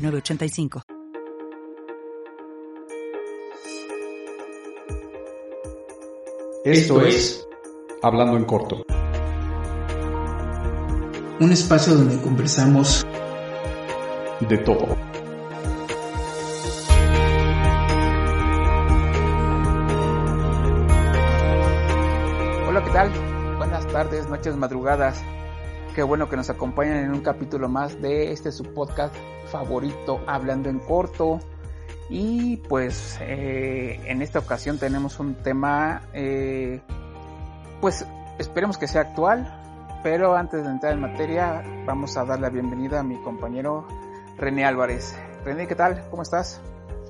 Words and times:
985. 0.00 0.82
Esto 6.64 7.00
es 7.02 7.46
Hablando 8.02 8.36
en 8.36 8.44
Corto. 8.44 8.84
Un 11.40 11.52
espacio 11.52 11.94
donde 11.94 12.20
conversamos 12.20 13.06
de 14.40 14.58
todo. 14.58 14.96
Hola, 22.68 22.84
¿qué 22.84 22.90
tal? 22.90 23.10
Buenas 23.56 23.86
tardes, 23.88 24.28
noches, 24.28 24.56
madrugadas. 24.56 25.22
Qué 25.94 26.04
bueno 26.04 26.28
que 26.28 26.36
nos 26.36 26.48
acompañan 26.50 26.98
en 26.98 27.10
un 27.10 27.20
capítulo 27.20 27.68
más 27.68 28.00
de 28.00 28.30
este 28.30 28.52
su 28.52 28.62
podcast 28.62 29.12
favorito, 29.46 30.20
Hablando 30.24 30.68
en 30.68 30.78
Corto. 30.78 31.40
Y 32.08 32.58
pues 32.68 33.18
eh, 33.20 34.00
en 34.06 34.22
esta 34.22 34.38
ocasión 34.38 34.78
tenemos 34.78 35.18
un 35.18 35.34
tema, 35.34 36.02
eh, 36.12 36.80
pues 37.80 38.06
esperemos 38.38 38.78
que 38.78 38.86
sea 38.86 39.02
actual, 39.02 40.00
pero 40.04 40.36
antes 40.36 40.62
de 40.62 40.70
entrar 40.70 40.92
en 40.92 41.00
materia 41.00 41.64
vamos 41.86 42.16
a 42.16 42.24
dar 42.24 42.38
la 42.38 42.50
bienvenida 42.50 43.00
a 43.00 43.02
mi 43.02 43.20
compañero 43.22 43.86
René 44.38 44.64
Álvarez. 44.64 45.18
René, 45.44 45.66
¿qué 45.66 45.74
tal? 45.74 46.08
¿Cómo 46.08 46.22
estás? 46.22 46.60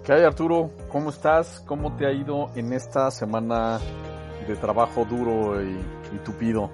¿Qué 0.04 0.14
hay 0.14 0.24
Arturo? 0.24 0.70
¿Cómo 0.90 1.10
estás? 1.10 1.62
¿Cómo 1.66 1.96
te 1.96 2.06
ha 2.06 2.12
ido 2.12 2.50
en 2.54 2.72
esta 2.72 3.10
semana 3.10 3.78
de 4.48 4.56
trabajo 4.56 5.04
duro 5.04 5.62
y, 5.62 5.78
y 6.14 6.18
tupido? 6.24 6.70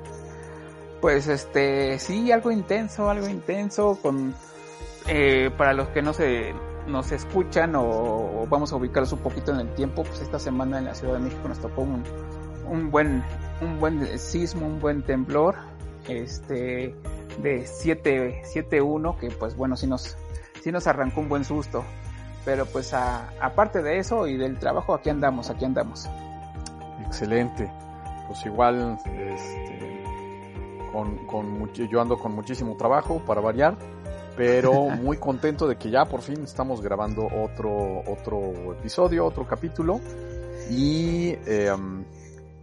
Pues 1.01 1.29
este, 1.29 1.99
sí, 1.99 2.33
algo 2.33 2.51
intenso, 2.51 3.11
algo 3.11 3.29
intenso, 3.29 3.99
con 4.01 4.35
eh, 5.07 5.51
para 5.57 5.73
los 5.73 5.89
que 5.89 6.03
no 6.03 6.13
se 6.13 6.55
nos 6.87 7.13
escuchan 7.13 7.75
o, 7.77 8.47
vamos 8.49 8.73
a 8.73 8.77
ubicarlos 8.77 9.13
un 9.13 9.19
poquito 9.19 9.53
en 9.53 9.61
el 9.61 9.75
tiempo, 9.75 10.05
pues 10.05 10.21
esta 10.21 10.39
semana 10.39 10.79
en 10.79 10.87
la 10.87 10.95
Ciudad 10.95 11.15
de 11.15 11.21
México 11.21 11.49
nos 11.49 11.59
tocó 11.59 11.83
un, 11.83 12.03
un 12.69 12.91
buen 12.91 13.23
un 13.61 13.81
buen 13.81 14.19
sismo, 14.19 14.67
un 14.67 14.81
buen 14.81 15.03
temblor, 15.03 15.57
este 16.09 16.95
de 17.43 17.65
7-1 17.65 19.19
que 19.19 19.31
pues 19.31 19.57
bueno, 19.57 19.77
sí 19.77 19.87
nos 19.87 20.17
sí 20.63 20.73
nos 20.73 20.87
arrancó 20.87 21.21
un 21.21 21.29
buen 21.29 21.45
susto. 21.45 21.85
Pero 22.45 22.65
pues 22.65 22.95
aparte 22.95 23.83
de 23.83 23.99
eso 23.99 24.29
y 24.29 24.37
del 24.37 24.59
trabajo, 24.59 24.95
aquí 24.95 25.11
andamos, 25.11 25.51
aquí 25.51 25.65
andamos. 25.65 26.09
Excelente. 27.05 27.69
Pues 28.29 28.47
igual 28.47 28.97
este, 29.05 29.76
con, 31.27 31.73
yo 31.73 32.01
ando 32.01 32.19
con 32.19 32.33
muchísimo 32.33 32.77
trabajo 32.77 33.23
para 33.25 33.41
variar, 33.41 33.77
pero 34.37 34.73
muy 35.03 35.19
contento 35.19 35.67
de 35.67 35.77
que 35.77 35.91
ya 35.91 36.05
por 36.05 36.23
fin 36.23 36.45
estamos 36.45 36.81
grabando 36.81 37.27
otro, 37.27 38.03
otro 38.07 38.75
episodio, 38.79 39.27
otro 39.27 39.47
capítulo. 39.47 40.01
Y 40.71 41.35
em, 41.47 42.05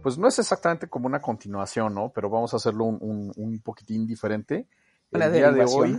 pues 0.02 0.18
no 0.18 0.28
es 0.28 0.38
exactamente 0.38 0.88
como 0.88 1.06
una 1.06 1.20
continuación, 1.20 1.94
¿no? 1.94 2.10
Pero 2.14 2.28
vamos 2.28 2.52
a 2.52 2.56
hacerlo 2.56 2.84
un, 2.84 3.32
un, 3.34 3.58
poquitín 3.60 4.06
diferente. 4.06 4.66
El 5.10 5.32
día 5.32 5.52
de 5.52 5.64
hoy, 5.64 5.98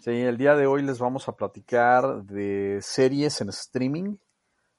sí, 0.00 0.10
el 0.10 0.36
día 0.36 0.54
de 0.54 0.66
hoy 0.66 0.82
les 0.82 0.98
vamos 0.98 1.26
a 1.28 1.32
platicar 1.32 2.22
de 2.24 2.78
series 2.82 3.40
en 3.40 3.48
streaming, 3.48 4.16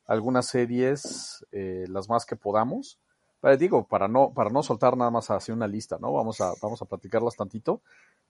algunas 0.05 0.45
series, 0.45 1.45
eh, 1.51 1.85
las 1.89 2.07
más 2.07 2.25
que 2.25 2.35
podamos 2.35 2.99
digo, 3.57 3.85
para 3.87 4.07
no, 4.07 4.33
para 4.33 4.49
no 4.49 4.63
soltar 4.63 4.97
nada 4.97 5.11
más 5.11 5.29
así 5.29 5.51
una 5.51 5.67
lista, 5.67 5.97
¿no? 5.99 6.11
Vamos 6.11 6.41
a, 6.41 6.53
vamos 6.61 6.81
a 6.81 6.85
platicarlas 6.85 7.35
tantito. 7.35 7.81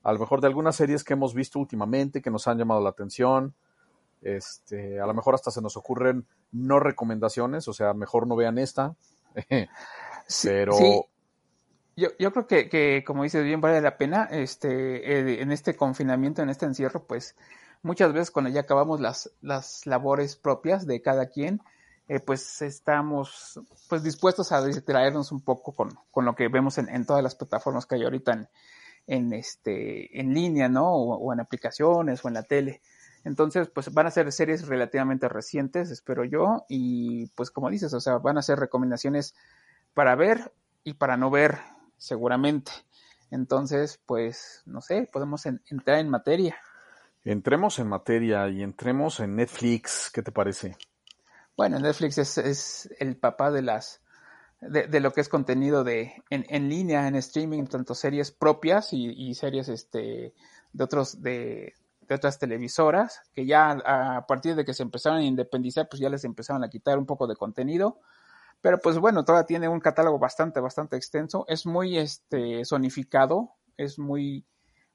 A 0.04 0.14
lo 0.14 0.20
mejor 0.20 0.42
de 0.42 0.48
algunas 0.48 0.76
series 0.76 1.04
que 1.04 1.14
hemos 1.14 1.34
visto 1.34 1.60
últimamente, 1.60 2.22
que 2.22 2.30
nos 2.30 2.48
han 2.48 2.58
llamado 2.58 2.82
la 2.82 2.90
atención. 2.90 3.54
Este, 4.22 5.00
a 5.00 5.06
lo 5.06 5.14
mejor 5.14 5.36
hasta 5.36 5.52
se 5.52 5.62
nos 5.62 5.78
ocurren 5.78 6.26
no 6.52 6.80
recomendaciones, 6.80 7.68
o 7.68 7.74
sea, 7.74 7.94
mejor 7.94 8.28
no 8.28 8.36
vean 8.36 8.58
esta. 8.58 8.96
Pero. 10.44 10.74
Yo, 11.96 12.10
yo 12.20 12.32
creo 12.32 12.46
que, 12.46 12.70
que, 12.70 13.04
como 13.06 13.24
dices 13.24 13.44
bien, 13.44 13.60
vale 13.60 13.82
la 13.82 13.98
pena. 13.98 14.28
Este, 14.30 15.42
en 15.42 15.52
este 15.52 15.76
confinamiento, 15.76 16.44
en 16.44 16.50
este 16.50 16.66
encierro, 16.66 17.04
pues 17.04 17.36
muchas 17.82 18.14
veces 18.14 18.30
cuando 18.30 18.52
ya 18.52 18.62
acabamos 18.62 19.00
las, 19.00 19.32
las 19.42 19.86
labores 19.88 20.36
propias 20.36 20.86
de 20.86 21.02
cada 21.02 21.28
quien, 21.28 21.62
eh, 22.08 22.20
pues 22.20 22.62
estamos 22.62 23.60
pues 23.90 24.02
dispuestos 24.02 24.52
a 24.52 24.64
distraernos 24.64 25.32
un 25.32 25.42
poco 25.42 25.74
con, 25.74 25.90
con 26.10 26.26
lo 26.26 26.36
que 26.36 26.48
vemos 26.48 26.78
en, 26.78 26.88
en, 26.90 27.06
todas 27.06 27.22
las 27.22 27.36
plataformas 27.36 27.86
que 27.86 27.96
hay 27.96 28.04
ahorita 28.04 28.34
en, 28.34 28.50
en, 29.08 29.34
este, 29.34 30.20
en 30.20 30.34
línea, 30.34 30.70
¿no? 30.70 30.90
O, 30.90 31.34
en 31.34 31.40
aplicaciones 31.40 32.24
o 32.24 32.28
en 32.28 32.36
la 32.36 32.44
tele. 32.44 32.82
Entonces, 33.24 33.70
pues 33.70 33.94
van 33.94 34.08
a 34.08 34.12
ser 34.12 34.32
series 34.32 34.68
relativamente 34.68 35.28
recientes, 35.28 35.92
espero 35.92 36.24
yo, 36.24 36.66
y 36.70 37.28
pues 37.36 37.52
como 37.52 37.70
dices, 37.70 37.94
o 37.94 38.00
sea, 38.00 38.18
van 38.20 38.38
a 38.38 38.42
ser 38.42 38.60
recomendaciones 38.60 39.36
para 39.94 40.16
ver 40.16 40.54
y 40.84 40.94
para 40.94 41.18
no 41.18 41.30
ver, 41.30 41.58
seguramente. 41.98 42.72
Entonces, 43.32 44.00
pues, 44.06 44.62
no 44.66 44.80
sé, 44.80 45.10
podemos 45.12 45.46
entrar 45.46 46.00
en 46.00 46.10
materia. 46.10 46.56
Entremos 47.26 47.80
en 47.80 47.88
materia 47.88 48.48
y 48.48 48.64
entremos 48.64 49.20
en 49.20 49.36
Netflix, 49.36 50.10
¿qué 50.14 50.22
te 50.22 50.32
parece? 50.32 50.78
Bueno, 51.58 51.80
Netflix 51.80 52.20
es, 52.20 52.38
es 52.38 52.90
el 53.00 53.18
papá 53.18 53.50
de 53.50 53.64
las 53.64 54.00
de, 54.62 55.00
lo 55.00 55.12
que 55.12 55.22
es 55.22 55.30
contenido 55.30 55.84
de 55.84 56.24
en, 56.30 56.46
en, 56.50 56.70
línea, 56.70 57.08
en 57.08 57.16
streaming, 57.16 57.66
tanto 57.66 57.96
series 57.96 58.32
propias 58.32 58.94
y, 58.94 59.08
y 59.08 59.34
series 59.34 59.68
este 59.68 60.36
de 60.72 60.84
otros 60.84 61.20
de, 61.20 61.74
de, 62.02 62.16
otras 62.16 62.38
televisoras 62.38 63.22
que 63.34 63.48
ya 63.48 63.72
a 63.72 64.28
partir 64.28 64.56
de 64.56 64.66
que 64.66 64.76
se 64.76 64.84
empezaron 64.84 65.20
a 65.20 65.24
independizar, 65.24 65.88
pues 65.90 66.00
ya 66.00 66.10
les 66.10 66.24
empezaron 66.26 66.64
a 66.64 66.70
quitar 66.70 67.00
un 67.00 67.08
poco 67.08 67.26
de 67.26 67.36
contenido. 67.36 68.02
Pero 68.62 68.78
pues 68.80 69.00
bueno, 69.00 69.26
todavía 69.26 69.48
tiene 69.48 69.68
un 69.68 69.80
catálogo 69.80 70.20
bastante, 70.20 70.60
bastante 70.60 70.96
extenso. 70.96 71.46
Es 71.48 71.66
muy 71.66 71.98
este 71.98 72.66
zonificado, 72.66 73.56
es 73.78 73.98
muy 73.98 74.46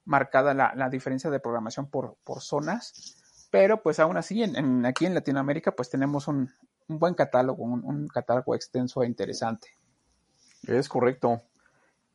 marcada 0.04 0.54
la, 0.54 0.74
la 0.76 0.88
diferencia 0.88 1.30
de 1.30 1.40
programación 1.40 1.88
por, 1.90 2.18
por 2.24 2.40
zonas 2.40 3.21
pero 3.52 3.82
pues 3.82 4.00
aún 4.00 4.16
así 4.16 4.42
en, 4.42 4.86
aquí 4.86 5.04
en 5.04 5.12
Latinoamérica 5.12 5.72
pues 5.72 5.90
tenemos 5.90 6.26
un, 6.26 6.50
buen 6.88 7.12
catálogo, 7.12 7.62
un, 7.62 8.08
catálogo 8.08 8.54
extenso 8.54 9.02
e 9.02 9.06
interesante. 9.06 9.68
Es 10.66 10.88
correcto. 10.88 11.42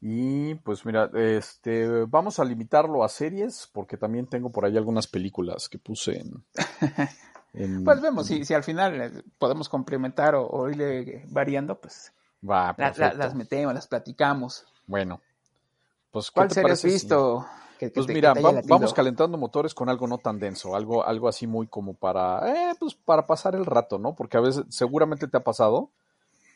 Y 0.01 0.55
pues 0.55 0.83
mira, 0.83 1.11
este, 1.13 2.05
vamos 2.05 2.39
a 2.39 2.43
limitarlo 2.43 3.03
a 3.03 3.09
series 3.09 3.69
porque 3.71 3.97
también 3.97 4.25
tengo 4.25 4.51
por 4.51 4.65
ahí 4.65 4.77
algunas 4.77 5.05
películas 5.05 5.69
que 5.69 5.77
puse 5.77 6.19
en... 6.19 6.43
pues 7.85 8.01
vemos, 8.01 8.25
si, 8.25 8.43
si 8.43 8.55
al 8.55 8.63
final 8.63 8.99
eh, 8.99 9.23
podemos 9.37 9.69
complementar 9.69 10.33
o, 10.35 10.69
irle 10.69 11.23
variando, 11.29 11.79
pues 11.79 12.13
Va, 12.47 12.75
las 12.77 13.35
metemos, 13.35 13.75
las 13.75 13.87
platicamos. 13.87 14.65
Bueno, 14.87 15.21
pues 16.11 16.31
¿cuál 16.31 16.49
serie 16.49 16.71
has 16.71 16.83
visto? 16.83 17.45
Pues 17.93 18.07
mira, 18.07 18.33
vamos 18.33 18.93
calentando 18.93 19.37
motores 19.37 19.73
con 19.73 19.89
algo 19.89 20.07
no 20.07 20.17
tan 20.17 20.39
denso, 20.39 20.75
algo, 20.75 21.05
algo 21.05 21.27
así 21.27 21.47
muy 21.47 21.67
como 21.67 21.93
para, 21.93 22.71
eh, 22.71 22.75
pues 22.79 22.95
para 22.95 23.25
pasar 23.27 23.55
el 23.55 23.65
rato, 23.65 23.99
¿no? 23.99 24.15
Porque 24.15 24.37
a 24.37 24.41
veces 24.41 24.65
seguramente 24.69 25.27
te 25.27 25.37
ha 25.37 25.43
pasado 25.43 25.91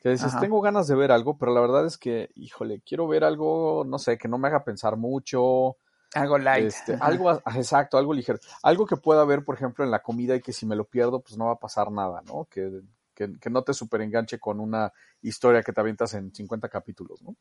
que 0.01 0.09
dices, 0.09 0.33
tengo 0.39 0.61
ganas 0.61 0.87
de 0.87 0.95
ver 0.95 1.11
algo, 1.11 1.37
pero 1.37 1.53
la 1.53 1.61
verdad 1.61 1.85
es 1.85 1.95
que, 1.99 2.31
híjole, 2.33 2.81
quiero 2.83 3.07
ver 3.07 3.23
algo, 3.23 3.83
no 3.85 3.99
sé, 3.99 4.17
que 4.17 4.27
no 4.27 4.39
me 4.39 4.47
haga 4.47 4.63
pensar 4.63 4.97
mucho. 4.97 5.77
Algo 6.15 6.39
light. 6.39 6.65
Este, 6.65 6.97
algo, 6.99 7.31
exacto, 7.55 7.99
algo 7.99 8.11
ligero. 8.11 8.39
Algo 8.63 8.87
que 8.87 8.97
pueda 8.97 9.23
ver, 9.25 9.45
por 9.45 9.53
ejemplo, 9.53 9.85
en 9.85 9.91
la 9.91 10.01
comida 10.01 10.35
y 10.35 10.41
que 10.41 10.53
si 10.53 10.65
me 10.65 10.75
lo 10.75 10.85
pierdo, 10.85 11.19
pues 11.19 11.37
no 11.37 11.45
va 11.45 11.51
a 11.51 11.59
pasar 11.59 11.91
nada, 11.91 12.23
¿no? 12.25 12.47
Que, 12.49 12.81
que, 13.13 13.37
que 13.39 13.49
no 13.51 13.61
te 13.61 13.75
super 13.75 14.01
enganche 14.01 14.39
con 14.39 14.59
una 14.59 14.91
historia 15.21 15.61
que 15.61 15.71
te 15.71 15.81
avientas 15.81 16.15
en 16.15 16.33
50 16.33 16.67
capítulos, 16.67 17.21
¿no? 17.21 17.35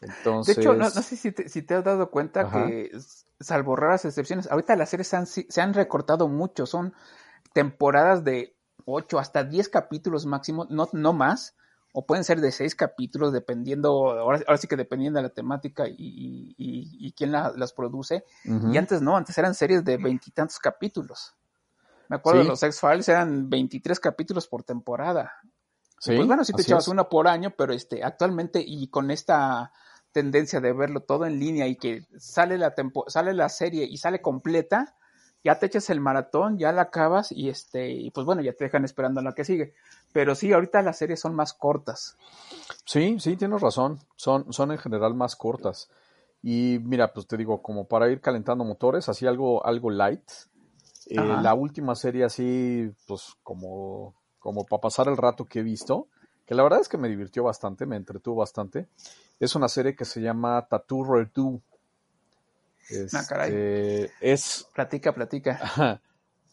Entonces... 0.00 0.56
De 0.56 0.62
hecho, 0.62 0.74
no, 0.74 0.90
sé 0.90 1.16
si 1.16 1.32
te, 1.32 1.48
si 1.48 1.62
te, 1.62 1.74
has 1.74 1.84
dado 1.84 2.10
cuenta 2.10 2.50
que, 2.50 2.90
salvo 3.40 3.76
raras 3.76 4.04
excepciones, 4.04 4.50
ahorita 4.50 4.76
las 4.76 4.90
series 4.90 5.12
han, 5.14 5.26
se 5.26 5.60
han 5.60 5.74
recortado 5.74 6.28
mucho, 6.28 6.66
son 6.66 6.94
temporadas 7.52 8.24
de 8.24 8.56
8 8.84 9.18
hasta 9.18 9.44
10 9.44 9.68
capítulos 9.68 10.26
máximo, 10.26 10.66
no, 10.70 10.88
no 10.92 11.12
más, 11.12 11.56
o 11.92 12.06
pueden 12.06 12.24
ser 12.24 12.40
de 12.40 12.52
6 12.52 12.74
capítulos, 12.74 13.32
dependiendo, 13.32 14.10
ahora, 14.10 14.40
ahora, 14.46 14.58
sí 14.58 14.68
que 14.68 14.76
dependiendo 14.76 15.18
de 15.18 15.24
la 15.24 15.34
temática 15.34 15.88
y, 15.88 16.54
y, 16.56 17.06
y, 17.06 17.12
quién 17.12 17.32
las 17.32 17.72
produce. 17.72 18.24
Y 18.44 18.76
antes 18.76 19.00
no, 19.02 19.16
antes 19.16 19.36
eran 19.38 19.54
series 19.54 19.84
de 19.84 19.96
veintitantos 19.96 20.58
capítulos. 20.58 21.34
Me 22.08 22.16
acuerdo 22.16 22.40
Sí. 22.40 22.46
de 22.46 22.50
los 22.50 22.62
X-Files, 22.62 23.08
eran 23.08 23.50
23 23.50 23.98
capítulos 24.00 24.46
por 24.46 24.62
temporada. 24.62 25.32
Sí, 25.98 26.14
pues 26.14 26.26
bueno, 26.26 26.44
si 26.44 26.52
te 26.52 26.62
así 26.62 26.70
echabas 26.70 26.84
es. 26.84 26.88
uno 26.88 27.08
por 27.08 27.26
año, 27.26 27.52
pero 27.56 27.72
este, 27.72 28.04
actualmente 28.04 28.62
y 28.64 28.88
con 28.88 29.10
esta 29.10 29.72
tendencia 30.18 30.60
de 30.60 30.72
verlo 30.72 31.00
todo 31.00 31.26
en 31.26 31.38
línea 31.38 31.68
y 31.68 31.76
que 31.76 32.02
sale 32.18 32.58
la 32.58 32.74
tempo 32.74 33.04
sale 33.06 33.32
la 33.34 33.48
serie 33.48 33.84
y 33.84 33.98
sale 33.98 34.20
completa, 34.20 34.96
ya 35.44 35.60
te 35.60 35.66
echas 35.66 35.90
el 35.90 36.00
maratón, 36.00 36.58
ya 36.58 36.72
la 36.72 36.82
acabas 36.82 37.30
y 37.30 37.48
este, 37.48 37.88
y 37.88 38.10
pues 38.10 38.26
bueno, 38.26 38.42
ya 38.42 38.52
te 38.52 38.64
dejan 38.64 38.84
esperando 38.84 39.22
la 39.22 39.32
que 39.32 39.44
sigue. 39.44 39.74
Pero 40.12 40.34
sí, 40.34 40.52
ahorita 40.52 40.82
las 40.82 40.98
series 40.98 41.20
son 41.20 41.36
más 41.36 41.52
cortas. 41.52 42.16
Sí, 42.84 43.20
sí, 43.20 43.36
tienes 43.36 43.60
razón. 43.60 44.00
Son, 44.16 44.52
son 44.52 44.72
en 44.72 44.78
general 44.78 45.14
más 45.14 45.36
cortas. 45.36 45.88
Y 46.42 46.80
mira, 46.82 47.12
pues 47.12 47.28
te 47.28 47.36
digo, 47.36 47.62
como 47.62 47.86
para 47.86 48.10
ir 48.10 48.20
calentando 48.20 48.64
motores, 48.64 49.08
así 49.08 49.24
algo, 49.26 49.64
algo 49.64 49.90
light. 49.90 50.28
Eh, 51.06 51.14
la 51.14 51.54
última 51.54 51.94
serie 51.94 52.24
así, 52.24 52.90
pues 53.06 53.36
como, 53.44 54.16
como 54.40 54.64
para 54.64 54.80
pasar 54.80 55.06
el 55.06 55.16
rato 55.16 55.44
que 55.44 55.60
he 55.60 55.62
visto, 55.62 56.08
que 56.48 56.54
la 56.54 56.62
verdad 56.62 56.80
es 56.80 56.88
que 56.88 56.96
me 56.96 57.08
divirtió 57.08 57.44
bastante, 57.44 57.84
me 57.84 57.96
entretuvo 57.96 58.36
bastante. 58.36 58.88
Es 59.38 59.54
una 59.54 59.68
serie 59.68 59.94
que 59.94 60.06
se 60.06 60.22
llama 60.22 60.66
Tattoo 60.66 61.04
Redo. 61.04 61.60
Ah, 63.12 63.22
caray. 63.28 63.50
Este, 63.50 64.10
es 64.22 64.66
Platica, 64.74 65.12
platica. 65.12 66.00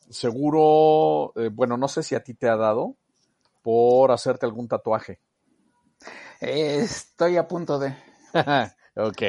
Seguro, 0.09 1.31
eh, 1.37 1.49
bueno, 1.51 1.77
no 1.77 1.87
sé 1.87 2.03
si 2.03 2.13
a 2.13 2.23
ti 2.23 2.33
te 2.33 2.49
ha 2.49 2.57
dado 2.57 2.95
por 3.63 4.11
hacerte 4.11 4.45
algún 4.45 4.67
tatuaje. 4.67 5.19
Eh, 6.41 6.79
estoy 6.81 7.37
a 7.37 7.47
punto 7.47 7.79
de. 7.79 7.95
ok. 8.95 9.21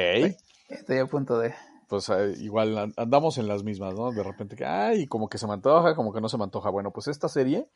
Estoy 0.67 0.97
a 0.99 1.05
punto 1.05 1.39
de. 1.39 1.55
Pues 1.87 2.09
eh, 2.09 2.33
igual 2.39 2.77
an- 2.77 2.93
andamos 2.97 3.37
en 3.37 3.47
las 3.47 3.63
mismas, 3.63 3.93
¿no? 3.95 4.11
De 4.11 4.21
repente 4.21 4.57
que, 4.57 4.65
ay, 4.65 5.07
como 5.07 5.29
que 5.29 5.37
se 5.37 5.47
me 5.47 5.53
antoja, 5.53 5.95
como 5.95 6.11
que 6.11 6.19
no 6.19 6.27
se 6.27 6.37
me 6.37 6.43
antoja. 6.43 6.69
Bueno, 6.69 6.91
pues 6.91 7.07
esta 7.07 7.29
serie 7.29 7.69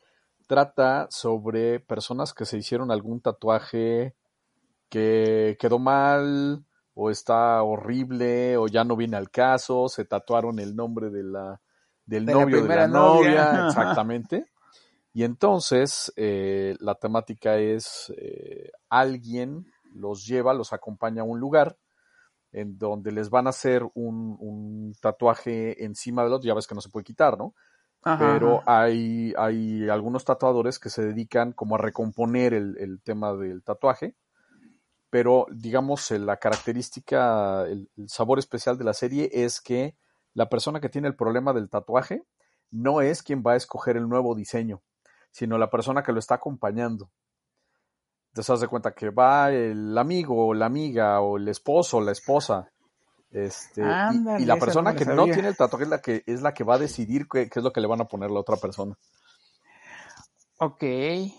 trata 0.47 1.07
sobre 1.09 1.79
personas 1.79 2.33
que 2.33 2.45
se 2.45 2.57
hicieron 2.57 2.91
algún 2.91 3.21
tatuaje 3.21 4.15
que 4.89 5.57
quedó 5.59 5.79
mal 5.79 6.65
o 6.93 7.09
está 7.09 7.63
horrible 7.63 8.57
o 8.57 8.67
ya 8.67 8.83
no 8.83 8.95
viene 8.95 9.17
al 9.17 9.31
caso, 9.31 9.87
se 9.87 10.05
tatuaron 10.05 10.59
el 10.59 10.75
nombre 10.75 11.09
de 11.09 11.23
la, 11.23 11.61
del 12.05 12.25
De 12.25 12.33
la 12.33 12.41
novio 12.41 12.63
de 12.63 12.75
la 12.75 12.87
novia, 12.87 13.45
novia. 13.53 13.67
exactamente. 13.67 14.51
Y 15.13 15.23
entonces 15.23 16.11
eh, 16.15 16.75
la 16.79 16.95
temática 16.95 17.57
es 17.57 18.13
eh, 18.17 18.71
alguien 18.89 19.65
los 19.93 20.25
lleva, 20.25 20.53
los 20.53 20.73
acompaña 20.73 21.21
a 21.21 21.25
un 21.25 21.39
lugar 21.39 21.77
en 22.53 22.77
donde 22.77 23.11
les 23.11 23.29
van 23.29 23.47
a 23.47 23.51
hacer 23.51 23.83
un, 23.93 24.37
un 24.39 24.93
tatuaje 25.01 25.83
encima 25.83 26.23
del 26.23 26.33
otro, 26.33 26.47
ya 26.47 26.53
ves 26.53 26.67
que 26.67 26.75
no 26.75 26.81
se 26.81 26.89
puede 26.89 27.05
quitar, 27.05 27.37
¿no? 27.37 27.53
Ajá, 28.03 28.33
Pero 28.33 28.63
hay, 28.65 29.33
hay 29.37 29.89
algunos 29.89 30.25
tatuadores 30.25 30.79
que 30.79 30.89
se 30.89 31.05
dedican 31.05 31.53
como 31.53 31.75
a 31.75 31.77
recomponer 31.77 32.53
el, 32.53 32.77
el 32.79 33.01
tema 33.01 33.33
del 33.33 33.63
tatuaje, 33.63 34.15
pero 35.09 35.45
digamos 35.51 36.09
eh, 36.11 36.19
la 36.19 36.37
característica, 36.37 37.63
el, 37.67 37.89
el 37.97 38.09
sabor 38.09 38.39
especial 38.39 38.77
de 38.77 38.85
la 38.85 38.93
serie 38.93 39.29
es 39.31 39.61
que 39.61 39.95
la 40.33 40.49
persona 40.49 40.79
que 40.79 40.89
tiene 40.89 41.07
el 41.07 41.15
problema 41.15 41.53
del 41.53 41.69
tatuaje 41.69 42.23
no 42.71 43.01
es 43.01 43.21
quien 43.21 43.43
va 43.45 43.53
a 43.53 43.57
escoger 43.57 43.97
el 43.97 44.07
nuevo 44.07 44.33
diseño, 44.33 44.81
sino 45.29 45.57
la 45.57 45.69
persona 45.69 46.03
que 46.03 46.13
lo 46.13 46.19
está 46.19 46.35
acompañando. 46.35 47.11
Entonces 48.31 48.49
haz 48.49 48.61
de 48.61 48.69
cuenta 48.69 48.93
que 48.93 49.09
va 49.09 49.51
el 49.51 49.97
amigo 49.97 50.47
o 50.47 50.53
la 50.53 50.65
amiga 50.65 51.19
o 51.19 51.35
el 51.35 51.49
esposo 51.49 51.97
o 51.97 52.01
la 52.01 52.13
esposa. 52.13 52.71
Este, 53.31 53.81
y- 53.81 53.85
Ándale, 53.85 54.43
y, 54.43 54.45
la 54.45 54.57
persona 54.57 54.91
no 54.91 54.97
que 54.97 55.05
no 55.05 55.23
tiene 55.25 55.47
el 55.49 55.55
tatuaje 55.55 55.85
es 55.85 55.89
la 55.89 56.01
que, 56.01 56.23
es 56.25 56.41
la 56.41 56.53
que 56.53 56.63
va 56.63 56.75
a 56.75 56.79
decidir 56.79 57.27
qué, 57.31 57.49
qué 57.49 57.59
es 57.59 57.63
lo 57.63 57.71
que 57.71 57.79
le 57.81 57.87
van 57.87 58.01
a 58.01 58.05
poner 58.05 58.29
a 58.29 58.33
la 58.33 58.39
otra 58.39 58.57
persona. 58.57 58.97
Ok. 60.57 60.83
Eso 60.83 61.33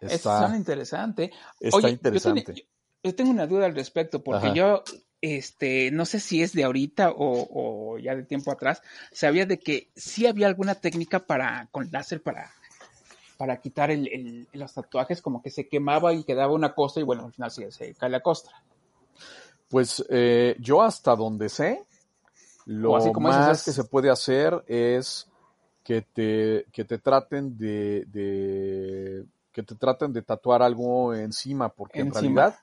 Está, 0.00 0.38
suena 0.38 0.56
interesante. 0.56 1.30
está 1.60 1.76
Oye, 1.76 1.90
interesante. 1.90 2.66
Yo, 3.02 3.14
tengo 3.14 3.30
una 3.30 3.46
duda 3.46 3.66
al 3.66 3.74
respecto, 3.74 4.22
porque 4.22 4.46
Ajá. 4.48 4.54
yo, 4.54 4.82
este, 5.20 5.90
no 5.90 6.04
sé 6.06 6.18
si 6.20 6.42
es 6.42 6.52
de 6.52 6.64
ahorita 6.64 7.10
o, 7.10 7.48
o 7.92 7.98
ya 7.98 8.14
de 8.16 8.24
tiempo 8.24 8.50
atrás, 8.50 8.82
sabía 9.12 9.46
de 9.46 9.58
que 9.58 9.90
sí 9.96 10.26
había 10.26 10.46
alguna 10.46 10.76
técnica 10.76 11.20
para, 11.26 11.68
con 11.70 11.88
láser 11.92 12.22
para, 12.22 12.50
para 13.36 13.60
quitar 13.60 13.90
el, 13.90 14.08
el- 14.08 14.48
los 14.52 14.72
tatuajes, 14.74 15.20
como 15.22 15.42
que 15.42 15.50
se 15.50 15.68
quemaba 15.68 16.12
y 16.14 16.24
quedaba 16.24 16.52
una 16.52 16.74
costra 16.74 17.00
y 17.02 17.04
bueno, 17.04 17.26
al 17.26 17.32
final 17.32 17.50
sí, 17.50 17.64
se 17.70 17.94
cae 17.94 18.10
la 18.10 18.20
costra. 18.20 18.52
Pues 19.68 20.04
eh, 20.08 20.56
yo 20.60 20.82
hasta 20.82 21.14
donde 21.14 21.48
sé, 21.48 21.84
lo 22.66 22.96
así 22.96 23.12
como 23.12 23.28
más 23.28 23.48
es- 23.48 23.64
que 23.64 23.72
se 23.72 23.84
puede 23.84 24.10
hacer 24.10 24.62
es 24.66 25.26
que 25.84 26.02
te, 26.02 26.66
que 26.72 26.84
te 26.84 26.98
traten 26.98 27.56
de, 27.58 28.04
de- 28.06 29.24
que 29.52 29.62
te 29.62 29.74
traten 29.74 30.12
de 30.12 30.22
tatuar 30.22 30.62
algo 30.62 31.14
encima, 31.14 31.68
porque 31.70 32.00
en 32.00 32.10
realidad 32.12 32.54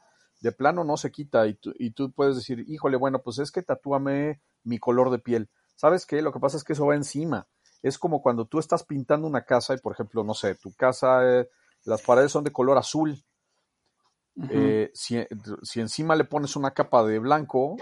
de 0.42 0.52
plano 0.52 0.84
no 0.84 0.96
se 0.98 1.12
quita 1.12 1.48
y 1.48 1.56
tú, 1.56 1.74
y 1.80 1.92
tú 1.92 2.12
puedes 2.12 2.36
decir, 2.36 2.64
híjole, 2.68 2.98
bueno, 2.98 3.20
pues 3.20 3.40
es 3.40 3.52
que 3.52 3.64
tatúame 3.64 4.42
mi 4.64 4.78
color 4.80 5.10
de 5.10 5.20
piel. 5.20 5.50
¿Sabes 5.76 6.06
qué? 6.06 6.22
Lo 6.22 6.32
que 6.32 6.40
pasa 6.40 6.58
es 6.58 6.64
que 6.64 6.74
eso 6.74 6.86
va 6.86 6.96
encima. 6.96 7.48
Es 7.82 7.98
como 7.98 8.22
cuando 8.22 8.46
tú 8.46 8.60
estás 8.60 8.84
pintando 8.84 9.28
una 9.28 9.44
casa 9.44 9.74
y, 9.74 9.78
por 9.78 9.94
ejemplo, 9.94 10.24
no 10.24 10.34
sé, 10.34 10.56
tu 10.56 10.74
casa, 10.74 11.40
eh, 11.42 11.50
las 11.84 12.02
paredes 12.02 12.32
son 12.32 12.44
de 12.44 12.52
color 12.52 12.78
azul. 12.78 13.24
Eh, 14.50 14.92
si, 14.94 15.18
si 15.64 15.80
encima 15.80 16.16
le 16.16 16.26
pones 16.26 16.56
una 16.56 16.72
capa 16.72 17.04
de 17.04 17.20
blanco, 17.20 17.78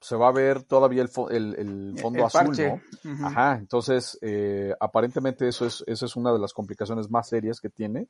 se 0.00 0.14
va 0.16 0.28
a 0.28 0.32
ver 0.32 0.62
todavía 0.62 1.02
el, 1.02 1.08
fo- 1.10 1.30
el- 1.30 1.54
el 1.58 1.94
fondo 1.98 2.20
El 2.20 2.26
azul. 2.26 2.54
Ajá, 3.26 3.56
entonces 3.58 4.18
eh, 4.22 4.72
aparentemente 4.80 5.48
eso 5.48 5.66
es, 5.66 5.82
esa 5.86 6.06
es 6.06 6.14
una 6.16 6.32
de 6.32 6.38
las 6.38 6.52
complicaciones 6.52 7.10
más 7.10 7.28
serias 7.28 7.60
que 7.60 7.68
tiene. 7.68 8.08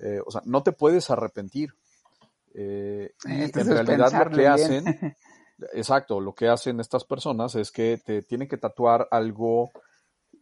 Eh, 0.00 0.18
o 0.26 0.30
sea, 0.30 0.42
no 0.44 0.62
te 0.62 0.72
puedes 0.72 1.08
arrepentir. 1.10 1.70
Eh, 2.54 3.12
y 3.26 3.44
en 3.60 3.66
realidad 3.86 4.10
lo 4.12 4.30
que 4.30 4.36
bien. 4.36 4.88
hacen, 4.88 5.16
exacto, 5.72 6.20
lo 6.20 6.34
que 6.34 6.48
hacen 6.48 6.80
estas 6.80 7.04
personas 7.04 7.54
es 7.54 7.70
que 7.70 7.98
te 8.04 8.22
tienen 8.22 8.48
que 8.48 8.56
tatuar 8.58 9.06
algo 9.10 9.70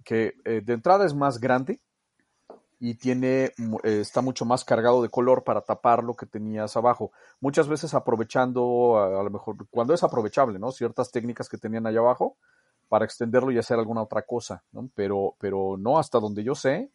que 0.05 0.35
eh, 0.45 0.63
de 0.65 0.73
entrada 0.73 1.05
es 1.07 1.15
más 1.15 1.39
grande 1.39 1.81
y 2.85 2.97
tiene 2.97 3.45
eh, 3.85 4.01
está 4.01 4.23
mucho 4.23 4.45
más 4.45 4.65
cargado 4.65 5.03
de 5.03 5.09
color 5.09 5.45
para 5.45 5.61
tapar 5.61 6.03
lo 6.03 6.15
que 6.15 6.27
tenías 6.27 6.77
abajo. 6.77 7.13
Muchas 7.39 7.69
veces 7.69 7.95
aprovechando, 7.95 8.99
a, 8.99 9.23
lo 9.23 9.31
mejor, 9.31 9.55
cuando 9.71 9.95
es 9.95 10.03
aprovechable, 10.03 10.59
¿no? 10.59 10.73
Ciertas 10.73 11.13
técnicas 11.13 11.49
que 11.49 11.59
tenían 11.59 11.87
allá 11.87 12.01
abajo 12.01 12.37
para 12.89 13.05
extenderlo 13.05 13.53
y 13.53 13.59
hacer 13.59 13.79
alguna 13.79 14.03
otra 14.03 14.23
cosa, 14.23 14.65
¿no? 14.73 14.91
Pero, 14.97 15.37
pero 15.39 15.77
no 15.79 15.97
hasta 15.97 16.19
donde 16.19 16.43
yo 16.43 16.57
sé, 16.57 16.91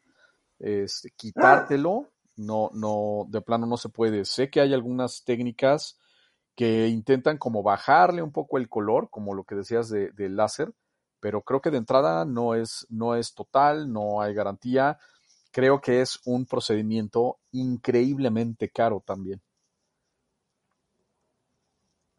este, 0.59 1.11
quitártelo, 1.11 2.09
no, 2.35 2.69
no, 2.73 3.25
de 3.29 3.39
plano 3.39 3.65
no 3.65 3.77
se 3.77 3.87
puede. 3.87 4.25
Sé 4.25 4.49
que 4.49 4.59
hay 4.59 4.73
algunas 4.73 5.23
técnicas 5.23 5.97
que 6.53 6.89
intentan 6.89 7.37
como 7.37 7.63
bajarle 7.63 8.21
un 8.21 8.33
poco 8.33 8.57
el 8.57 8.67
color, 8.67 9.09
como 9.09 9.33
lo 9.33 9.45
que 9.45 9.55
decías 9.55 9.87
de, 9.87 10.11
del 10.11 10.35
láser, 10.35 10.73
pero 11.21 11.43
creo 11.43 11.61
que 11.61 11.71
de 11.71 11.77
entrada 11.77 12.25
no 12.25 12.55
es, 12.55 12.85
no 12.89 13.15
es 13.15 13.33
total, 13.33 13.89
no 13.89 14.21
hay 14.21 14.33
garantía. 14.33 14.99
Creo 15.57 15.81
que 15.81 16.01
es 16.01 16.19
un 16.25 16.45
procedimiento 16.45 17.39
increíblemente 17.51 18.69
caro 18.69 19.01
también. 19.03 19.41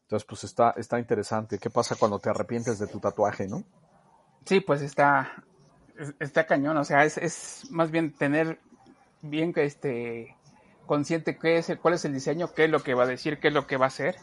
Entonces, 0.02 0.26
pues 0.28 0.42
está, 0.42 0.72
está 0.76 0.98
interesante. 0.98 1.56
¿Qué 1.60 1.70
pasa 1.70 1.94
cuando 1.94 2.18
te 2.18 2.30
arrepientes 2.30 2.80
de 2.80 2.88
tu 2.88 2.98
tatuaje, 2.98 3.46
no? 3.46 3.62
Sí, 4.44 4.58
pues 4.58 4.82
está, 4.82 5.44
es- 5.96 6.16
está 6.18 6.46
cañón, 6.48 6.78
o 6.78 6.84
sea, 6.84 7.04
es, 7.04 7.16
es 7.16 7.70
más 7.70 7.92
bien 7.92 8.12
tener 8.12 8.58
bien 9.22 9.52
que 9.52 9.62
este 9.66 10.34
consciente 10.86 11.38
qué 11.38 11.58
es 11.58 11.70
el, 11.70 11.78
cuál 11.78 11.94
es 11.94 12.04
el 12.04 12.14
diseño, 12.14 12.52
qué 12.52 12.64
es 12.64 12.70
lo 12.70 12.82
que 12.82 12.94
va 12.94 13.04
a 13.04 13.06
decir, 13.06 13.38
qué 13.38 13.48
es 13.48 13.54
lo 13.54 13.68
que 13.68 13.76
va 13.76 13.84
a 13.84 13.94
hacer, 13.94 14.16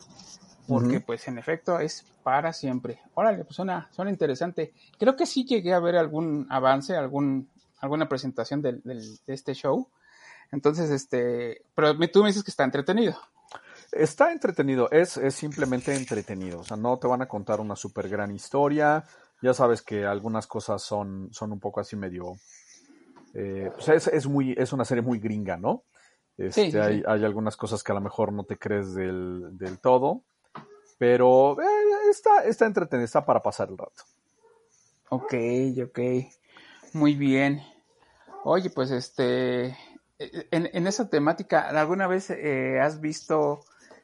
porque 0.67 0.99
pues 0.99 1.25
en 1.29 1.37
efecto 1.37 1.79
es 1.79 2.03
para 2.21 2.51
siempre. 2.51 2.99
Órale, 3.13 3.45
pues 3.45 3.55
suena, 3.55 3.87
suena 3.93 4.11
interesante. 4.11 4.73
Creo 4.99 5.15
que 5.15 5.25
sí 5.25 5.45
llegué 5.45 5.73
a 5.73 5.79
ver 5.79 5.95
algún 5.95 6.47
avance, 6.49 6.97
algún, 6.97 7.49
alguna 7.85 8.09
presentación 8.09 8.61
del, 8.61 8.81
del- 8.83 9.17
de 9.25 9.33
este 9.33 9.53
show. 9.53 9.87
Entonces, 10.51 10.89
este, 10.91 11.63
pero 11.73 11.93
me- 11.95 12.07
tú 12.07 12.21
me 12.21 12.27
dices 12.27 12.43
que 12.43 12.51
está 12.51 12.63
entretenido. 12.63 13.15
Está 13.91 14.31
entretenido, 14.31 14.89
es, 14.91 15.17
es 15.17 15.35
simplemente 15.35 15.95
entretenido. 15.95 16.59
O 16.59 16.63
sea, 16.63 16.75
no 16.77 16.97
te 16.99 17.07
van 17.07 17.21
a 17.21 17.27
contar 17.27 17.59
una 17.61 17.75
súper 17.75 18.09
gran 18.09 18.31
historia. 18.31 19.05
Ya 19.41 19.53
sabes 19.53 19.81
que 19.81 20.05
algunas 20.05 20.47
cosas 20.47 20.81
son, 20.81 21.29
son 21.31 21.51
un 21.51 21.59
poco 21.59 21.79
así 21.79 21.95
medio. 21.95 22.35
eh, 23.33 23.69
pues 23.73 23.87
es, 23.89 24.07
es 24.07 24.27
muy, 24.27 24.53
es 24.57 24.73
una 24.73 24.85
serie 24.85 25.01
muy 25.01 25.19
gringa, 25.19 25.57
¿no? 25.57 25.83
Este, 26.37 26.63
Sí, 26.65 26.71
sí, 26.71 26.77
hay, 26.77 27.03
hay 27.07 27.23
algunas 27.25 27.55
cosas 27.57 27.83
que 27.83 27.91
a 27.91 27.95
lo 27.95 28.01
mejor 28.01 28.33
no 28.33 28.43
te 28.43 28.57
crees 28.57 28.93
del, 28.93 29.57
del 29.57 29.79
todo. 29.79 30.23
Pero 30.97 31.59
eh, 31.61 32.09
está, 32.09 32.43
está 32.45 32.65
entretenido, 32.65 33.05
está 33.05 33.25
para 33.25 33.41
pasar 33.41 33.69
el 33.69 33.77
rato. 33.77 34.03
Ok, 35.09 35.33
ok. 35.85 35.99
Muy 36.93 37.15
bien. 37.15 37.61
Oye, 38.47 38.69
pues 38.69 38.91
este, 38.91 39.75
en, 40.19 40.69
en 40.71 40.85
esa 40.85 41.09
temática, 41.09 41.67
¿alguna 41.67 42.05
vez 42.05 42.29
eh, 42.29 42.79
has 42.79 43.01
visto, 43.01 43.61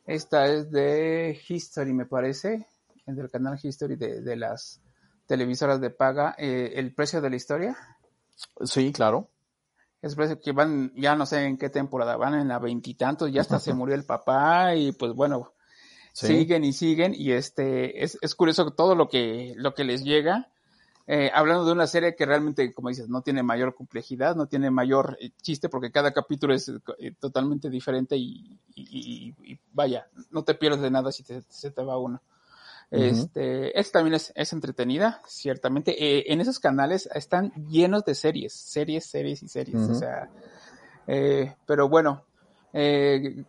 esta 0.07 0.48
es 0.48 0.71
de 0.71 1.39
History, 1.48 1.93
me 1.93 2.07
parece, 2.07 2.65
del 3.05 3.29
canal 3.29 3.60
History 3.62 3.98
de, 3.98 4.21
de 4.21 4.36
las 4.36 4.81
televisoras 5.27 5.79
de 5.79 5.91
paga, 5.91 6.33
eh, 6.39 6.74
el 6.74 6.91
precio 6.95 7.21
de 7.21 7.29
la 7.29 7.36
historia? 7.36 7.77
Sí, 8.63 8.91
claro. 8.91 9.29
Es 10.01 10.15
por 10.15 10.24
eso 10.24 10.39
que 10.39 10.53
van, 10.53 10.91
ya 10.95 11.15
no 11.15 11.27
sé 11.27 11.45
en 11.45 11.60
qué 11.60 11.69
temporada, 11.69 12.17
van 12.17 12.33
en 12.33 12.48
la 12.48 12.57
veintitantos, 12.57 13.31
ya 13.31 13.41
hasta 13.41 13.60
se 13.60 13.75
murió 13.75 13.93
el 13.93 14.05
papá 14.05 14.74
y 14.74 14.91
pues 14.91 15.13
bueno, 15.13 15.53
Sí. 16.13 16.27
siguen 16.27 16.63
y 16.65 16.74
siguen 16.74 17.13
y 17.15 17.31
este, 17.31 18.03
es, 18.03 18.17
es 18.21 18.33
curioso 18.33 18.71
todo 18.71 18.95
lo 18.95 19.07
que, 19.07 19.53
lo 19.55 19.75
que 19.75 19.83
les 19.83 20.03
llega. 20.03 20.50
Eh, 21.13 21.30
hablando 21.34 21.65
de 21.65 21.74
una 21.74 21.88
serie 21.88 22.15
que 22.15 22.25
realmente, 22.25 22.74
como 22.74 22.88
dices, 22.88 23.10
no 23.10 23.22
tiene 23.22 23.44
mayor 23.44 23.75
complejidad, 23.75 24.34
no 24.38 24.46
tiene 24.48 24.72
mayor 24.72 25.18
eh, 25.20 25.32
chiste 25.41 25.68
porque 25.68 25.91
cada 25.91 26.13
capítulo 26.13 26.53
es 26.53 26.70
eh, 27.00 27.12
totalmente 27.20 27.70
diferente 27.70 28.15
y, 28.15 28.58
y- 28.75 29.36
y- 29.46 29.51
y 29.51 29.60
vaya, 29.74 30.08
no 30.30 30.46
te 30.46 30.56
pierdes 30.56 30.80
de 30.80 30.89
nada 30.89 31.12
si 31.12 31.24
te- 31.24 31.44
se 31.50 31.70
te 31.72 31.84
va 31.84 31.98
uno. 31.98 32.22
Ujú. 32.91 33.01
Este, 33.01 33.77
esta 33.77 34.00
también 34.00 34.13
es, 34.13 34.32
es 34.36 34.53
entretenida, 34.53 35.22
ciertamente. 35.27 35.91
Eh, 36.01 36.32
en 36.32 36.39
esos 36.39 36.60
canales 36.60 37.10
están 37.13 37.51
llenos 37.68 38.06
de 38.06 38.15
series, 38.15 38.53
series, 38.53 39.06
series 39.06 39.44
y 39.44 39.50
series. 39.50 39.82
Ujú. 39.82 39.91
O 39.91 39.96
sea, 39.96 40.30
eh, 41.08 41.56
pero 41.65 41.89
bueno, 41.89 42.24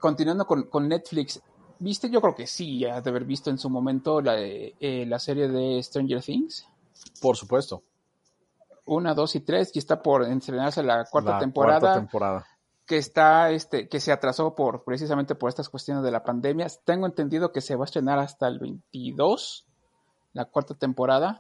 continuando 0.01 0.47
con, 0.47 0.65
con 0.65 0.89
Netflix, 0.89 1.41
¿viste? 1.79 2.11
Yo 2.11 2.21
creo 2.21 2.35
que 2.35 2.49
sí, 2.49 2.81
ya 2.81 3.01
de 3.01 3.09
haber 3.11 3.25
visto 3.25 3.51
en 3.51 3.59
su 3.59 3.71
momento 3.71 4.21
la, 4.21 4.37
la 4.81 5.19
serie 5.21 5.47
de 5.47 5.81
Stranger 5.81 6.21
Things. 6.21 6.67
Por 7.21 7.37
supuesto. 7.37 7.83
Una, 8.85 9.15
dos 9.15 9.35
y 9.37 9.41
tres, 9.41 9.71
y 9.75 9.79
está 9.79 10.03
por 10.03 10.25
estrenarse 10.25 10.83
la 10.83 11.05
cuarta 11.05 11.33
La 11.33 11.39
temporada 11.39 11.81
cuarta 11.81 11.99
temporada. 12.01 12.47
que 12.85 12.97
está, 12.99 13.51
este, 13.51 13.89
que 13.89 14.01
se 14.01 14.11
atrasó 14.11 14.55
por, 14.55 14.83
precisamente 14.83 15.35
por 15.35 15.49
estas 15.49 15.69
cuestiones 15.69 16.03
de 16.03 16.11
la 16.11 16.25
pandemia. 16.25 16.67
Tengo 16.85 17.07
entendido 17.07 17.53
que 17.53 17.61
se 17.61 17.77
va 17.77 17.85
a 17.85 17.87
estrenar 17.87 18.19
hasta 18.19 18.49
el 18.49 18.59
22, 18.59 19.67
la 20.33 20.47
cuarta 20.47 20.75
temporada. 20.75 21.37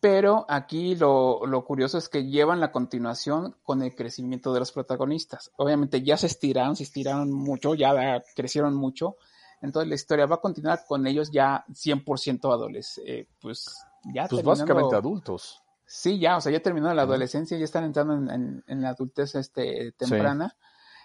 Pero 0.00 0.44
aquí 0.50 0.96
lo, 0.96 1.46
lo 1.46 1.64
curioso 1.64 1.96
es 1.96 2.10
que 2.10 2.26
llevan 2.26 2.60
la 2.60 2.72
continuación 2.72 3.56
con 3.62 3.82
el 3.82 3.94
crecimiento 3.94 4.52
de 4.52 4.60
los 4.60 4.70
protagonistas. 4.70 5.50
Obviamente 5.56 6.02
ya 6.02 6.18
se 6.18 6.26
estiraron, 6.26 6.76
se 6.76 6.82
estiraron 6.82 7.32
mucho, 7.32 7.74
ya 7.74 8.22
crecieron 8.36 8.74
mucho. 8.74 9.16
Entonces 9.62 9.88
la 9.88 9.94
historia 9.94 10.26
va 10.26 10.34
a 10.34 10.40
continuar 10.42 10.84
con 10.86 11.06
ellos 11.06 11.30
ya 11.30 11.64
100% 11.70 12.52
adolescentes. 12.52 13.02
Eh, 13.06 13.26
pues 13.40 13.82
ya 14.12 14.26
Pues 14.28 14.42
básicamente 14.42 14.94
adultos. 14.96 15.60
Sí, 15.86 16.18
ya, 16.18 16.36
o 16.36 16.40
sea, 16.40 16.50
ya 16.50 16.60
terminó 16.60 16.92
la 16.94 17.02
adolescencia, 17.02 17.58
ya 17.58 17.64
están 17.64 17.84
entrando 17.84 18.14
en, 18.14 18.30
en- 18.30 18.64
en 18.66 18.80
la 18.82 18.90
adultez 18.90 19.34
este, 19.34 19.92
temprana. 19.92 20.56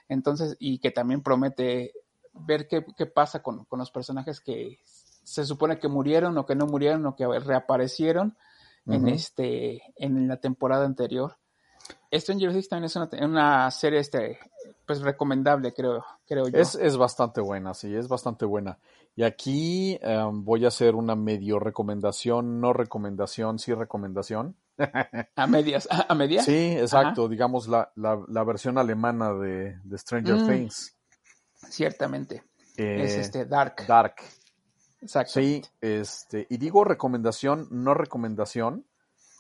Entonces, 0.08 0.56
y 0.60 0.80
que 0.80 0.92
también 0.92 1.22
promete 1.22 1.94
ver 2.34 2.68
qué, 2.68 2.86
qué 2.98 3.06
pasa 3.06 3.42
con, 3.44 3.66
con 3.66 3.80
los 3.80 3.92
personajes 3.92 4.40
que 4.40 4.80
se 4.84 5.46
supone 5.46 5.78
que 5.80 5.88
murieron 5.88 6.38
o 6.38 6.46
que 6.46 6.56
no 6.56 6.66
murieron 6.66 7.06
o 7.06 7.16
que 7.16 7.28
reaparecieron 7.40 8.38
en 8.88 9.08
este 9.08 9.84
en 9.98 10.28
la 10.28 10.38
temporada 10.38 10.86
anterior. 10.86 11.38
Stranger 12.12 12.52
Things 12.52 12.70
también 12.70 12.86
es 12.86 12.96
una, 12.96 13.10
una 13.22 13.70
serie 13.72 14.00
este 14.00 14.40
pues 14.88 15.02
recomendable, 15.02 15.74
creo, 15.74 16.04
creo 16.26 16.48
yo. 16.48 16.58
Es, 16.58 16.74
es 16.74 16.98
bastante 16.98 17.42
buena, 17.42 17.76
sí, 17.76 17.94
es 17.96 18.08
bastante 18.08 18.46
buena. 18.46 18.80
Y 19.16 19.24
aquí 19.24 19.98
em, 20.02 20.44
voy 20.46 20.64
a 20.66 20.70
hacer 20.70 20.96
una 20.96 21.16
medio 21.16 21.60
recomendación, 21.60 22.62
no 22.62 22.72
recomendación, 22.74 23.60
sí 23.60 23.74
recomendación. 23.74 24.56
a 25.36 25.46
medias, 25.48 25.88
a, 25.92 26.16
medias. 26.16 26.46
Sí, 26.46 26.78
exacto, 26.78 27.28
digamos 27.28 27.68
la, 27.68 27.92
la, 27.96 28.18
la 28.30 28.44
versión 28.46 28.78
alemana 28.78 29.34
de, 29.34 29.78
de 29.84 29.98
Stranger 29.98 30.36
Mm. 30.36 30.48
Things. 30.48 30.96
Ciertamente. 31.70 32.44
Eh, 32.78 33.04
es 33.04 33.16
este 33.18 33.46
Dark. 33.46 33.86
Dark. 33.88 34.16
Exacto. 35.02 35.34
Sí, 35.34 35.62
este, 35.82 36.48
y 36.50 36.58
digo 36.58 36.86
recomendación, 36.86 37.68
no 37.72 37.94
recomendación, 37.94 38.86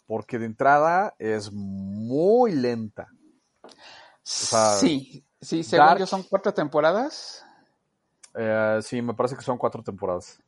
porque 0.07 0.39
de 0.39 0.45
entrada 0.47 1.15
es 1.19 1.51
muy 1.53 2.51
lenta. 2.53 3.07
sea, 4.23 4.71
sí, 4.75 5.25
sí, 5.39 5.63
según 5.63 5.85
Dark- 5.88 5.99
yo 5.99 6.05
son 6.05 6.23
cuatro 6.23 6.53
temporadas. 6.53 7.45
Eh, 8.36 8.79
sí, 8.81 9.01
me 9.01 9.13
parece 9.13 9.36
que 9.36 9.41
son 9.43 9.57
cuatro 9.57 9.83
temporadas. 9.83 10.41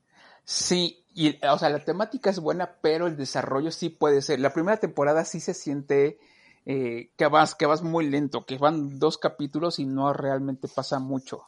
Sí, 0.44 1.06
y 1.14 1.38
o 1.46 1.58
sea, 1.58 1.70
la 1.70 1.84
temática 1.84 2.30
es 2.30 2.40
buena, 2.40 2.78
pero 2.82 3.08
el 3.08 3.18
desarrollo 3.18 3.72
sí 3.72 3.90
puede 3.90 4.22
ser. 4.22 4.40
La 4.40 4.54
primera 4.54 4.78
temporada 4.78 5.24
sí 5.26 5.40
se 5.40 5.54
siente 5.54 6.20
eh, 6.66 7.12
que 7.18 7.28
vas, 7.28 7.56
que 7.56 7.66
vas 7.66 7.82
muy 7.84 8.08
lento, 8.10 8.46
que 8.46 8.58
van 8.58 9.00
dos 9.00 9.18
capítulos 9.18 9.80
y 9.80 9.86
no 9.86 10.14
realmente 10.14 10.68
pasa 10.68 11.00
mucho. 11.00 11.44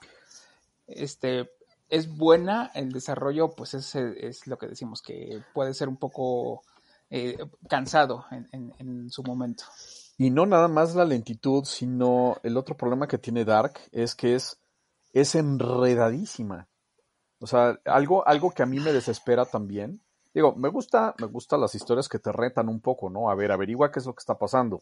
Este 0.87 1.51
es 1.89 2.15
buena, 2.17 2.71
el 2.73 2.91
desarrollo, 2.91 3.49
pues 3.55 3.73
es, 3.73 3.95
es 3.95 4.47
lo 4.47 4.57
que 4.57 4.67
decimos, 4.67 5.01
que 5.01 5.41
puede 5.53 5.73
ser 5.73 5.87
un 5.87 5.97
poco 5.97 6.63
eh, 7.09 7.37
cansado 7.69 8.25
en, 8.31 8.49
en- 8.51 8.73
en 8.79 9.09
su 9.11 9.23
momento. 9.23 9.65
Y 10.17 10.29
no 10.29 10.45
nada 10.45 10.67
más 10.67 10.95
la 10.95 11.05
lentitud, 11.05 11.63
sino 11.65 12.37
el 12.43 12.57
otro 12.57 12.75
problema 12.77 13.07
que 13.07 13.17
tiene 13.17 13.45
Dark 13.45 13.79
es 13.91 14.15
que 14.15 14.35
es, 14.35 14.57
es 15.13 15.35
enredadísima. 15.35 16.67
O 17.39 17.47
sea, 17.47 17.79
algo, 17.85 18.27
algo 18.27 18.51
que 18.51 18.63
a 18.63 18.65
mí 18.65 18.79
me 18.79 18.91
desespera 18.93 19.45
también. 19.45 20.01
Digo, 20.33 20.55
me 20.55 20.69
gusta, 20.69 21.13
me 21.19 21.27
gustan 21.27 21.61
las 21.61 21.75
historias 21.75 22.09
que 22.09 22.19
te 22.19 22.31
retan 22.31 22.67
un 22.67 22.79
poco, 22.79 23.09
¿no? 23.09 23.29
A 23.29 23.35
ver, 23.35 23.51
averigua 23.51 23.91
qué 23.91 23.99
es 23.99 24.05
lo 24.05 24.13
que 24.13 24.21
está 24.21 24.37
pasando. 24.37 24.81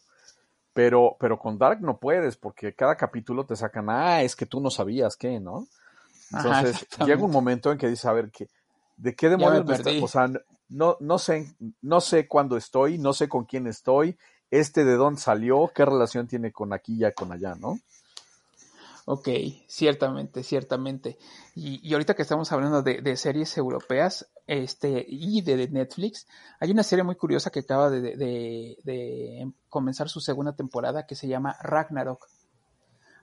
Pero, 0.73 1.17
pero 1.19 1.37
con 1.37 1.57
Dark 1.57 1.81
no 1.81 1.97
puedes, 1.97 2.37
porque 2.37 2.73
cada 2.73 2.95
capítulo 2.95 3.45
te 3.45 3.57
sacan, 3.57 3.89
ah, 3.89 4.21
es 4.21 4.35
que 4.35 4.45
tú 4.45 4.61
no 4.61 4.69
sabías 4.69 5.17
qué, 5.17 5.39
¿no? 5.39 5.67
Entonces, 6.31 6.87
llega 7.05 7.25
un 7.25 7.31
momento 7.31 7.71
en 7.71 7.77
que 7.77 7.89
dices, 7.89 8.05
a 8.05 8.13
ver, 8.13 8.31
¿qué, 8.31 8.47
¿de 8.95 9.13
qué 9.15 9.27
me 9.27 9.37
demonios 9.37 9.65
me 9.65 9.73
está- 9.73 9.83
perdí. 9.89 10.01
O 10.01 10.07
sea, 10.07 10.29
no, 10.69 10.95
no 11.01 11.19
sé, 11.19 11.53
no 11.81 11.99
sé 11.99 12.27
cuándo 12.27 12.55
estoy, 12.55 12.97
no 12.97 13.11
sé 13.11 13.27
con 13.27 13.43
quién 13.43 13.67
estoy, 13.67 14.17
este 14.49 14.85
de 14.85 14.95
dónde 14.95 15.19
salió, 15.19 15.69
qué 15.75 15.83
relación 15.83 16.27
tiene 16.27 16.53
con 16.53 16.71
aquí 16.71 17.05
y 17.05 17.11
con 17.13 17.33
allá, 17.33 17.55
¿no? 17.55 17.79
Ok, 19.13 19.27
ciertamente, 19.67 20.41
ciertamente. 20.41 21.17
Y, 21.53 21.85
y 21.85 21.91
ahorita 21.91 22.13
que 22.13 22.21
estamos 22.21 22.49
hablando 22.53 22.81
de, 22.81 23.01
series 23.17 23.57
europeas 23.57 24.31
este, 24.47 25.05
y 25.05 25.41
de, 25.41 25.67
Netflix, 25.67 26.27
hay 26.61 26.71
una 26.71 26.81
serie 26.83 27.03
muy 27.03 27.15
curiosa 27.15 27.49
que 27.49 27.59
acaba 27.59 27.89
de, 27.89 27.99
de- 27.99 28.15
de- 28.15 28.77
de 28.85 29.51
comenzar 29.67 30.07
su 30.07 30.21
segunda 30.21 30.53
temporada 30.55 31.05
que 31.05 31.15
se 31.15 31.27
llama 31.27 31.57
Ragnarok. 31.61 32.25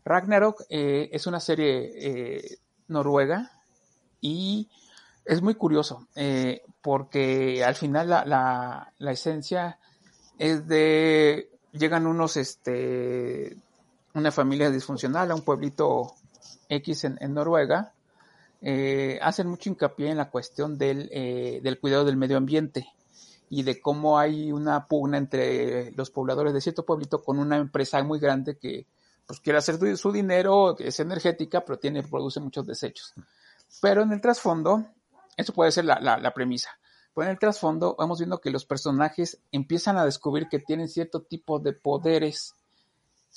Ragnarok 0.04 0.60
eh, 0.68 1.08
es 1.10 1.26
una 1.26 1.40
serie 1.40 1.90
eh, 1.94 2.58
noruega 2.88 3.50
y 4.20 4.68
es 5.24 5.40
muy 5.40 5.54
curioso 5.54 6.06
eh, 6.16 6.60
porque 6.82 7.64
al 7.64 7.76
final 7.76 8.10
la, 8.10 8.26
la- 8.26 8.92
la 8.98 9.12
esencia 9.12 9.78
es 10.38 10.68
de 10.68 11.48
llegan 11.72 12.06
unos 12.06 12.36
este 12.36 13.56
una 14.14 14.30
familia 14.32 14.70
disfuncional 14.70 15.30
a 15.30 15.34
un 15.34 15.42
pueblito 15.42 16.14
X 16.68 17.04
en, 17.04 17.18
Noruega 17.34 17.92
eh, 18.60 19.18
hacen 19.22 19.46
mucho 19.48 19.70
hincapié 19.70 20.10
en 20.10 20.16
la 20.16 20.30
cuestión 20.30 20.76
del, 20.78 21.08
eh, 21.12 21.60
del 21.62 21.78
cuidado 21.78 22.04
del 22.04 22.16
medio 22.16 22.36
ambiente 22.36 22.88
y 23.50 23.62
de 23.62 23.80
cómo 23.80 24.18
hay 24.18 24.52
una 24.52 24.86
pugna 24.86 25.16
entre 25.18 25.92
los 25.92 26.10
pobladores 26.10 26.52
de 26.52 26.60
cierto 26.60 26.84
pueblito 26.84 27.22
con 27.22 27.38
una 27.38 27.56
empresa 27.56 28.02
muy 28.02 28.18
grande 28.18 28.56
que 28.58 28.86
pues 29.26 29.40
quiere 29.40 29.58
hacer 29.58 29.78
su- 29.78 29.96
su 29.96 30.10
dinero, 30.12 30.74
que 30.76 30.88
es 30.88 31.00
energética, 31.00 31.64
pero 31.64 31.78
tiene, 31.78 32.02
produce 32.02 32.40
muchos 32.40 32.66
desechos. 32.66 33.12
Pero 33.80 34.02
en 34.02 34.12
el 34.12 34.20
trasfondo, 34.22 34.86
eso 35.36 35.52
puede 35.52 35.70
ser 35.70 35.84
la, 35.84 36.00
la- 36.00 36.18
la 36.18 36.32
premisa. 36.34 36.70
Pero 37.14 37.26
en 37.26 37.32
el 37.32 37.38
trasfondo 37.38 37.94
vamos 37.98 38.18
viendo 38.18 38.40
que 38.40 38.50
los 38.50 38.64
personajes 38.64 39.38
empiezan 39.52 39.96
a 39.98 40.04
descubrir 40.04 40.48
que 40.48 40.58
tienen 40.58 40.88
cierto 40.88 41.20
tipo 41.22 41.58
de 41.58 41.72
poderes 41.74 42.54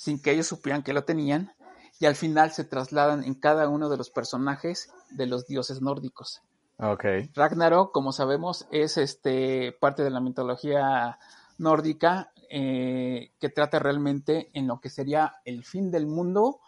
sin 0.02 0.20
que 0.20 0.32
ellos 0.32 0.48
supieran 0.48 0.82
que 0.82 0.92
lo 0.92 1.04
tenían 1.04 1.52
y 2.00 2.06
al 2.06 2.16
final 2.16 2.50
se 2.50 2.64
trasladan 2.64 3.22
en 3.22 3.34
cada 3.34 3.68
uno 3.68 3.88
de 3.88 3.96
los 3.96 4.10
personajes 4.10 4.90
de 5.10 5.26
los 5.26 5.46
dioses 5.46 5.80
nórdicos. 5.80 6.40
Ok. 6.78 7.04
Ragnarok, 7.34 7.92
como 7.92 8.10
sabemos, 8.10 8.66
es 8.72 8.96
este 8.96 9.70
parte 9.80 10.02
de 10.02 10.10
la 10.10 10.18
mitología 10.20 11.20
nórdica 11.58 12.32
eh, 12.50 13.30
que 13.38 13.48
trata 13.48 13.78
realmente 13.78 14.50
en 14.54 14.66
lo 14.66 14.80
que 14.80 14.90
sería 14.90 15.34
el 15.44 15.64
fin 15.64 15.92
del 15.92 16.08
mundo, 16.08 16.58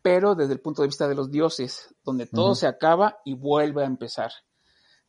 pero 0.00 0.36
desde 0.36 0.52
el 0.52 0.60
punto 0.60 0.82
de 0.82 0.88
vista 0.88 1.08
de 1.08 1.16
los 1.16 1.32
dioses, 1.32 1.92
donde 2.04 2.26
todo 2.26 2.54
se 2.54 2.68
acaba 2.68 3.18
y 3.24 3.34
vuelve 3.34 3.82
a 3.82 3.86
empezar. 3.86 4.30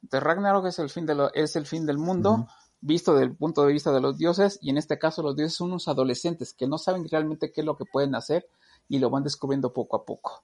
Entonces 0.02 0.24
Ragnarok 0.24 0.66
es 0.66 0.80
el 0.80 0.90
fin, 0.90 1.06
de 1.06 1.14
lo- 1.14 1.32
es 1.36 1.56
el 1.56 1.68
fin 1.68 1.86
del 1.86 2.00
mundo. 2.00 2.48
Visto 2.82 3.14
desde 3.14 3.26
el 3.26 3.36
punto 3.36 3.66
de 3.66 3.74
vista 3.74 3.92
de 3.92 4.02
los 4.02 4.18
dioses, 4.18 4.60
y 4.62 4.70
en 4.70 4.78
este 4.78 5.00
caso 5.00 5.22
los 5.24 5.36
dioses 5.36 5.56
son 5.56 5.70
unos 5.70 5.88
adolescentes 5.88 6.54
que 6.54 6.68
no 6.68 6.78
saben 6.78 7.08
realmente 7.10 7.52
qué 7.52 7.62
es 7.62 7.66
lo 7.66 7.78
que 7.78 7.86
pueden 7.86 8.16
hacer 8.16 8.48
y 8.88 9.00
lo 9.00 9.10
van 9.10 9.24
descubriendo 9.24 9.74
poco 9.74 9.98
a 9.98 10.06
poco. 10.06 10.44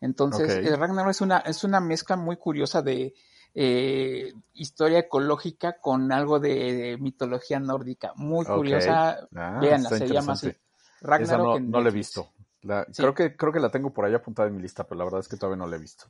Entonces, 0.00 0.58
Ok. 0.58 0.64
eh, 0.64 0.76
Ragnarok 0.76 1.10
es 1.10 1.20
una, 1.20 1.38
es 1.38 1.64
una 1.64 1.80
mezcla 1.80 2.16
muy 2.16 2.36
curiosa 2.36 2.82
de 2.82 3.14
eh, 3.54 4.32
historia 4.54 5.00
ecológica 5.00 5.80
con 5.80 6.12
algo 6.12 6.38
de, 6.38 6.96
mitología 7.00 7.58
nórdica. 7.58 8.12
Muy 8.14 8.44
curiosa. 8.44 9.26
Ah, 9.34 9.58
Véanla, 9.60 9.88
está 9.88 9.98
se 9.98 10.08
llama 10.08 10.34
así. 10.34 10.48
Esa 10.48 10.58
Ragnarok 11.00 11.60
no, 11.60 11.70
no 11.70 11.80
la 11.80 11.88
he 11.88 11.92
visto. 11.92 12.28
La- 12.62 12.84
Sí. 12.86 13.02
creo, 13.02 13.14
que, 13.14 13.36
creo 13.36 13.52
que 13.52 13.60
la 13.60 13.70
tengo 13.70 13.92
por 13.92 14.04
ahí 14.04 14.14
apuntada 14.14 14.48
en 14.48 14.56
mi 14.56 14.62
lista, 14.62 14.84
pero 14.84 14.98
la 14.98 15.04
verdad 15.04 15.20
es 15.20 15.28
que 15.28 15.36
todavía 15.36 15.56
no 15.56 15.66
la 15.66 15.76
he 15.76 15.80
visto. 15.80 16.06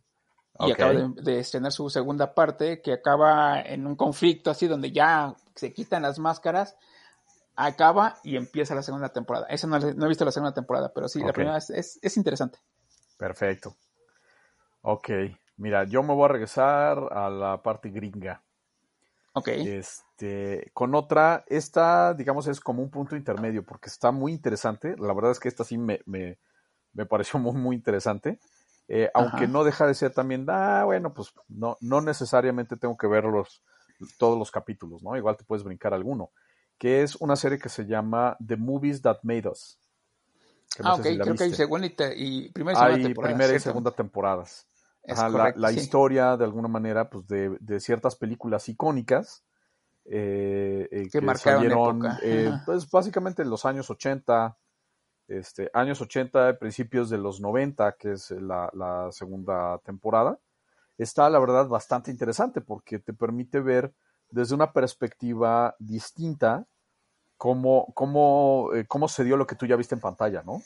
Y 0.61 0.73
acaba 0.73 0.93
de, 0.93 1.09
de 1.23 1.39
estrenar 1.39 1.71
su 1.71 1.89
segunda 1.89 2.35
parte 2.35 2.83
que 2.83 2.93
acaba 2.93 3.61
en 3.61 3.87
un 3.87 3.95
conflicto 3.95 4.51
así 4.51 4.67
donde 4.67 4.91
ya 4.91 5.35
se 5.59 5.73
quitan 5.73 6.03
las 6.03 6.19
máscaras. 6.19 6.77
acaba 7.57 8.19
y 8.23 8.37
empieza 8.37 8.75
la 8.75 8.83
segunda 8.83 9.09
temporada. 9.09 9.47
Eso 9.49 9.67
no, 9.67 9.79
no 9.79 10.07
he 10.07 10.09
visto 10.09 10.25
la 10.25 10.31
segunda 10.31 10.55
temporada, 10.55 10.93
pero 10.95 11.09
sí, 11.09 11.21
la 11.21 11.33
primera 11.33 11.57
es, 11.59 11.71
es, 11.71 11.99
es 12.01 12.17
interesante. 12.17 12.59
Perfecto. 13.17 13.77
Ok, 14.83 15.11
mira, 15.57 15.85
yo 15.85 16.03
me 16.05 16.15
voy 16.15 16.27
a 16.27 16.29
regresar 16.29 16.99
a 17.13 17.29
la 17.29 17.61
parte 17.63 17.91
gringa. 17.91 18.43
Ok. 19.33 19.49
Este, 19.49 20.71
con 20.73 20.95
otra, 20.95 21.45
esta, 21.49 22.15
digamos, 22.15 22.47
es 22.47 22.61
como 22.61 22.83
un 22.83 22.91
punto 22.91 23.17
intermedio 23.17 23.65
porque 23.65 23.89
está 23.89 24.13
muy 24.13 24.33
interesante. 24.33 24.95
La 24.97 25.13
verdad 25.13 25.33
es 25.33 25.41
que 25.41 25.49
esta 25.49 25.65
sí 25.65 25.79
me, 25.79 26.01
me, 26.07 26.39
me 26.93 27.07
pareció 27.07 27.41
muy, 27.41 27.55
muy 27.55 27.77
interesante. 27.77 28.39
Eh, 28.87 29.11
aunque 29.15 29.49
no 29.49 29.65
deja 29.65 29.87
de 29.87 29.95
ser 29.95 30.13
también, 30.13 30.47
ah, 30.49 30.85
bueno, 30.85 31.13
pues 31.13 31.35
no, 31.49 31.77
no 31.81 32.01
necesariamente 32.01 32.77
tengo 32.77 32.97
que 32.97 33.07
ver 33.07 33.25
los, 33.25 33.63
todos 34.19 34.39
los 34.39 34.51
capítulos, 34.51 35.03
¿no? 35.03 35.17
Igual 35.17 35.37
te 35.37 35.45
puedes 35.45 35.65
brincar 35.65 35.95
alguno. 35.95 36.31
Que 36.79 37.03
es 37.03 37.17
una 37.17 37.37
serie 37.37 37.59
que 37.59 37.69
se 37.69 37.87
llama 37.87 38.37
The 38.47 38.57
Movies 38.57 39.03
That 39.03 39.19
Made 39.23 39.49
Us. 39.49 39.79
No 40.81 40.91
ah, 40.91 40.95
ok, 40.95 41.03
si 41.03 41.15
la 41.17 41.25
creo 41.25 41.37
que 41.37 41.43
hay 41.45 41.49
viste. 41.51 41.65
segunda 41.65 41.87
y, 41.87 41.91
te- 41.91 42.15
y 42.17 42.53
primera 42.53 42.73
y 42.73 42.77
segunda 42.77 42.97
Hay 42.97 43.03
temporada. 43.03 43.35
primera 43.35 43.57
y 43.57 43.61
segunda 43.61 43.91
temporadas. 43.91 44.69
Ajá, 45.09 45.29
la, 45.29 45.39
correcto, 45.39 45.61
la 45.61 45.69
sí. 45.71 45.79
historia, 45.81 46.37
de 46.37 46.45
alguna 46.45 46.69
manera, 46.69 47.09
pues 47.09 47.27
de, 47.27 47.57
de 47.61 47.81
ciertas 47.81 48.15
películas 48.17 48.69
icónicas 48.69 49.43
eh, 50.05 50.89
eh, 50.91 51.03
Que 51.05 51.11
que 51.11 51.21
marcaron 51.21 51.63
salieron, 51.63 52.03
eh, 52.23 52.51
pues 52.65 52.89
básicamente 52.91 53.43
en 53.43 53.51
los 53.51 53.65
años 53.67 53.91
80, 53.91 54.57
este, 55.29 55.71
años 55.75 56.01
80, 56.01 56.59
principios 56.59 57.11
de 57.11 57.19
los 57.19 57.41
90, 57.41 57.93
que 57.99 58.13
es 58.13 58.31
la, 58.31 58.71
la 58.75 59.11
segunda 59.13 59.79
temporada. 59.85 60.39
Está, 60.99 61.31
la 61.31 61.39
verdad, 61.39 61.69
bastante 61.69 62.11
interesante 62.11 62.61
porque 62.61 62.99
te 62.99 63.13
permite 63.15 63.61
ver 63.61 63.93
desde 64.31 64.55
una 64.55 64.73
perspectiva 64.73 65.75
distinta 65.79 66.67
cómo, 67.37 67.87
cómo, 67.95 68.71
eh, 68.75 68.85
cómo 68.87 69.09
se 69.09 69.25
dio 69.25 69.37
lo 69.37 69.47
que 69.47 69.55
tú 69.55 69.65
ya 69.65 69.77
viste 69.77 69.95
en 69.95 70.01
pantalla, 70.01 70.43
¿no? 70.43 70.61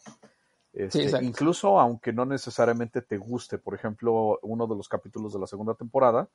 Este, 0.73 1.03
exacto. 1.03 1.27
incluso 1.27 1.79
aunque 1.79 2.15
no 2.15 2.25
necesariamente 2.25 3.03
te 3.03 3.19
guste, 3.19 3.59
por 3.59 3.75
ejemplo, 3.75 4.39
uno 4.41 4.67
de 4.67 4.75
los 4.75 4.89
capítulos 4.89 5.35
de 5.35 5.39
la 5.39 5.47
segunda 5.47 5.75
temporada 5.75 6.29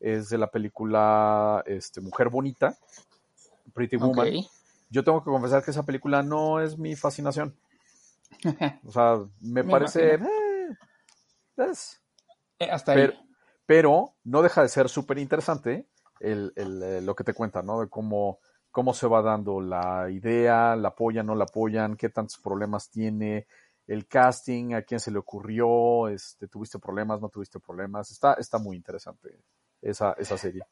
es 0.00 0.30
de 0.30 0.38
la 0.38 0.50
película 0.50 1.62
este, 1.66 2.00
Mujer 2.00 2.30
Bonita, 2.30 2.74
Pretty 3.74 3.96
Woman. 3.96 4.26
Yo 4.88 5.04
tengo 5.04 5.22
que 5.22 5.30
confesar 5.30 5.62
que 5.62 5.70
esa 5.70 5.82
película 5.82 6.22
no 6.22 6.60
es 6.60 6.78
mi 6.78 6.96
fascinación. 6.96 7.54
O 8.86 8.90
sea, 8.90 9.18
me, 9.40 9.62
Me 9.62 9.70
parece... 9.70 10.14
eh, 10.14 10.18
es- 11.56 12.00
Eh, 12.58 12.70
Hasta 12.70 12.92
ahí. 12.92 13.23
Pero, 13.66 14.14
no 14.24 14.42
deja 14.42 14.62
de 14.62 14.68
ser 14.68 14.88
súper 14.88 15.18
interesante 15.18 15.86
el, 16.20 16.52
el, 16.56 16.82
eh, 16.82 17.00
lo 17.00 17.14
que 17.14 17.24
te 17.24 17.34
cuenta, 17.34 17.62
¿no? 17.62 17.80
De 17.80 17.88
cómo, 17.88 18.38
cómo 18.70 18.94
se 18.94 19.06
va 19.06 19.22
dando 19.22 19.60
la 19.60 20.10
idea, 20.10 20.76
la 20.76 20.88
apoyan, 20.88 21.26
no 21.26 21.34
la 21.34 21.44
apoyan, 21.44 21.96
qué 21.96 22.08
tantos 22.08 22.38
problemas 22.38 22.90
tiene, 22.90 23.46
el 23.86 24.06
casting, 24.06 24.74
a 24.74 24.82
quién 24.82 25.00
se 25.00 25.10
le 25.10 25.18
ocurrió, 25.18 26.08
este, 26.08 26.48
tuviste 26.48 26.78
problemas, 26.78 27.20
no 27.20 27.28
tuviste 27.28 27.60
problemas. 27.60 28.10
Está, 28.10 28.34
está 28.34 28.58
muy 28.58 28.76
interesante 28.76 29.40
esa, 29.82 30.14
esa 30.18 30.38
serie. 30.38 30.62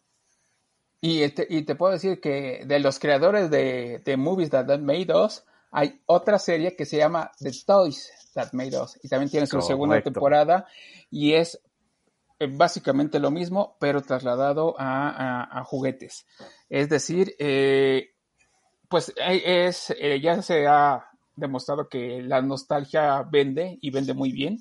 Y 1.00 1.28
te, 1.30 1.46
y 1.48 1.62
te 1.62 1.74
puedo 1.74 1.92
decir 1.92 2.20
que 2.20 2.64
de 2.64 2.78
los 2.78 2.98
creadores 2.98 3.50
de, 3.50 4.00
de 4.04 4.16
Movies 4.16 4.50
That, 4.50 4.66
That 4.66 4.78
Made 4.78 5.12
Us, 5.14 5.44
hay 5.72 6.00
otra 6.06 6.38
serie 6.38 6.76
que 6.76 6.86
se 6.86 6.98
llama 6.98 7.32
The 7.38 7.50
Toys 7.66 8.12
That 8.34 8.52
Made 8.52 8.80
Us. 8.80 8.98
Y 9.02 9.08
también 9.08 9.30
tiene 9.30 9.46
su 9.46 9.60
segunda 9.62 10.00
temporada. 10.00 10.66
Y 11.10 11.32
es 11.34 11.60
básicamente 12.46 13.18
lo 13.18 13.30
mismo, 13.30 13.76
pero 13.80 14.02
trasladado 14.02 14.74
a, 14.78 15.08
a- 15.10 15.58
a 15.60 15.64
juguetes. 15.64 16.26
Es 16.68 16.88
decir, 16.88 17.34
eh, 17.38 18.10
pues 18.88 19.10
eh, 19.16 19.66
es, 19.66 19.90
eh, 19.98 20.20
ya 20.20 20.40
se 20.42 20.66
ha 20.66 21.08
demostrado 21.36 21.88
que 21.88 22.22
la 22.22 22.42
nostalgia 22.42 23.22
vende 23.22 23.78
y 23.80 23.90
vende 23.90 24.14
muy 24.14 24.32
bien. 24.32 24.58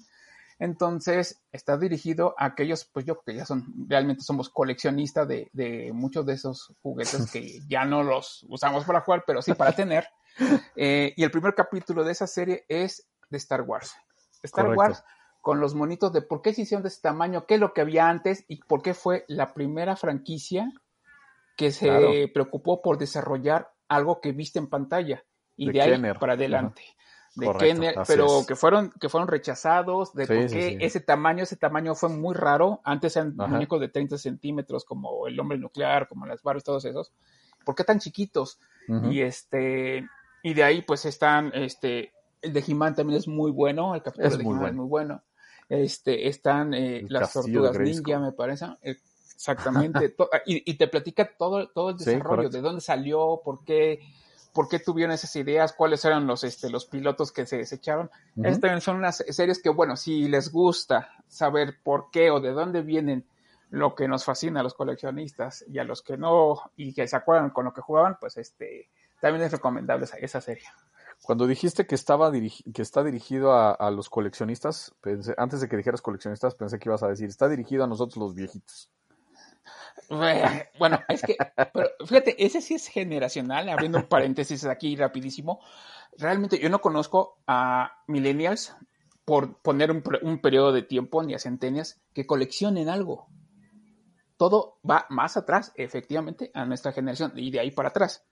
Entonces, 0.59 1.41
está 1.51 1.75
dirigido 1.77 2.35
a 2.37 2.46
aquellos, 2.46 2.85
pues 2.85 3.03
yo 3.05 3.20
que 3.24 3.33
ya 3.35 3.46
son, 3.46 3.65
realmente 3.87 4.22
somos 4.24 4.50
coleccionistas 4.50 5.27
de, 5.27 5.50
de 5.53 5.91
muchos 5.91 6.24
de 6.25 6.33
esos 6.33 6.72
juguetes 6.83 7.31
que 7.31 7.59
ya 7.67 7.83
no 7.83 8.03
los 8.03 8.46
usamos 8.48 8.85
para 8.85 9.01
jugar, 9.01 9.24
pero 9.25 9.41
sí 9.41 9.53
para 9.53 9.72
tener. 9.74 10.07
Eh, 10.77 11.13
y 11.17 11.24
el 11.24 11.29
primer 11.29 11.53
capítulo 11.53 12.05
de 12.05 12.13
esa 12.13 12.25
serie 12.25 12.63
es 12.70 13.05
de 13.29 13.37
Star 13.37 13.61
Wars. 13.63 13.94
Star 14.41 14.63
Correcto. 14.65 14.79
Wars 14.79 15.03
con 15.41 15.59
los 15.59 15.73
monitos 15.75 16.13
de 16.13 16.21
por 16.21 16.41
qué 16.41 16.53
se 16.53 16.61
hicieron 16.61 16.83
de 16.83 16.89
ese 16.89 17.01
tamaño, 17.01 17.45
qué 17.47 17.55
es 17.55 17.59
lo 17.59 17.73
que 17.73 17.81
había 17.81 18.07
antes 18.09 18.45
y 18.47 18.57
por 18.63 18.81
qué 18.81 18.93
fue 18.93 19.25
la 19.27 19.53
primera 19.53 19.95
franquicia 19.95 20.71
que 21.57 21.71
se 21.71 21.87
Claro. 21.87 22.11
preocupó 22.33 22.81
por 22.81 22.97
desarrollar 22.97 23.71
algo 23.87 24.21
que 24.21 24.31
viste 24.31 24.59
en 24.59 24.67
pantalla 24.67 25.23
y 25.57 25.67
De 25.67 25.73
de, 25.73 25.81
ahí 25.81 25.91
Kenner. 25.91 26.17
para 26.19 26.33
adelante. 26.33 26.81
De 27.35 27.45
Correcto, 27.45 27.65
Kenner, 27.81 27.99
así 27.99 28.13
pero 28.13 28.39
es. 28.41 28.45
que 28.47 28.55
fueron, 28.55 28.91
que 28.99 29.07
fueron 29.09 29.27
rechazados, 29.29 30.13
de 30.13 30.25
Sí, 30.27 30.33
por 30.33 30.47
qué 30.51 30.61
sí. 30.71 30.77
ese 30.81 30.99
tamaño, 30.99 31.43
ese 31.43 31.55
tamaño 31.55 31.95
fue 31.95 32.09
muy 32.09 32.35
raro. 32.35 32.81
Antes 32.83 33.15
eran 33.15 33.35
Ajá. 33.39 33.47
muñecos 33.51 33.79
de 33.79 33.87
30 33.89 34.17
centímetros, 34.17 34.83
como 34.85 35.27
el 35.27 35.39
hombre 35.39 35.57
nuclear, 35.57 36.07
como 36.07 36.25
las 36.25 36.41
Barbies, 36.43 36.63
todos 36.65 36.83
esos. 36.85 37.13
¿Por 37.65 37.75
qué 37.75 37.83
tan 37.83 37.99
chiquitos? 37.99 38.59
Y 39.09 39.21
este, 39.21 40.05
y 40.43 40.53
de 40.53 40.63
ahí 40.63 40.81
pues 40.81 41.05
están, 41.05 41.51
este, 41.53 42.11
el 42.41 42.51
de 42.51 42.63
He-Man 42.67 42.95
también 42.95 43.17
es 43.19 43.27
muy 43.27 43.51
bueno, 43.51 43.95
el 43.95 44.01
capítulo 44.03 44.27
Es 44.27 44.37
de 44.37 44.43
muy 44.43 44.55
He-Man 44.55 44.57
es 44.71 44.75
bueno. 44.75 44.81
muy 44.81 44.89
bueno. 44.89 45.23
Este, 45.74 46.27
están 46.27 46.74
eh, 46.74 47.05
las 47.07 47.31
tortugas 47.31 47.79
ninja, 47.79 48.20
me 48.20 48.34
parece. 48.34 48.66
Exactamente. 48.81 50.10
To- 50.10 50.29
y, 50.46 50.70
y 50.70 50.74
te 50.75 50.90
platica 50.90 51.31
todo, 51.38 51.70
todo 51.70 51.92
el 51.92 51.98
desarrollo, 51.98 52.50
de 52.50 52.60
dónde 52.60 52.81
salió, 52.81 53.40
por 53.42 53.64
qué, 53.64 54.01
por 54.51 54.68
qué 54.68 54.79
tuvieron 54.79 55.14
esas 55.14 55.34
ideas, 55.38 55.72
cuáles 55.72 56.03
eran 56.03 56.27
los, 56.27 56.44
este, 56.44 56.70
los 56.70 56.86
pilotos 56.86 57.31
que 57.31 57.46
se 57.46 57.55
desecharon. 57.55 58.12
Ujú. 58.36 58.48
Estas 58.48 58.60
también 58.60 58.81
son 58.81 58.98
unas 58.98 59.24
series 59.29 59.62
que, 59.62 59.70
bueno, 59.70 59.96
si 59.96 60.27
les 60.27 60.51
gusta 60.51 61.10
saber 61.29 61.77
por 61.81 62.12
qué 62.12 62.31
o 62.31 62.42
de 62.42 62.51
dónde 62.51 62.81
vienen 62.81 63.25
lo 63.70 63.96
que 63.96 64.10
nos 64.10 64.25
fascina 64.25 64.60
a 64.60 64.64
los 64.64 64.74
coleccionistas 64.74 65.64
y 65.70 65.79
a 65.79 65.86
los 65.86 66.01
que 66.01 66.18
no 66.18 66.70
y 66.75 66.94
que 66.94 67.07
se 67.07 67.16
acuerdan 67.16 67.51
con 67.51 67.64
lo 67.64 67.74
que 67.74 67.79
jugaban, 67.79 68.18
pues 68.20 68.36
este 68.36 68.90
también 69.22 69.46
es 69.46 69.53
recomendable 69.53 70.03
esa, 70.03 70.18
esa 70.18 70.42
serie. 70.42 70.66
Cuando 71.24 71.46
dijiste 71.46 71.86
que 71.86 71.96
estaba 71.96 72.31
que 72.31 72.81
está 72.81 73.03
dirigido 73.03 73.53
a, 73.53 73.92
los 73.92 74.10
coleccionistas, 74.10 74.94
pensé- 75.01 75.36
antes 75.38 75.62
de 75.62 75.70
que 75.70 75.77
dijeras 75.77 76.01
coleccionistas, 76.01 76.55
pensé 76.55 76.79
que 76.79 76.90
ibas 76.90 77.03
a 77.03 77.07
decir, 77.07 77.29
está 77.29 77.48
dirigido 77.48 77.84
a 77.84 77.88
nosotros 77.88 78.18
los 78.18 78.34
viejitos. 78.34 78.90
Bueno, 80.10 81.00
es 81.07 81.22
que, 81.22 81.38
pero 81.74 81.90
fíjate, 82.05 82.44
ese 82.44 82.62
sí 82.62 82.74
es 82.74 82.88
generacional, 82.88 83.70
abriendo 83.70 84.00
un 84.00 84.07
paréntesis 84.07 84.66
aquí 84.66 84.96
rapidísimo. 84.96 85.60
Realmente 86.18 86.60
yo 86.60 86.70
no 86.70 86.81
conozco 86.81 87.38
a 87.48 88.03
millennials, 88.07 88.75
por 89.24 89.62
poner 89.62 89.92
un, 89.92 90.03
un 90.24 90.42
periodo 90.42 90.74
de 90.74 90.81
tiempo, 90.81 91.24
ni 91.24 91.34
a 91.34 91.40
centenias, 91.40 92.01
que 92.14 92.25
coleccionen 92.25 92.90
algo. 92.90 93.27
Todo 94.38 94.79
va 94.90 95.05
más 95.10 95.38
atrás, 95.38 95.72
efectivamente, 95.75 96.51
a 96.53 96.66
nuestra 96.66 96.92
generación, 96.92 97.31
y 97.36 97.51
de 97.51 97.60
ahí 97.60 97.72
para 97.72 97.90
atrás. 97.90 98.25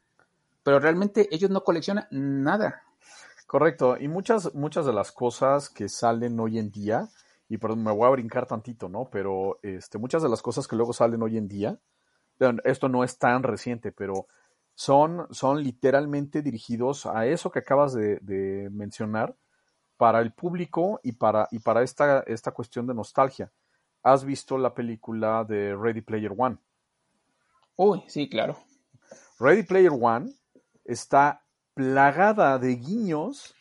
Pero 0.63 0.79
realmente 0.79 1.27
ellos 1.31 1.49
no 1.49 1.63
coleccionan 1.63 2.07
nada. 2.11 2.83
Correcto, 3.47 3.97
y 3.99 4.07
muchas, 4.07 4.53
muchas 4.53 4.85
de 4.85 4.93
las 4.93 5.11
cosas 5.11 5.69
que 5.69 5.89
salen 5.89 6.39
hoy 6.39 6.59
en 6.59 6.69
día, 6.69 7.09
y 7.47 7.57
perdón, 7.57 7.83
me 7.83 7.91
voy 7.91 8.07
a 8.07 8.11
brincar 8.11 8.45
tantito, 8.45 8.89
¿no? 8.89 9.09
Pero 9.09 9.59
este, 9.63 9.97
muchas 9.97 10.21
de 10.21 10.29
las 10.29 10.41
cosas 10.41 10.67
que 10.67 10.75
luego 10.75 10.93
salen 10.93 11.23
hoy 11.23 11.37
en 11.37 11.47
día, 11.47 11.79
esto 12.63 12.89
no 12.89 13.03
es 13.03 13.17
tan 13.17 13.43
reciente, 13.43 13.91
pero 13.91 14.27
son, 14.75 15.27
son 15.31 15.63
literalmente 15.63 16.41
dirigidos 16.41 17.05
a 17.05 17.25
eso 17.25 17.51
que 17.51 17.59
acabas 17.59 17.93
de, 17.93 18.19
de 18.21 18.69
mencionar 18.71 19.35
para 19.97 20.21
el 20.21 20.31
público 20.31 21.01
y 21.03 21.13
para, 21.13 21.49
y 21.51 21.59
para 21.59 21.83
esta, 21.83 22.21
esta 22.21 22.51
cuestión 22.51 22.87
de 22.87 22.93
nostalgia. 22.93 23.51
¿Has 24.01 24.23
visto 24.23 24.57
la 24.57 24.73
película 24.73 25.43
de 25.43 25.75
Ready 25.75 26.01
Player 26.01 26.33
One? 26.37 26.57
Uy, 27.75 28.03
sí, 28.07 28.29
claro. 28.29 28.57
Ready 29.39 29.63
Player 29.63 29.91
One 29.91 30.33
está 30.91 31.43
plagada 31.73 32.57
de 32.59 32.75
guiños 32.75 33.55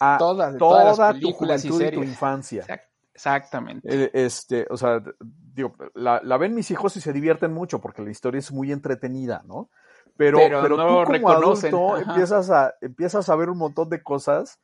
a 0.00 0.16
Todas- 0.18 0.56
toda 0.58 0.92
todas 0.94 1.20
tu 1.20 1.28
y 1.28 1.32
juventud 1.32 1.82
y, 1.82 1.90
tu 1.90 2.02
infancia. 2.02 2.62
Exact- 2.62 2.88
Exactamente. 3.14 3.88
Eh, 4.06 4.10
Este, 4.12 4.66
o 4.70 4.76
sea, 4.76 5.00
digo, 5.20 5.74
la, 5.94 6.20
la 6.24 6.36
ven 6.36 6.52
mis 6.54 6.70
hijos 6.72 6.96
y 6.96 7.00
se 7.00 7.12
divierten 7.12 7.52
mucho 7.52 7.80
porque 7.80 8.02
la 8.02 8.10
historia 8.10 8.40
es 8.40 8.50
muy 8.50 8.72
entretenida, 8.72 9.42
¿no? 9.46 9.70
Pero, 10.16 10.38
Pero 10.38 10.62
pero, 10.62 10.76
no 10.76 10.82
tú 10.86 11.04
como 11.04 11.12
reconocen, 11.12 11.74
adulto 11.74 11.94
ajá. 11.96 12.10
empiezas 12.10 12.50
a, 12.50 12.74
empiezas 12.80 13.28
a 13.28 13.36
ver 13.36 13.50
un 13.50 13.58
montón 13.58 13.88
de 13.88 14.02
cosas. 14.02 14.58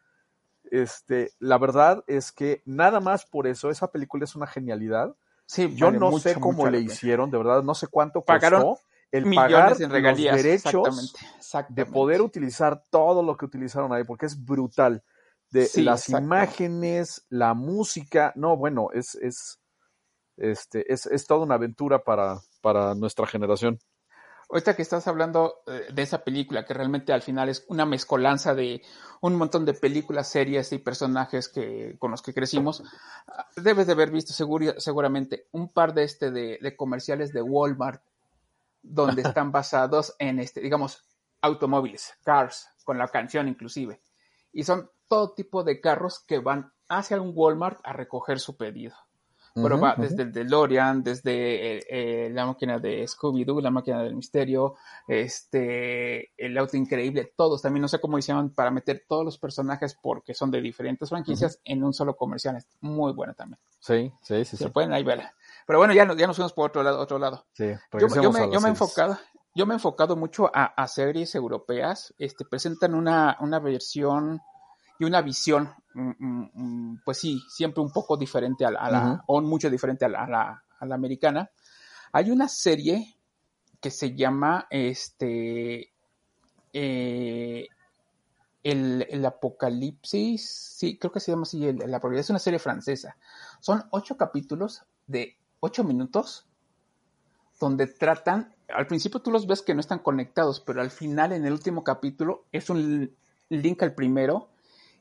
Este, 0.71 1.31
la 1.39 1.59
verdad 1.59 2.05
es 2.07 2.33
que 2.33 2.63
nada 2.65 3.01
más 3.01 3.25
por 3.25 3.47
eso 3.47 3.71
esa 3.71 3.91
película 3.91 4.25
es 4.25 4.35
una 4.37 4.47
genialidad. 4.47 5.15
Sí, 5.47 5.75
Yo 5.75 5.87
vale 5.87 5.99
no 5.99 6.11
mucho, 6.11 6.29
sé 6.29 6.35
cómo 6.35 6.59
mucho 6.59 6.71
le 6.71 6.81
hicieron, 6.81 7.31
de 7.31 7.39
verdad, 7.39 7.63
no 7.63 7.75
sé 7.75 7.87
cuánto 7.89 8.23
Pagaron 8.23 8.63
costó 8.63 8.85
el 9.12 9.27
Millones 9.27 9.53
pagar 9.53 9.83
en 9.83 9.90
regalías. 9.90 10.35
los 10.35 10.42
derechos 10.42 11.18
exactamente, 11.38 11.83
de 11.83 11.87
poder 11.87 12.20
utilizar 12.23 12.85
todo 12.90 13.23
lo 13.23 13.37
que 13.37 13.44
utilizaron 13.44 13.92
ahí, 13.92 14.05
porque 14.05 14.27
es 14.27 14.44
brutal. 14.44 15.03
De 15.51 15.66
Sí, 15.66 15.83
las 15.83 16.09
imágenes, 16.09 17.27
la 17.29 17.55
música, 17.55 18.33
no, 18.37 18.57
bueno, 18.57 18.90
es, 18.92 19.16
es, 19.16 19.59
este, 20.37 20.92
es, 20.92 21.07
es 21.07 21.27
toda 21.27 21.44
una 21.44 21.57
aventura 21.57 22.05
para, 22.05 22.40
para 22.61 22.94
nuestra 22.94 23.27
generación. 23.27 23.81
ahorita 24.49 24.77
que 24.77 24.83
estás 24.83 25.09
hablando 25.09 25.62
eh, 25.66 25.92
de 25.92 26.03
esa 26.03 26.23
película, 26.23 26.64
que 26.64 26.73
realmente 26.73 27.12
al 27.12 27.23
final 27.23 27.49
es 27.49 27.64
una 27.68 27.85
mezcolanza 27.85 28.55
de 28.55 28.83
un 29.20 29.35
montón 29.35 29.64
de 29.64 29.75
películas, 29.75 30.29
series 30.29 30.73
y 30.73 30.79
personajes 30.79 31.49
que, 31.49 31.96
con 31.99 32.12
los 32.12 32.23
que 32.23 32.33
crecimos, 32.33 32.85
ah, 33.27 33.49
debes 33.57 33.87
de 33.88 33.92
haber 33.92 34.12
visto 34.12 34.33
seguramente 34.33 35.49
un 35.51 35.68
par 35.68 35.94
de, 35.94 36.05
este, 36.05 36.31
de, 36.31 36.77
comerciales 36.77 37.33
de 37.33 37.42
Walmart 37.42 38.03
donde 38.83 39.23
están 39.23 39.53
basados 39.53 40.14
en, 40.19 40.38
este, 40.38 40.61
digamos, 40.61 41.05
automóviles, 41.43 42.14
cars, 42.25 42.69
con 42.85 42.99
la 42.99 43.09
canción 43.09 43.49
inclusive. 43.49 44.01
Y 44.53 44.64
son 44.64 44.90
todo 45.09 45.33
tipo 45.35 45.64
de 45.64 45.81
carros 45.81 46.21
que 46.21 46.38
van 46.38 46.73
hacia 46.88 47.21
un 47.21 47.33
Walmart 47.35 47.81
a 47.85 47.93
recoger 47.93 48.40
su 48.40 48.57
pedido. 48.57 48.95
Pero 49.55 49.81
va 49.81 49.97
desde 49.97 50.23
el 50.23 50.33
DeLorean, 50.33 51.03
desde 51.03 51.79
eh, 51.79 51.81
eh, 51.88 52.31
la 52.31 52.47
máquina 52.47 52.79
de 52.79 53.05
Scooby-Doo, 53.05 53.61
la 53.61 53.71
máquina 53.71 54.03
del 54.03 54.14
misterio, 54.14 54.77
este, 55.09 56.33
el 56.37 56.57
auto 56.57 56.77
increíble, 56.77 57.33
todos. 57.37 57.61
También 57.61 57.83
no 57.83 57.88
sé 57.88 58.01
cómo 58.01 58.16
hicieron 58.16 58.51
para 58.51 58.71
meter 58.71 59.05
todos 59.09 59.25
los 59.25 59.38
personajes 59.38 59.99
porque 60.01 60.35
son 60.35 60.53
de 60.53 60.61
diferentes 60.61 61.09
franquicias 61.09 61.61
en 61.64 61.83
un 61.83 61.93
solo 61.93 62.16
comercial. 62.16 62.57
Es 62.57 62.69
muy 62.81 63.12
bueno 63.12 63.35
también. 63.35 63.59
Sí, 63.81 64.12
sí, 64.23 64.45
sí. 64.45 64.57
Se 64.57 64.71
pueden 64.71 64.93
ahí 64.93 65.03
verla. 65.03 65.35
Pero 65.66 65.79
bueno, 65.79 65.94
ya, 65.94 66.07
ya 66.16 66.27
nos 66.27 66.37
fuimos 66.37 66.53
por 66.53 66.70
otro 66.70 66.83
lado. 66.83 67.01
Otro 67.01 67.18
lado. 67.18 67.46
Sí, 67.53 67.66
yo, 67.99 68.09
yo, 68.23 68.33
me, 68.33 68.51
yo 68.53 68.61
me 68.61 68.68
he 68.68 68.70
enfocado. 68.70 69.18
Yo 69.55 69.66
me 69.66 69.75
he 69.75 69.77
enfocado 69.77 70.16
mucho 70.16 70.51
a, 70.55 70.64
a 70.64 70.87
series 70.87 71.35
europeas. 71.35 72.14
Este, 72.18 72.44
presentan 72.44 72.94
una, 72.94 73.37
una 73.40 73.59
versión 73.59 74.40
y 75.01 75.05
una 75.05 75.23
visión, 75.23 75.73
mm, 75.94 76.11
mm, 76.18 76.51
mm, 76.53 77.01
pues 77.05 77.18
sí, 77.18 77.42
siempre 77.49 77.83
un 77.83 77.90
poco 77.90 78.18
diferente 78.18 78.66
a 78.66 78.70
la, 78.70 79.25
o 79.27 79.40
mucho 79.40 79.70
diferente 79.70 80.05
a 80.05 80.09
la, 80.09 80.62
americana. 80.79 81.51
Hay 82.12 82.31
una 82.31 82.49
serie 82.49 83.16
que 83.81 83.90
se 83.90 84.14
llama 84.14 84.66
este 84.68 85.90
eh, 86.75 87.66
el, 88.62 89.25
Apocalipsis, 89.25 90.75
sí, 90.77 90.99
creo 90.99 91.11
que 91.11 91.20
se 91.20 91.33
llama 91.33 91.44
así, 91.44 91.66
el, 91.66 91.79
la 91.79 91.99
probabilidad 91.99 92.20
es 92.27 92.31
una 92.31 92.38
serie 92.38 92.59
francesa. 92.59 93.16
Son 93.61 93.83
ocho 93.92 94.18
capítulos 94.18 94.83
de 95.07 95.38
ocho 95.61 95.85
minutos 95.85 96.46
donde 97.61 97.87
tratan, 97.87 98.55
al 98.68 98.87
principio 98.87 99.20
tú 99.20 99.31
los 99.31 99.46
ves 99.46 99.62
que 99.62 99.75
no 99.75 99.81
están 99.81 99.99
conectados, 99.99 100.61
pero 100.61 100.81
al 100.81 100.90
final 100.90 101.33
en 101.33 101.44
el 101.44 101.53
último 101.53 101.85
capítulo 101.85 102.46
es 102.53 102.70
un 102.70 103.14
link 103.51 103.83
al 103.83 103.94
primero 103.94 104.49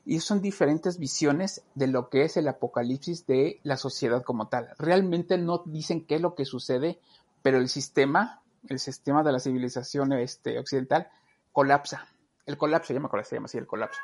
y 0.04 0.20
son 0.20 0.42
diferentes 0.42 0.98
visiones 0.98 1.62
de 1.74 1.86
lo 1.86 2.10
que 2.10 2.24
es 2.24 2.36
el 2.36 2.48
apocalipsis 2.48 3.26
de 3.26 3.60
la 3.62 3.76
sociedad 3.76 4.22
como 4.22 4.48
tal. 4.48 4.70
Realmente 4.78 5.38
no 5.38 5.62
dicen 5.66 6.04
qué 6.06 6.16
es 6.16 6.20
lo 6.20 6.34
que 6.34 6.44
sucede, 6.44 7.00
pero 7.42 7.58
el 7.58 7.68
sistema, 7.68 8.42
el 8.68 8.78
sistema 8.78 9.22
de 9.22 9.32
la 9.32 9.40
civilización 9.40 10.12
este, 10.12 10.58
occidental, 10.58 11.08
colapsa. 11.52 12.06
El 12.44 12.58
colapso, 12.58 12.92
ya 12.92 13.00
me 13.00 13.06
acuerdo, 13.06 13.24
se 13.24 13.36
llama 13.36 13.46
así, 13.46 13.58
el 13.58 13.66
colapso. 13.66 14.00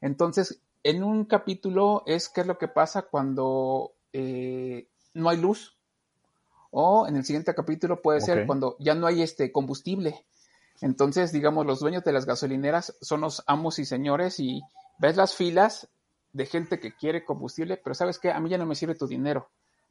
Entonces, 0.00 0.60
en 0.82 1.02
un 1.02 1.24
capítulo 1.24 2.02
es 2.06 2.28
qué 2.28 2.42
es 2.42 2.46
lo 2.46 2.58
que 2.58 2.68
pasa 2.68 3.02
cuando 3.02 3.94
eh, 4.12 4.88
no 5.14 5.28
hay 5.28 5.38
luz. 5.38 5.76
O 6.70 7.06
en 7.06 7.16
el 7.16 7.24
siguiente 7.24 7.54
capítulo 7.54 8.00
puede 8.00 8.20
ser 8.20 8.46
cuando 8.46 8.76
ya 8.78 8.94
no 8.94 9.06
hay 9.06 9.22
este 9.22 9.52
combustible. 9.52 10.24
Entonces, 10.80 11.30
digamos, 11.30 11.66
los 11.66 11.80
dueños 11.80 12.02
de 12.02 12.12
las 12.12 12.26
gasolineras 12.26 12.96
son 13.00 13.20
los 13.20 13.44
amos 13.46 13.78
y 13.78 13.84
señores 13.84 14.40
y 14.40 14.62
ves 14.98 15.16
las 15.16 15.34
filas 15.34 15.88
de 16.32 16.46
gente 16.46 16.80
que 16.80 16.94
quiere 16.94 17.24
combustible, 17.24 17.76
pero 17.76 17.94
sabes 17.94 18.18
qué, 18.18 18.30
a 18.30 18.40
mí 18.40 18.48
ya 18.48 18.58
no 18.58 18.66
me 18.66 18.74
sirve 18.74 18.94
tu 18.94 19.06
dinero. 19.06 19.50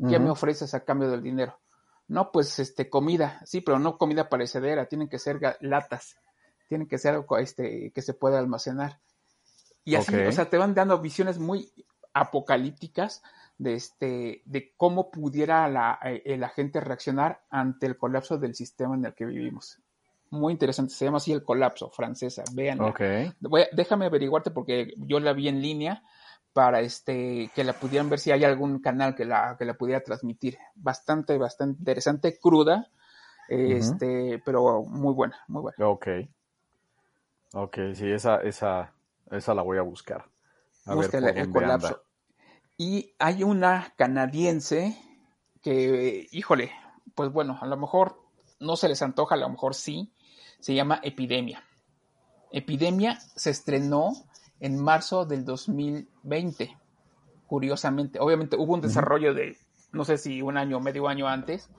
¿Qué 0.10 0.18
me 0.18 0.32
ofreces 0.32 0.74
a 0.74 0.84
cambio 0.84 1.12
del 1.12 1.22
dinero? 1.22 1.60
No, 2.08 2.32
pues 2.32 2.58
este 2.58 2.90
comida, 2.90 3.40
sí, 3.46 3.62
pero 3.62 3.78
no 3.78 4.00
comida 4.00 4.30
parecedera, 4.30 4.88
tienen 4.88 5.08
que 5.08 5.20
ser 5.20 5.40
latas, 5.60 6.18
tienen 6.68 6.88
que 6.88 6.98
ser 6.98 7.14
algo 7.14 7.38
este, 7.38 7.92
que 7.92 8.02
se 8.02 8.16
pueda 8.16 8.40
almacenar. 8.40 9.00
Y 9.84 9.94
así, 9.96 10.16
o 10.16 10.32
sea, 10.32 10.50
te 10.50 10.58
van 10.58 10.74
dando 10.74 11.00
visiones 11.00 11.38
muy 11.38 11.72
apocalípticas 12.14 13.22
de 13.62 13.76
este 13.76 14.42
de 14.46 14.74
cómo 14.76 15.12
pudiera 15.12 15.68
la, 15.70 16.00
eh, 16.04 16.36
la 16.38 16.50
gente 16.50 16.80
reaccionar 16.80 17.44
ante 17.50 17.86
el 17.86 17.96
colapso 17.96 18.38
del 18.40 18.56
sistema 18.56 18.96
en 18.96 19.06
el 19.06 19.14
que 19.14 19.26
vivimos 19.26 19.80
muy 20.32 20.54
interesante. 20.54 20.94
Se 20.94 21.06
llama 21.06 21.18
así 21.18 21.32
El 21.32 21.44
Colapso, 21.44 21.90
francesa. 21.90 22.44
Vean. 22.54 22.80
déjame 23.74 24.06
averiguarte 24.06 24.50
porque 24.50 24.94
yo 24.98 25.20
la 25.20 25.34
vi 25.34 25.48
en 25.48 25.62
línea 25.62 26.04
para 26.54 26.82
este 26.82 27.52
que 27.54 27.64
la 27.64 27.74
pudieran 27.74 28.10
ver 28.10 28.20
si 28.20 28.32
hay 28.32 28.44
algún 28.44 28.80
canal 28.80 29.14
que 29.16 29.26
la, 29.26 29.56
que 29.58 29.66
la 29.66 29.76
pudiera 29.76 30.02
transmitir. 30.02 30.58
Bastante, 30.76 31.38
bastante 31.38 31.80
interesante, 31.80 32.40
cruda, 32.40 32.90
este, 33.50 34.42
pero 34.44 34.84
muy 34.84 35.14
buena, 35.14 35.38
muy 35.48 35.62
buena. 35.62 35.86
Ok. 35.86 36.08
Ok, 37.54 37.78
sí, 37.94 38.10
esa, 38.10 38.38
esa, 38.38 38.94
esa 39.30 39.54
la 39.54 39.62
voy 39.62 39.78
a 39.78 39.82
buscar. 39.82 40.26
A 40.86 40.96
ver 40.96 41.14
el 41.14 41.50
colapso. 41.52 42.02
Y 42.84 43.14
hay 43.20 43.44
una 43.44 43.94
canadiense 43.96 44.98
que, 45.62 46.28
híjole, 46.32 46.72
pues 47.14 47.32
bueno, 47.32 47.60
a 47.62 47.68
lo 47.68 47.78
mejor 47.78 48.20
no 48.60 48.76
se 48.76 48.90
les 48.90 49.04
antoja, 49.04 49.36
a 49.36 49.38
lo 49.38 49.48
mejor 49.50 49.76
sí, 49.76 50.12
se 50.60 50.74
llama 50.74 51.00
Epidemia. 51.04 51.64
Epidemia 52.52 53.20
se 53.36 53.52
estrenó 53.52 54.14
en 54.60 54.80
marzo 54.84 55.26
del 55.26 55.46
2020, 55.46 56.76
curiosamente. 57.46 58.20
Obviamente 58.20 58.58
hubo 58.58 58.74
un 58.74 58.82
desarrollo 58.82 59.36
de, 59.36 59.60
no 59.92 60.04
sé 60.04 60.18
si 60.18 60.42
un 60.42 60.58
año 60.58 60.78
o 60.78 60.82
medio 60.82 61.08
año 61.08 61.28
antes, 61.28 61.70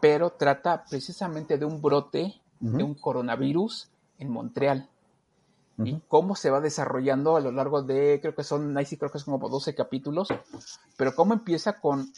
pero 0.00 0.30
trata 0.30 0.82
precisamente 0.90 1.58
de 1.58 1.64
un 1.64 1.80
brote 1.80 2.42
de 2.58 2.82
un 2.82 2.94
coronavirus 2.94 3.88
en 4.18 4.30
Montreal. 4.30 4.90
Y 5.84 6.00
cómo 6.08 6.36
se 6.36 6.50
va 6.50 6.60
desarrollando 6.60 7.36
a 7.36 7.40
lo 7.40 7.52
largo 7.52 7.82
de, 7.82 8.18
creo 8.20 8.34
que 8.34 8.44
son, 8.44 8.76
sí 8.84 8.96
creo 8.96 9.10
que 9.10 9.18
es 9.18 9.24
como 9.24 9.48
12 9.48 9.74
capítulos, 9.74 10.28
pero 10.96 11.14
cómo 11.14 11.32
empieza 11.32 11.80
con 11.80 12.12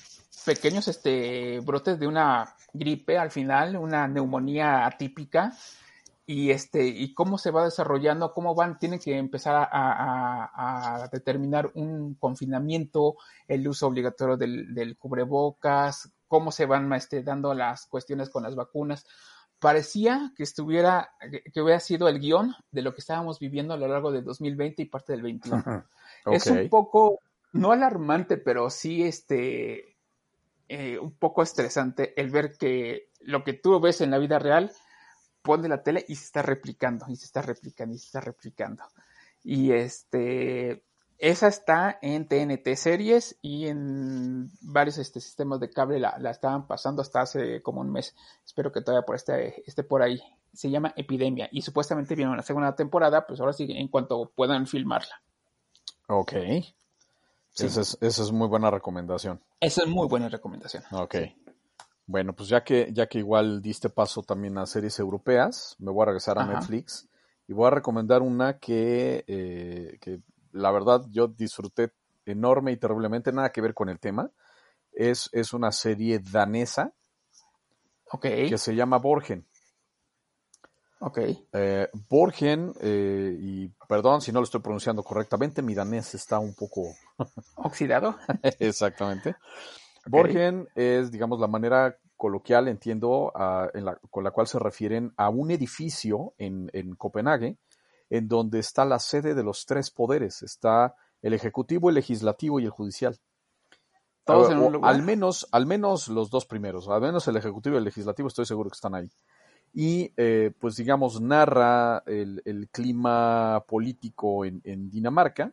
pequeños 0.45 0.89
este, 0.89 1.61
brotes 1.61 1.99
de 1.99 2.07
una 2.07 2.55
gripe 2.73 3.19
al 3.19 3.31
final, 3.31 3.77
una 3.77 4.09
neumonía 4.09 4.87
atípica, 4.87 5.53
y 6.25 6.51
este 6.51 6.87
y 6.87 7.15
cómo 7.15 7.37
se 7.37 7.51
va 7.51 7.65
desarrollando, 7.65 8.33
cómo 8.33 8.55
van, 8.55 8.79
tienen 8.79 9.01
que 9.01 9.19
empezar 9.19 9.69
a, 9.71 11.09
determinar 11.13 11.71
un 11.75 12.15
confinamiento, 12.15 13.17
el 13.49 13.67
uso 13.67 13.89
obligatorio 13.89 14.37
del, 14.37 14.97
cubrebocas, 14.99 16.11
cómo 16.29 16.53
se 16.53 16.67
van 16.67 16.93
este, 16.93 17.23
dando 17.23 17.55
las 17.55 17.87
cuestiones 17.87 18.31
con 18.31 18.45
las 18.45 18.55
vacunas. 18.55 19.05
Parecía 19.63 20.33
que 20.37 20.43
estuviera, 20.43 21.15
que, 21.55 21.63
hubiera 21.63 21.79
sido 21.79 22.09
el 22.09 22.19
guion 22.19 22.53
de 22.73 22.83
lo 22.83 22.93
que 22.93 23.01
estábamos 23.01 23.39
viviendo 23.39 23.73
a 23.73 23.77
lo 23.77 23.87
largo 23.87 24.11
del 24.11 24.25
2020 24.25 24.83
y 24.83 24.87
parte 24.87 25.13
del 25.13 25.23
21. 25.23 25.85
Es 26.27 26.47
un 26.49 26.69
poco, 26.69 27.21
no 27.53 27.71
alarmante, 27.71 28.39
pero 28.39 28.71
sí 28.71 29.05
este, 29.05 29.97
eh, 30.69 30.99
un 30.99 31.13
poco 31.13 31.45
estresante 31.45 32.13
el 32.21 32.31
ver 32.31 32.59
que 32.59 33.11
lo 33.21 33.45
que 33.45 33.53
tú 33.53 33.79
ves 33.79 34.01
en 34.01 34.11
la 34.11 34.19
vida 34.19 34.41
real 34.41 34.73
pone 35.43 35.69
la 35.69 35.85
tele 35.85 36.05
y 36.09 36.17
se 36.17 36.25
está 36.25 36.43
replicando, 36.43 37.07
y 37.09 37.15
se 37.15 37.27
está 37.27 37.41
replicando, 37.41 37.95
y 37.95 37.99
se 37.99 38.07
está 38.07 38.21
replicando. 38.21 38.83
Y 39.45 39.71
este, 39.71 40.83
esa 41.23 41.47
está 41.47 42.01
en 42.03 42.27
TNT 42.27 42.75
series 42.75 43.39
y 43.43 43.69
en 43.69 44.51
varios 44.61 44.99
este, 44.99 45.21
sistemas 45.21 45.61
de 45.61 45.71
cable 45.71 46.01
la, 46.01 46.19
estaban 46.29 46.67
pasando 46.67 47.01
hasta 47.01 47.21
hace 47.21 47.63
como 47.63 47.81
un 47.81 47.93
mes. 47.93 48.17
Espero 48.45 48.73
que 48.73 48.81
todavía 48.81 49.07
por 49.07 49.15
este, 49.15 49.63
esté 49.65 49.85
por 49.85 50.03
ahí. 50.03 50.21
Se 50.53 50.69
llama 50.69 50.93
Epidemia 50.97 51.49
y 51.53 51.63
supuestamente 51.63 52.17
viene 52.17 52.33
una 52.33 52.43
segunda 52.43 52.75
temporada, 52.75 53.25
pues 53.25 53.39
ahora 53.39 53.53
sí, 53.53 53.69
en 53.71 53.87
cuanto 53.87 54.33
puedan 54.35 54.67
filmarla. 54.67 55.23
Ok. 56.09 56.33
Esa, 56.33 57.67
es, 57.67 57.99
esa, 58.01 58.23
es, 58.25 58.33
muy 58.33 58.49
buena 58.49 58.73
recomendación. 58.73 59.41
Esa 59.61 59.83
es 59.83 59.89
muy 59.89 60.09
buena 60.09 60.29
recomendación. 60.29 60.83
Ok. 60.91 61.15
Bueno, 62.05 62.33
pues 62.33 62.49
ya 62.49 62.65
que, 62.65 62.91
ya 62.93 63.07
que 63.07 63.19
igual 63.19 63.63
diste 63.63 63.91
paso 63.91 64.25
también 64.25 64.59
a 64.59 64.67
series 64.67 64.99
europeas, 64.99 65.77
me 65.79 65.93
voy 65.93 66.03
a 66.03 66.07
regresar 66.07 66.37
a 66.41 66.47
Netflix 66.47 67.09
y 67.47 67.53
voy 67.53 67.69
a 67.69 67.71
recomendar 67.71 68.23
una 68.23 68.59
que, 68.59 69.25
eh, 69.29 69.99
que 70.01 70.21
la 70.53 70.71
verdad 70.71 71.05
yo 71.11 71.29
disfruté 71.29 71.93
enorme 72.25 72.73
y 72.73 72.77
terriblemente, 72.77 73.33
nada 73.33 73.51
que 73.51 73.61
ver 73.61 73.75
con 73.75 73.89
el 73.89 73.99
tema. 73.99 74.31
Es, 74.93 75.29
es 75.33 75.53
una 75.53 75.73
serie 75.73 76.21
danesa 76.21 76.93
que 78.21 78.59
se 78.59 78.75
llama 78.75 78.99
Borgen. 78.99 79.47
Ok. 81.01 81.19
Eh, 81.53 81.89
Borgen, 82.09 82.73
eh, 82.81 83.37
y 83.41 83.69
perdón 83.89 84.21
si 84.21 84.31
no 84.31 84.39
lo 84.39 84.45
estoy 84.45 84.61
pronunciando 84.61 85.03
correctamente, 85.03 85.61
mi 85.61 85.75
danés 85.75 86.15
está 86.15 86.39
un 86.39 86.55
poco... 86.55 86.83
Oxidado. 87.57 88.17
Exactamente. 88.61 89.35
Borgen 90.07 90.69
es, 90.75 91.11
digamos, 91.11 91.41
la 91.41 91.49
manera 91.49 91.97
coloquial, 92.17 92.69
entiendo, 92.69 93.33
con 94.11 94.25
la 94.25 94.31
cual 94.31 94.47
se 94.47 94.59
refieren 94.61 95.13
a 95.17 95.29
un 95.29 95.51
edificio 95.51 96.35
en, 96.39 96.95
Copenhague, 96.97 97.59
en 98.13 98.29
donde 98.29 98.59
está 98.59 98.85
la 98.85 98.99
sede 98.99 99.35
de 99.35 99.43
los 99.43 99.65
tres 99.65 99.91
poderes. 99.91 100.43
Está 100.43 100.95
el 101.23 101.33
ejecutivo, 101.33 101.89
el 101.89 101.95
legislativo 101.95 102.61
y 102.61 102.65
el 102.65 102.71
judicial. 102.71 103.19
Todos 104.25 104.51
en 104.51 104.59
un 104.59 104.75
lugar. 104.75 104.95
Al 104.95 105.03
menos, 105.03 105.49
al 105.51 105.65
menos 105.65 106.09
los 106.09 106.29
dos 106.29 106.45
primeros, 106.45 106.89
al 106.89 107.01
menos 107.01 107.27
el 107.29 107.37
ejecutivo 107.37 107.75
y 107.75 107.79
el 107.79 107.85
legislativo 107.85 108.29
estoy 108.29 108.45
seguro 108.45 108.69
que 108.69 108.75
están 108.75 108.95
ahí. 108.95 109.11
y 109.73 110.13
eh, 110.19 110.53
pues 110.61 110.77
digamos 110.77 111.23
narra 111.23 112.03
el, 112.05 112.69
clima 112.71 113.65
político 113.67 114.45
en, 114.45 114.91
Dinamarca 114.91 115.51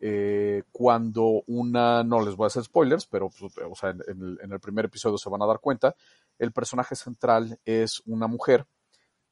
eh, 0.00 0.62
cuando 0.70 1.42
una, 1.48 2.04
no 2.04 2.24
les 2.24 2.36
voy 2.36 2.44
a 2.44 2.46
hacer 2.46 2.62
spoilers, 2.62 3.06
pero 3.06 3.28
pues, 3.28 3.52
o 3.68 3.74
sea, 3.74 3.90
en, 3.90 4.52
el, 4.52 4.60
primer 4.60 4.84
episodio 4.84 5.18
se 5.18 5.28
van 5.28 5.42
a 5.42 5.46
dar 5.46 5.58
cuenta, 5.58 5.96
el 6.38 6.52
personaje 6.52 6.94
central 6.94 7.58
es 7.64 8.02
una 8.06 8.28
mujer 8.28 8.66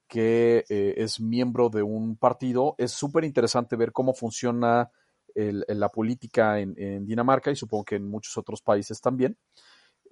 que 0.08 0.64
eh, 0.68 0.94
es 0.96 1.20
miembro 1.20 1.68
de 1.68 1.82
un 1.82 2.16
partido. 2.16 2.74
Es 2.78 2.92
súper 2.92 3.24
interesante 3.24 3.76
ver 3.76 3.92
cómo 3.92 4.14
funciona 4.14 4.90
la 5.36 5.88
política 5.88 6.60
en, 6.60 7.06
Dinamarca 7.06 7.50
y 7.50 7.56
supongo 7.56 7.84
que 7.84 7.96
en 7.96 8.08
muchos 8.08 8.38
otros 8.38 8.62
países 8.62 9.00
también. 9.00 9.36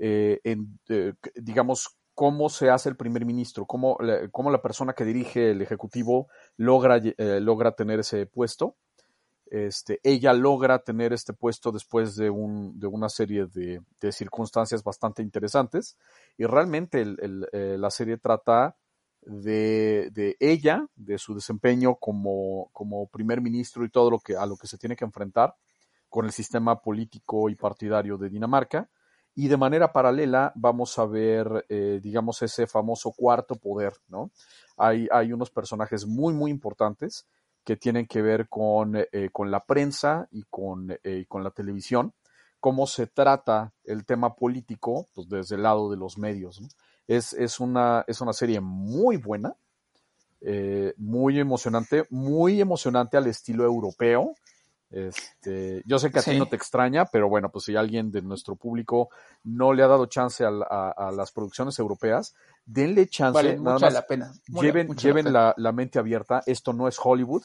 en, 0.00 0.80
digamos, 1.36 1.96
cómo 2.14 2.48
se 2.48 2.70
hace 2.70 2.88
el 2.88 2.96
primer 2.96 3.24
ministro, 3.24 3.66
cómo, 3.66 3.98
cómo 4.30 4.50
la 4.50 4.62
persona 4.62 4.92
que 4.92 5.04
dirige 5.04 5.50
el 5.50 5.62
ejecutivo 5.62 6.28
logra, 6.56 6.98
eh, 6.98 7.40
logra 7.40 7.72
tener 7.72 8.00
ese 8.00 8.26
puesto. 8.26 8.76
Este, 9.46 10.00
ella 10.02 10.32
logra 10.32 10.78
tener 10.78 11.12
este 11.12 11.34
puesto 11.34 11.72
después 11.72 12.16
de, 12.16 12.30
un, 12.30 12.78
de 12.78 12.86
una 12.86 13.10
serie 13.10 13.46
de, 13.46 13.82
circunstancias 14.10 14.82
bastante 14.82 15.22
interesantes 15.22 15.98
y 16.38 16.46
realmente 16.46 17.02
eh, 17.02 17.76
la 17.78 17.90
serie 17.90 18.16
trata 18.16 18.76
de, 19.22 20.10
de, 20.12 20.36
ella, 20.40 20.86
de 20.94 21.18
su 21.18 21.34
desempeño 21.34 21.96
como, 21.96 22.70
como 22.72 23.06
primer 23.08 23.40
ministro 23.40 23.84
y 23.84 23.90
todo 23.90 24.10
lo 24.10 24.18
que, 24.18 24.36
a 24.36 24.46
lo 24.46 24.56
que 24.56 24.66
se 24.66 24.78
tiene 24.78 24.96
que 24.96 25.04
enfrentar 25.04 25.54
con 26.08 26.26
el 26.26 26.32
sistema 26.32 26.80
político 26.80 27.48
y 27.48 27.54
partidario 27.54 28.18
de 28.18 28.28
Dinamarca 28.28 28.88
y 29.34 29.48
de 29.48 29.56
manera 29.56 29.92
paralela 29.92 30.52
vamos 30.54 30.98
a 30.98 31.06
ver, 31.06 31.64
eh, 31.68 32.00
digamos, 32.02 32.42
ese 32.42 32.66
famoso 32.66 33.12
cuarto 33.12 33.56
poder, 33.56 33.94
¿no? 34.08 34.30
Hay, 34.76 35.08
hay 35.10 35.32
unos 35.32 35.50
personajes 35.50 36.06
muy, 36.06 36.34
muy 36.34 36.50
importantes 36.50 37.26
que 37.64 37.76
tienen 37.76 38.06
que 38.06 38.22
ver 38.22 38.48
con, 38.48 38.96
eh, 38.96 39.30
con 39.32 39.50
la 39.50 39.64
prensa 39.64 40.28
y 40.30 40.44
con, 40.50 40.94
eh, 41.02 41.24
con, 41.28 41.44
la 41.44 41.50
televisión, 41.50 42.12
cómo 42.60 42.86
se 42.86 43.06
trata 43.06 43.72
el 43.84 44.04
tema 44.04 44.34
político 44.34 45.08
pues, 45.14 45.28
desde 45.28 45.56
el 45.56 45.62
lado 45.62 45.90
de 45.90 45.96
los 45.96 46.18
medios. 46.18 46.60
Es, 47.06 47.32
es, 47.32 47.60
una, 47.60 48.04
es 48.06 48.20
una 48.20 48.32
serie 48.32 48.60
muy 48.60 49.16
buena, 49.16 49.54
muy 50.96 51.38
emocionante, 51.38 52.04
muy 52.10 52.60
emocionante 52.60 53.16
al 53.16 53.26
estilo 53.26 53.64
europeo, 53.64 54.34
este, 54.92 55.82
yo 55.86 55.98
sé 55.98 56.10
que 56.10 56.18
a 56.18 56.22
ti 56.22 56.38
no 56.38 56.46
te 56.46 56.56
extraña, 56.56 57.06
pero 57.06 57.28
bueno, 57.28 57.50
pues 57.50 57.64
si 57.64 57.74
alguien 57.74 58.12
de 58.12 58.20
nuestro 58.20 58.56
público 58.56 59.08
no 59.42 59.72
le 59.72 59.82
ha 59.82 59.86
dado 59.86 60.04
chance 60.04 60.44
a, 60.44 61.10
las 61.12 61.32
producciones 61.32 61.78
europeas, 61.78 62.34
denle 62.66 63.08
chance. 63.08 63.32
Vale 63.32 63.58
mucha 63.58 63.88
la 63.88 64.06
pena. 64.06 64.32
lleven, 64.48 64.94
lleven 64.94 65.32
la, 65.32 65.72
mente 65.72 65.98
abierta. 65.98 66.42
Esto 66.44 66.74
no 66.74 66.88
es 66.88 66.98
Hollywood. 67.02 67.42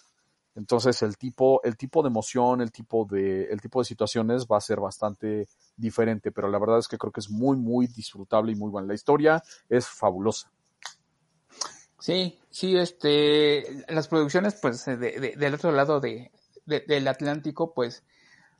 Entonces 0.58 1.04
el 1.04 1.17
tipo, 1.17 1.62
el 1.63 1.78
tipo 1.78 2.02
de 2.02 2.10
emoción, 2.10 2.62
el 2.62 2.72
tipo 2.72 3.06
de, 3.06 3.43
el 3.43 3.62
tipo 3.62 3.80
de 3.80 3.86
situaciones 3.86 4.48
va 4.52 4.58
a 4.58 4.62
ser 4.62 4.80
bastante 4.80 5.48
diferente, 5.76 6.32
pero 6.32 6.50
la 6.50 6.58
verdad 6.58 6.80
es 6.80 6.88
que 6.88 6.98
creo 6.98 7.12
que 7.12 7.20
es 7.20 7.30
muy, 7.30 7.56
muy 7.56 7.86
disfrutable 7.86 8.54
y 8.54 8.56
muy 8.56 8.72
buena. 8.72 8.88
La 8.88 8.96
historia 8.96 9.43
es 9.70 9.88
fabulosa. 9.88 10.52
Sí, 12.00 12.39
sí, 12.50 12.76
este, 12.76 13.86
las 13.88 14.08
producciones, 14.08 14.56
pues, 14.60 14.84
del 14.86 15.54
otro 15.54 15.72
lado 15.72 16.00
de, 16.00 16.32
del 16.65 17.08
Atlántico, 17.08 17.76
pues 17.76 18.04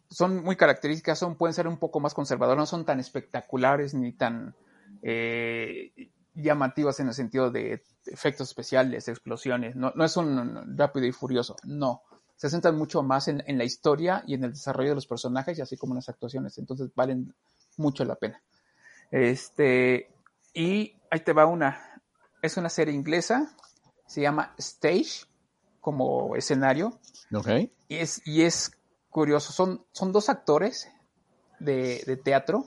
son 0.07 0.43
muy 0.43 0.55
características, 0.55 1.17
son, 1.17 1.36
pueden 1.36 1.55
ser 1.55 1.67
un 1.67 1.77
poco 1.77 1.99
más 1.99 2.13
conservadoras, 2.13 2.60
no 2.60 2.65
son 2.67 2.86
tan 2.86 2.99
espectaculares 2.99 3.95
ni 3.95 4.12
tan 4.12 4.55
eh, 5.01 6.12
llamativas 6.38 7.00
en 7.00 7.08
el 7.08 7.13
sentido 7.13 7.52
de 7.52 7.84
efectos 8.06 8.50
especiales, 8.50 9.08
explosiones, 9.08 9.76
no, 9.76 9.91
no 9.95 10.06
es 10.06 10.15
un 10.17 10.78
rápido 10.78 11.06
y 11.06 11.12
furioso, 11.12 11.56
no. 11.63 12.02
Se 12.36 12.50
centran 12.50 12.78
mucho 12.78 13.02
más 13.02 13.28
en, 13.28 13.58
la 13.58 13.63
historia 13.63 14.23
y 14.28 14.36
en 14.36 14.43
el 14.43 14.52
desarrollo 14.52 14.89
de 14.89 14.95
los 14.95 15.08
personajes 15.08 15.58
y 15.58 15.62
así 15.62 15.76
como 15.76 15.93
en 15.93 15.97
las 15.97 16.10
actuaciones, 16.10 16.58
entonces 16.60 16.89
valen 16.95 17.34
mucho 17.78 18.06
la 18.06 18.15
pena. 18.15 18.41
Este, 19.10 20.12
y 20.54 20.93
ahí 21.10 21.19
te 21.21 21.34
va 21.34 21.47
una, 21.47 22.02
es 22.41 22.58
una 22.58 22.69
serie 22.69 22.93
inglesa, 22.93 23.56
se 24.06 24.21
llama 24.21 24.54
Stage, 24.58 25.26
como 25.82 26.36
escenario. 26.36 27.00
Okay. 27.34 27.71
Y 27.88 27.95
es, 27.95 28.21
y 28.26 28.43
es 28.43 28.71
curioso, 29.10 29.52
son, 29.54 29.86
son 29.91 30.12
dos 30.12 30.30
actores 30.30 30.89
de, 31.60 32.19
teatro. 32.23 32.65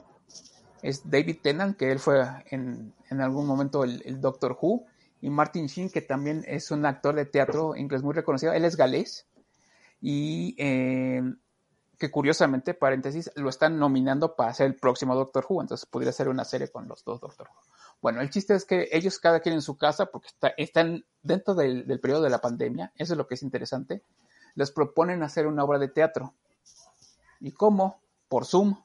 Es 0.82 1.08
David 1.10 1.38
Tennant, 1.42 1.76
que 1.76 1.92
él 1.92 1.98
fue 1.98 2.22
en, 2.50 2.94
algún 3.10 3.46
momento 3.46 3.84
el, 3.84 4.20
Doctor 4.20 4.56
Who, 4.60 4.86
y 5.20 5.30
Martin 5.30 5.66
Sheen, 5.66 5.90
que 5.90 6.00
también 6.00 6.44
es 6.46 6.70
un 6.70 6.86
actor 6.86 7.14
de 7.14 7.26
teatro 7.26 7.76
inglés 7.76 8.02
muy 8.02 8.14
reconocido. 8.14 8.52
Él 8.52 8.64
es 8.64 8.76
galés 8.76 9.26
y 10.00 10.54
eh, 10.58 11.22
que 12.00 12.10
curiosamente, 12.10 12.72
paréntesis, 12.72 13.30
lo 13.36 13.50
están 13.50 13.78
nominando 13.78 14.34
para 14.34 14.54
ser 14.54 14.68
el 14.68 14.74
próximo 14.74 15.14
Doctor 15.14 15.44
Who, 15.46 15.60
entonces 15.60 15.84
podría 15.84 16.12
ser 16.12 16.30
una 16.30 16.46
serie 16.46 16.68
con 16.68 16.88
los 16.88 17.04
dos 17.04 17.20
Doctor 17.20 17.48
Who. 17.48 17.60
Bueno, 18.00 18.22
el 18.22 18.30
chiste 18.30 18.54
es 18.54 18.64
que 18.64 18.88
ellos 18.90 19.18
cada 19.18 19.40
quien 19.40 19.54
en 19.54 19.60
su 19.60 19.76
casa, 19.76 20.06
porque 20.06 20.28
están 20.56 21.04
dentro 21.22 21.54
del, 21.54 21.84
periodo 22.00 22.22
de 22.22 22.30
la 22.30 22.40
pandemia, 22.40 22.90
eso 22.96 23.12
es 23.12 23.18
lo 23.18 23.26
que 23.26 23.34
es 23.34 23.42
interesante, 23.42 24.02
les 24.54 24.70
proponen 24.70 25.22
hacer 25.22 25.46
una 25.46 25.62
obra 25.62 25.78
de 25.78 25.88
teatro. 25.88 26.32
¿Y 27.38 27.52
cómo? 27.52 28.00
Por 28.28 28.46
Zoom. 28.46 28.76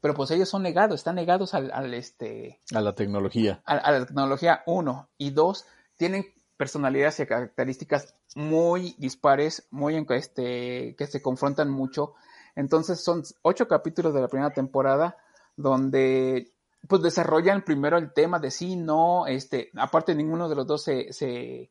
Pero 0.00 0.14
pues 0.14 0.30
ellos 0.30 0.48
son 0.48 0.62
negados, 0.62 1.00
están 1.00 1.16
negados 1.16 1.54
al, 1.54 1.94
este... 1.94 2.60
A 2.74 2.80
la 2.80 2.94
tecnología. 2.94 3.62
A, 3.64 3.90
la 3.90 4.06
tecnología, 4.06 4.62
uno. 4.66 5.08
Y 5.18 5.30
dos, 5.30 5.64
tienen 5.96 6.26
personalidades 6.56 7.20
y 7.20 7.26
características 7.26 8.14
muy 8.34 8.94
dispares, 8.98 9.66
muy 9.70 10.06
este, 10.10 10.94
que 10.96 11.06
se 11.06 11.22
confrontan 11.22 11.70
mucho. 11.70 12.14
Entonces 12.54 13.02
son 13.02 13.22
ocho 13.42 13.68
capítulos 13.68 14.14
de 14.14 14.20
la 14.20 14.28
primera 14.28 14.50
temporada 14.50 15.16
donde 15.56 16.52
pues 16.88 17.02
desarrollan 17.02 17.64
primero 17.64 17.98
el 17.98 18.12
tema 18.12 18.38
de 18.38 18.50
sí, 18.50 18.76
no, 18.76 19.26
este, 19.26 19.70
aparte 19.76 20.14
ninguno 20.14 20.48
de 20.48 20.54
los 20.54 20.66
dos 20.66 20.82
se, 20.84 21.70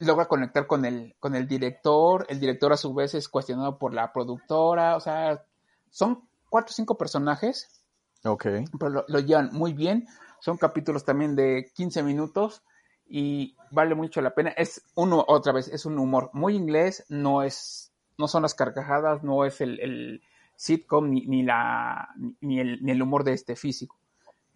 logra 0.00 0.28
conectar 0.28 0.66
con 0.66 0.84
el, 0.84 1.16
con 1.18 1.34
el 1.34 1.48
director, 1.48 2.26
el 2.28 2.38
director 2.38 2.72
a 2.72 2.76
su 2.76 2.92
vez 2.94 3.14
es 3.14 3.28
cuestionado 3.28 3.78
por 3.78 3.94
la 3.94 4.12
productora, 4.12 4.96
o 4.96 5.00
sea, 5.00 5.42
son 5.90 6.27
cuatro 6.48 6.72
o 6.72 6.74
cinco 6.74 6.96
personajes. 6.96 7.82
Ok. 8.24 8.46
Pero 8.78 9.04
lo, 9.06 9.20
llevan 9.20 9.50
muy 9.52 9.72
bien, 9.72 10.06
son 10.40 10.56
capítulos 10.56 11.04
también 11.04 11.36
de 11.36 11.70
15 11.74 12.02
minutos 12.02 12.62
y 13.06 13.56
vale 13.70 13.94
mucho 13.94 14.20
la 14.20 14.34
pena. 14.34 14.50
Es 14.50 14.82
uno, 14.94 15.24
otra 15.26 15.52
vez, 15.52 15.68
es 15.68 15.86
un 15.86 15.98
humor 15.98 16.30
muy 16.32 16.54
inglés, 16.54 17.04
no 17.08 17.42
es, 17.42 17.92
no 18.16 18.28
son 18.28 18.42
las 18.42 18.54
carcajadas, 18.54 19.22
no 19.22 19.44
es 19.44 19.60
el, 19.60 20.22
sitcom 20.56 21.08
ni, 21.08 21.24
ni 21.26 21.44
la, 21.44 22.08
ni 22.40 22.58
el, 22.58 22.82
ni 22.82 22.90
el 22.90 23.00
humor 23.00 23.22
de 23.22 23.32
este 23.32 23.54
físico 23.54 23.96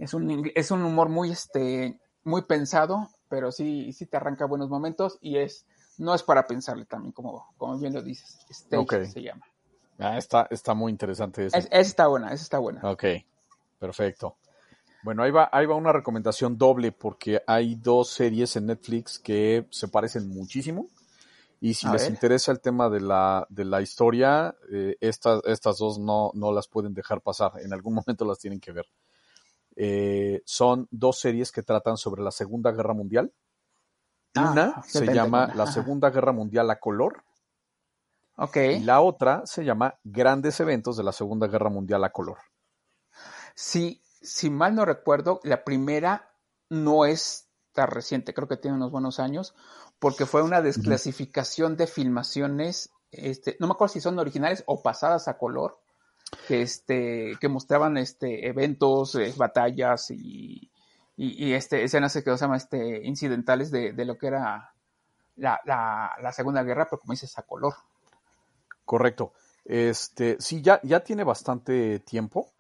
es 0.03 0.15
un, 0.15 0.51
es 0.55 0.71
un 0.71 0.83
humor 0.83 1.09
muy, 1.09 1.31
este, 1.31 2.01
muy 2.25 2.43
pensado, 2.43 3.09
pero 3.29 3.53
sí, 3.53 3.93
sí 3.93 4.07
te 4.07 4.17
arranca 4.17 4.47
buenos 4.47 4.69
momentos 4.69 5.19
y 5.21 5.37
es, 5.37 5.65
no 5.99 6.15
es 6.15 6.25
para 6.25 6.47
pensarle 6.47 6.87
también, 6.87 7.13
como, 7.13 7.55
como 7.57 7.79
bien 7.79 7.93
lo 7.93 8.03
dices. 8.03 8.45
Stage 8.49 9.07
se 9.07 9.23
llama. 9.23 9.47
Ah, 10.03 10.19
está, 10.19 10.49
está 10.51 10.75
muy 10.75 10.91
interesante 10.91 11.47
eso. 11.47 11.57
Es, 11.57 11.69
está 11.71 12.09
buena, 12.09 12.33
esa 12.33 12.43
está 12.43 12.59
buena. 12.59 12.81
Ok, 12.83 13.05
perfecto. 13.79 14.37
Bueno, 15.03 15.23
ahí 15.23 15.31
va, 15.31 15.49
ahí 15.53 15.67
va 15.67 15.75
una 15.75 15.93
recomendación 15.93 16.57
doble 16.57 16.93
porque 16.93 17.43
hay 17.47 17.75
dos 17.75 18.11
series 18.11 18.55
en 18.57 18.67
Netflix 18.67 19.19
que 19.19 19.67
se 19.71 19.89
parecen 19.89 20.29
muchísimo. 20.29 20.89
Y 21.61 21.75
si 21.75 21.89
les 21.89 22.09
interesa 22.09 22.51
el 22.51 22.61
tema 22.61 22.89
de 22.89 23.01
la, 23.01 23.47
de 23.49 23.65
la 23.65 23.81
historia, 23.81 24.53
eh, 24.73 24.97
estas, 25.01 25.41
estas 25.45 25.79
dos 25.79 25.97
no, 25.97 26.33
no 26.35 26.53
las 26.53 26.67
pueden 26.67 26.93
dejar 26.93 27.21
pasar. 27.21 27.53
En 27.61 27.73
algún 27.73 27.95
momento 28.05 28.25
las 28.25 28.39
tienen 28.39 28.59
que 28.59 28.73
ver. 28.73 28.87
Eh, 29.77 30.43
son 30.45 30.89
dos 30.91 31.21
series 31.21 31.53
que 31.53 31.63
tratan 31.63 31.97
sobre 31.97 32.23
la 32.23 32.33
Segunda 32.33 32.73
Guerra 32.73 32.95
Mundial. 32.95 33.33
Ah, 34.35 34.51
Una 34.53 34.83
se 34.83 35.07
llama 35.07 35.53
La 35.55 35.67
Segunda 35.67 36.11
Guerra 36.11 36.33
Mundial 36.33 36.71
a 36.71 36.81
color. 36.81 37.23
Ok. 38.37 38.57
Y 38.57 38.81
la 38.81 39.01
otra 39.01 39.43
se 39.47 39.65
llama 39.65 39.99
Grandes 40.05 40.59
Eventos 40.61 40.97
de 40.97 41.05
la 41.05 41.13
Segunda 41.13 41.47
Guerra 41.47 41.71
Mundial 41.71 42.05
a 42.05 42.11
color. 42.11 42.39
Sí, 43.55 44.03
si 44.21 44.51
mal 44.51 44.75
no 44.75 44.85
recuerdo, 44.85 45.41
la 45.45 45.65
primera 45.65 46.31
no 46.71 47.05
es 47.05 47.49
tan 47.73 47.89
reciente, 47.89 48.35
creo 48.35 48.49
que 48.49 48.57
tiene 48.57 48.77
unos 48.77 48.91
buenos 48.91 49.19
años, 49.19 49.55
porque 49.99 50.27
fue 50.27 50.43
una 50.43 50.63
desclasificación 50.63 51.77
de 51.77 51.87
filmaciones, 51.87 52.91
este, 53.11 53.57
no 53.61 53.67
me 53.67 53.73
acuerdo 53.73 53.95
si 53.95 54.01
son 54.01 54.19
originales 54.19 54.63
o 54.67 54.83
pasadas 54.83 55.29
a 55.29 55.39
color, 55.39 55.79
que, 56.49 56.63
este, 56.63 57.37
que 57.41 57.49
mostraban 57.49 57.97
este, 57.97 58.49
eventos, 58.49 59.15
eh, 59.15 59.35
batallas 59.37 60.11
y, 60.11 60.71
y, 61.17 61.53
este, 61.53 61.85
escenas 61.85 62.15
que 62.15 62.23
se 62.23 62.37
llama 62.37 62.57
este, 62.57 63.07
incidentales 63.07 63.71
de, 63.71 63.93
de 63.93 64.05
lo 64.05 64.17
que 64.17 64.29
era 64.29 64.73
la, 65.37 65.61
la, 65.65 66.33
Segunda 66.33 66.63
Guerra, 66.63 66.87
pero 66.87 67.01
como 67.01 67.13
dices, 67.13 67.39
a 67.39 67.43
color. 67.43 67.75
Correcto. 68.85 69.33
Este, 69.65 70.37
sí, 70.41 70.61
ya, 70.63 70.81
ya 70.83 71.01
tiene 71.01 71.25
bastante 71.25 72.01
tiempo. 72.01 72.53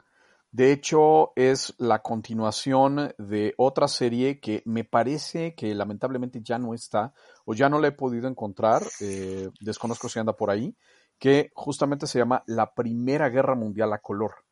De 0.52 0.70
hecho, 0.70 1.32
es 1.34 1.74
la 1.78 2.02
continuación 2.02 3.14
de 3.16 3.54
otra 3.56 3.88
serie 3.88 4.38
que 4.38 4.62
me 4.66 4.84
parece 4.84 5.54
que 5.54 5.74
lamentablemente 5.74 6.42
ya 6.42 6.58
no 6.58 6.74
está 6.74 7.14
o 7.46 7.54
ya 7.54 7.70
no 7.70 7.80
la 7.80 7.88
he 7.88 7.92
podido 7.92 8.28
encontrar, 8.28 8.82
eh, 9.00 9.48
desconozco 9.60 10.10
si 10.10 10.18
anda 10.18 10.36
por 10.36 10.50
ahí, 10.50 10.76
que 11.18 11.50
justamente 11.54 12.06
se 12.06 12.18
llama 12.18 12.42
La 12.46 12.74
Primera 12.74 13.30
Guerra 13.30 13.54
Mundial 13.54 13.94
a 13.94 13.98
color. 13.98 14.44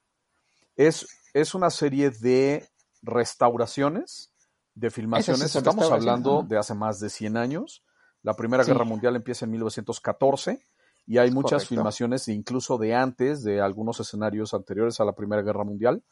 Es, 0.74 1.06
es 1.34 1.54
una 1.54 1.68
serie 1.68 2.10
de 2.10 2.66
restauraciones, 3.02 4.32
de 4.74 4.90
filmaciones, 4.90 5.54
estamos 5.54 5.90
hablando 5.90 6.44
de 6.48 6.56
hace 6.56 6.72
más 6.72 6.98
de 7.00 7.10
100 7.10 7.36
años. 7.36 7.84
La 8.22 8.34
Primera 8.34 8.64
Guerra 8.64 8.84
Mundial 8.84 9.16
empieza 9.16 9.44
en 9.44 9.50
1914 9.50 10.66
y 11.10 11.18
hay 11.18 11.32
muchas 11.32 11.66
filmaciones 11.66 12.28
incluso 12.28 12.78
de 12.78 12.94
antes, 12.94 13.42
de 13.42 13.60
algunos 13.60 13.98
escenarios 13.98 14.54
anteriores 14.54 15.00
a 15.00 15.04
la 15.04 15.12
Primera 15.12 15.42
Guerra 15.42 15.64
Mundial, 15.64 16.04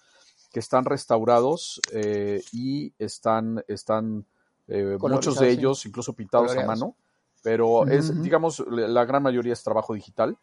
que 0.50 0.58
están 0.58 0.84
restaurados 0.84 1.80
eh, 1.92 2.42
y 2.50 2.92
están, 2.98 3.62
están 3.68 4.26
eh, 4.66 4.98
muchos 5.00 5.38
de 5.38 5.50
ellos 5.50 5.86
incluso 5.86 6.14
pintados 6.14 6.56
a 6.56 6.66
mano, 6.66 6.96
pero 7.44 7.86
es, 7.86 8.20
digamos, 8.20 8.58
la 8.68 9.04
gran 9.04 9.22
mayoría 9.22 9.52
es 9.52 9.62
trabajo 9.62 9.94
digital 9.94 10.36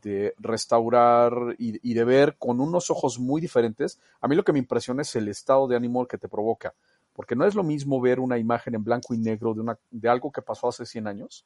de 0.00 0.32
restaurar 0.38 1.54
y, 1.58 1.92
de 1.92 2.04
ver 2.04 2.36
con 2.38 2.58
unos 2.58 2.90
ojos 2.90 3.18
muy 3.18 3.42
diferentes. 3.42 4.00
A 4.22 4.28
mí 4.28 4.34
lo 4.34 4.44
que 4.44 4.54
me 4.54 4.60
impresiona 4.60 5.02
es 5.02 5.14
el 5.14 5.28
estado 5.28 5.68
de 5.68 5.76
ánimo 5.76 6.06
que 6.06 6.16
te 6.16 6.26
provoca, 6.26 6.72
porque 7.12 7.36
no 7.36 7.44
es 7.44 7.54
lo 7.54 7.62
mismo 7.62 8.00
ver 8.00 8.18
una 8.18 8.38
imagen 8.38 8.76
en 8.76 8.82
blanco 8.82 9.12
y 9.12 9.18
negro 9.18 9.52
de, 9.52 9.60
una, 9.60 9.78
de 9.90 10.08
algo 10.08 10.32
que 10.32 10.40
pasó 10.40 10.68
hace 10.68 10.86
100 10.86 11.06
años, 11.06 11.44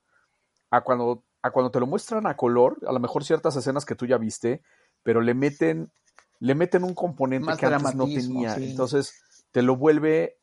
a 0.70 0.82
cuando, 0.82 1.24
a 1.44 1.50
cuando 1.50 1.70
te 1.70 1.78
lo 1.78 1.86
muestran 1.86 2.26
a 2.26 2.38
color, 2.38 2.78
a 2.86 2.92
lo 2.92 2.98
mejor 2.98 3.22
ciertas 3.22 3.54
escenas 3.54 3.84
que 3.84 3.94
tú 3.94 4.06
ya 4.06 4.16
viste, 4.16 4.62
pero 5.02 5.20
le 5.20 5.34
meten, 5.34 5.92
le 6.40 6.54
meten 6.54 6.84
un 6.84 6.94
componente 6.94 7.52
que 7.58 7.66
antes 7.66 7.94
no 7.94 8.06
tenía. 8.06 8.54
Entonces 8.54 9.22
te 9.52 9.60
lo 9.60 9.76
vuelve, 9.76 10.38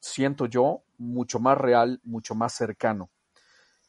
siento 0.00 0.46
yo, 0.46 0.82
mucho 0.98 1.38
más 1.38 1.56
real, 1.56 2.00
mucho 2.02 2.34
más 2.34 2.52
cercano. 2.52 3.10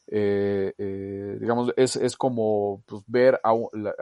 Eh, 0.06 0.72
eh, 0.78 1.36
digamos, 1.40 1.72
es, 1.76 1.96
es 1.96 2.16
como 2.16 2.84
pues, 2.86 3.02
ver 3.08 3.40
a, 3.42 3.52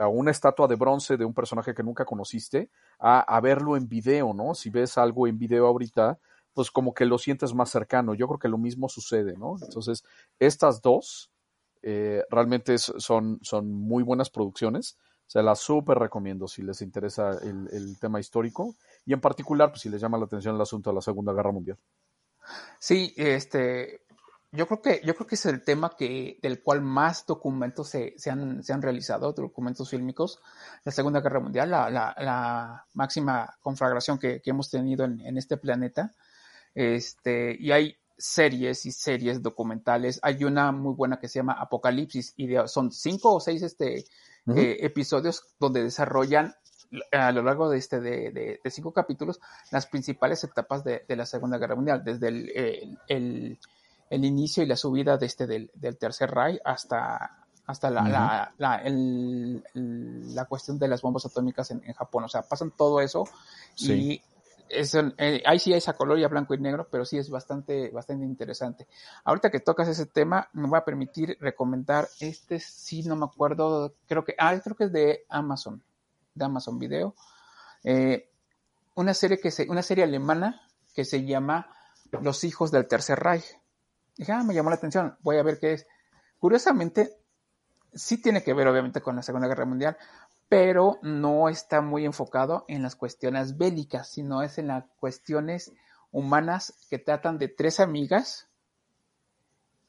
una 0.07 0.29
estatua 0.29 0.67
de 0.67 0.75
bronce 0.75 1.17
de 1.17 1.25
un 1.25 1.33
personaje 1.33 1.73
que 1.73 1.81
nunca 1.81 2.05
conociste 2.05 2.69
a, 2.99 3.41
verlo 3.41 3.75
en 3.75 3.89
video, 3.89 4.35
¿no? 4.35 4.53
Si 4.53 4.69
ves 4.69 4.99
algo 4.99 5.25
en 5.25 5.39
video 5.39 5.65
ahorita, 5.65 6.19
pues 6.53 6.69
como 6.69 6.93
que 6.93 7.05
lo 7.05 7.17
sientes 7.17 7.55
más 7.55 7.71
cercano. 7.71 8.13
Yo 8.13 8.27
creo 8.27 8.37
que 8.37 8.49
lo 8.49 8.59
mismo 8.59 8.87
sucede, 8.87 9.35
¿no? 9.35 9.55
Entonces, 9.59 10.03
estas 10.37 10.83
dos 10.83 11.30
eh, 11.81 12.23
realmente 12.29 12.77
son, 12.77 13.39
son 13.41 13.71
muy 13.71 14.03
buenas 14.03 14.29
producciones. 14.29 14.97
Se 15.27 15.41
las 15.41 15.59
súper 15.59 15.97
recomiendo 15.97 16.47
si 16.47 16.61
les 16.61 16.81
interesa 16.81 17.31
el, 17.41 17.69
el 17.71 17.97
tema 17.99 18.19
histórico 18.19 18.75
y 19.05 19.13
en 19.13 19.21
particular, 19.21 19.69
pues 19.69 19.81
si 19.81 19.89
les 19.89 20.01
llama 20.01 20.17
la 20.17 20.25
atención 20.25 20.55
el 20.55 20.61
asunto 20.61 20.89
de 20.89 20.95
la 20.95 21.01
Segunda 21.01 21.33
Guerra 21.33 21.51
Mundial. 21.51 21.77
Sí, 22.79 23.13
este, 23.15 24.01
yo 24.51 24.67
creo 24.67 24.81
que, 24.81 25.01
yo 25.05 25.15
creo 25.15 25.27
que 25.27 25.35
es 25.35 25.45
el 25.45 25.63
tema 25.63 25.95
que, 25.97 26.37
del 26.41 26.61
cual 26.61 26.81
más 26.81 27.25
documentos 27.25 27.87
se, 27.87 28.13
se, 28.17 28.29
han, 28.29 28.61
se 28.63 28.73
han, 28.73 28.81
realizado, 28.81 29.31
documentos 29.31 29.89
fílmicos. 29.89 30.41
La 30.83 30.91
Segunda 30.91 31.21
Guerra 31.21 31.39
Mundial, 31.39 31.71
la, 31.71 31.89
la, 31.89 32.13
la 32.19 32.85
máxima 32.93 33.57
conflagración 33.61 34.19
que, 34.19 34.41
que 34.41 34.49
hemos 34.49 34.69
tenido 34.69 35.05
en, 35.05 35.21
en, 35.21 35.37
este 35.37 35.55
planeta. 35.55 36.13
Este, 36.75 37.55
y 37.57 37.71
hay 37.71 37.95
series 38.21 38.85
y 38.85 38.91
series 38.91 39.41
documentales. 39.41 40.19
Hay 40.23 40.43
una 40.43 40.71
muy 40.71 40.93
buena 40.93 41.19
que 41.19 41.27
se 41.27 41.39
llama 41.39 41.53
Apocalipsis 41.53 42.33
y 42.37 42.49
son 42.67 42.91
cinco 42.91 43.35
o 43.35 43.39
seis 43.39 43.61
este, 43.61 44.05
eh, 44.55 44.77
episodios 44.81 45.43
donde 45.59 45.83
desarrollan 45.83 46.53
a 47.11 47.31
lo 47.31 47.41
largo 47.41 47.69
de 47.69 47.77
este 47.77 48.01
de, 48.01 48.31
de, 48.31 48.59
de, 48.61 48.71
cinco 48.71 48.91
capítulos 48.91 49.39
las 49.71 49.85
principales 49.85 50.43
etapas 50.43 50.83
de, 50.83 51.05
de, 51.07 51.15
la 51.15 51.25
Segunda 51.25 51.57
Guerra 51.57 51.75
Mundial, 51.75 52.03
desde 52.03 52.27
el, 52.27 52.99
el 53.07 53.59
el 54.11 54.25
inicio 54.25 54.61
y 54.61 54.65
la 54.65 54.75
subida 54.75 55.17
de 55.17 55.25
este 55.25 55.47
del, 55.47 55.71
Tercer 55.97 56.29
Reich 56.29 56.59
hasta, 56.65 57.45
hasta 57.65 57.89
la, 57.89 58.51
la, 58.57 58.81
la, 58.83 60.45
cuestión 60.45 60.77
de 60.77 60.89
las 60.89 61.01
bombas 61.01 61.25
atómicas 61.25 61.71
en, 61.71 61.81
Japón. 61.93 62.25
O 62.25 62.27
sea, 62.27 62.41
pasan 62.41 62.71
todo 62.71 62.99
eso 62.99 63.23
y 63.77 64.21
es, 64.71 64.95
eh, 64.95 65.43
ahí 65.45 65.59
sí 65.59 65.71
hay 65.71 65.77
esa 65.77 65.93
color 65.93 66.19
ya 66.19 66.27
blanco 66.27 66.53
y 66.53 66.57
negro, 66.57 66.87
pero 66.89 67.05
sí 67.05 67.17
es 67.17 67.29
bastante, 67.29 67.89
bastante 67.89 68.25
interesante. 68.25 68.87
Ahorita 69.23 69.49
que 69.49 69.59
tocas 69.59 69.87
ese 69.87 70.05
tema, 70.05 70.49
me 70.53 70.67
voy 70.67 70.77
a 70.77 70.85
permitir 70.85 71.37
recomendar 71.39 72.07
este, 72.19 72.59
sí, 72.59 73.03
no 73.03 73.15
me 73.15 73.25
acuerdo, 73.25 73.93
creo 74.07 74.23
que, 74.23 74.35
ah, 74.37 74.57
creo 74.63 74.75
que 74.75 74.85
es 74.85 74.91
de 74.91 75.25
Amazon, 75.29 75.83
de 76.33 76.45
Amazon 76.45 76.79
Video. 76.79 77.15
Eh, 77.83 78.29
una 78.95 79.13
serie 79.13 79.39
que 79.39 79.51
se, 79.51 79.69
una 79.69 79.81
serie 79.81 80.03
alemana 80.03 80.61
que 80.93 81.05
se 81.05 81.23
llama 81.25 81.75
Los 82.21 82.43
hijos 82.43 82.71
del 82.71 82.87
Tercer 82.87 83.19
Reich. 83.19 83.59
Dije, 84.17 84.31
ah, 84.31 84.43
me 84.43 84.53
llamó 84.53 84.69
la 84.69 84.75
atención, 84.75 85.17
voy 85.21 85.37
a 85.37 85.43
ver 85.43 85.59
qué 85.59 85.73
es. 85.73 85.87
Curiosamente, 86.39 87.17
sí 87.93 88.21
tiene 88.21 88.43
que 88.43 88.53
ver 88.53 88.67
obviamente 88.67 89.01
con 89.01 89.15
la 89.15 89.23
Segunda 89.23 89.47
Guerra 89.47 89.65
Mundial, 89.65 89.97
pero 90.51 90.99
no 91.01 91.47
está 91.47 91.79
muy 91.79 92.03
enfocado 92.03 92.65
en 92.67 92.83
las 92.83 92.97
cuestiones 92.97 93.57
bélicas, 93.57 94.09
sino 94.09 94.43
es 94.43 94.57
en 94.57 94.67
las 94.67 94.83
cuestiones 94.99 95.71
humanas 96.11 96.73
que 96.89 96.99
tratan 96.99 97.37
de 97.37 97.47
tres 97.47 97.79
amigas 97.79 98.49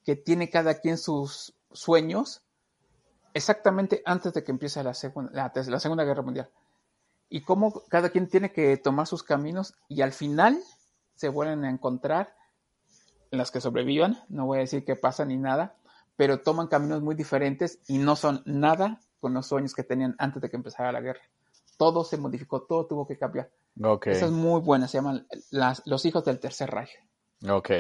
que 0.05 0.14
tiene 0.14 0.51
cada 0.51 0.75
quien 0.75 0.98
sus 0.98 1.53
sueños 1.72 2.44
exactamente 3.35 4.03
antes 4.05 4.35
de 4.35 4.44
que 4.44 4.53
empiece 4.53 4.85
la, 4.85 4.94
segunda, 4.94 5.53
la 5.53 5.81
Segunda 5.81 6.05
Guerra 6.05 6.22
Mundial. 6.22 6.48
Y 7.29 7.42
cómo 7.42 7.83
cada 7.88 8.11
quien 8.11 8.29
tiene 8.29 8.53
que 8.53 8.77
tomar 8.77 9.09
sus 9.09 9.25
caminos 9.25 9.75
y 9.88 10.03
al 10.03 10.12
final 10.12 10.62
se 11.16 11.29
vuelven 11.29 11.64
a 11.64 11.70
encontrar 11.70 12.37
las 13.33 13.51
que 13.51 13.61
sobrevivan, 13.61 14.22
no 14.29 14.46
voy 14.46 14.59
a 14.59 14.61
decir 14.61 14.85
que 14.85 14.94
pasa 14.94 15.25
ni 15.25 15.38
nada, 15.38 15.75
pero 16.14 16.40
toman 16.40 16.68
caminos 16.68 17.03
muy 17.03 17.16
diferentes 17.16 17.81
y 17.88 17.98
no 17.98 18.14
son 18.14 18.44
nada 18.46 19.01
con 19.22 19.32
los 19.35 19.46
sueños 19.46 19.72
que 19.72 19.85
tenían 19.85 20.16
antes 20.18 20.42
de 20.42 20.50
que 20.50 20.56
empezara 20.56 20.90
la 20.90 21.00
guerra. 21.00 21.20
Todo 21.78 22.02
se 22.02 22.16
modificó, 22.16 22.62
todo 22.62 22.87
tuvo 22.87 23.06
que 23.06 23.16
cambiar. 23.16 23.50
Okay. 23.80 24.14
Esa 24.14 24.26
es 24.26 24.32
muy 24.32 24.61
buena, 24.61 24.88
se 24.88 24.98
llaman 24.98 25.28
las, 25.50 25.80
Los 25.87 26.04
hijos 26.04 26.24
del 26.24 26.40
tercer 26.40 26.68
Reich. 26.68 26.90
Ok, 27.48 27.70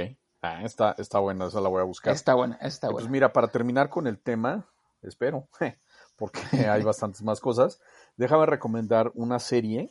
ah, 0.40 0.62
está, 0.62 0.94
está 0.98 1.18
buena, 1.18 1.48
esa 1.48 1.60
la 1.60 1.68
voy 1.68 1.80
a 1.80 1.84
buscar. 1.84 2.14
Está 2.14 2.34
buena, 2.34 2.54
está 2.56 2.86
pues 2.86 2.92
buena. 2.92 2.94
Pues 2.94 3.10
mira, 3.10 3.32
para 3.32 3.48
terminar 3.48 3.90
con 3.90 4.06
el 4.06 4.20
tema, 4.20 4.68
espero, 5.02 5.48
porque 6.16 6.40
hay 6.68 6.82
bastantes 6.84 7.22
más 7.22 7.40
cosas, 7.40 7.80
déjame 8.16 8.46
recomendar 8.46 9.10
una 9.14 9.40
serie 9.40 9.90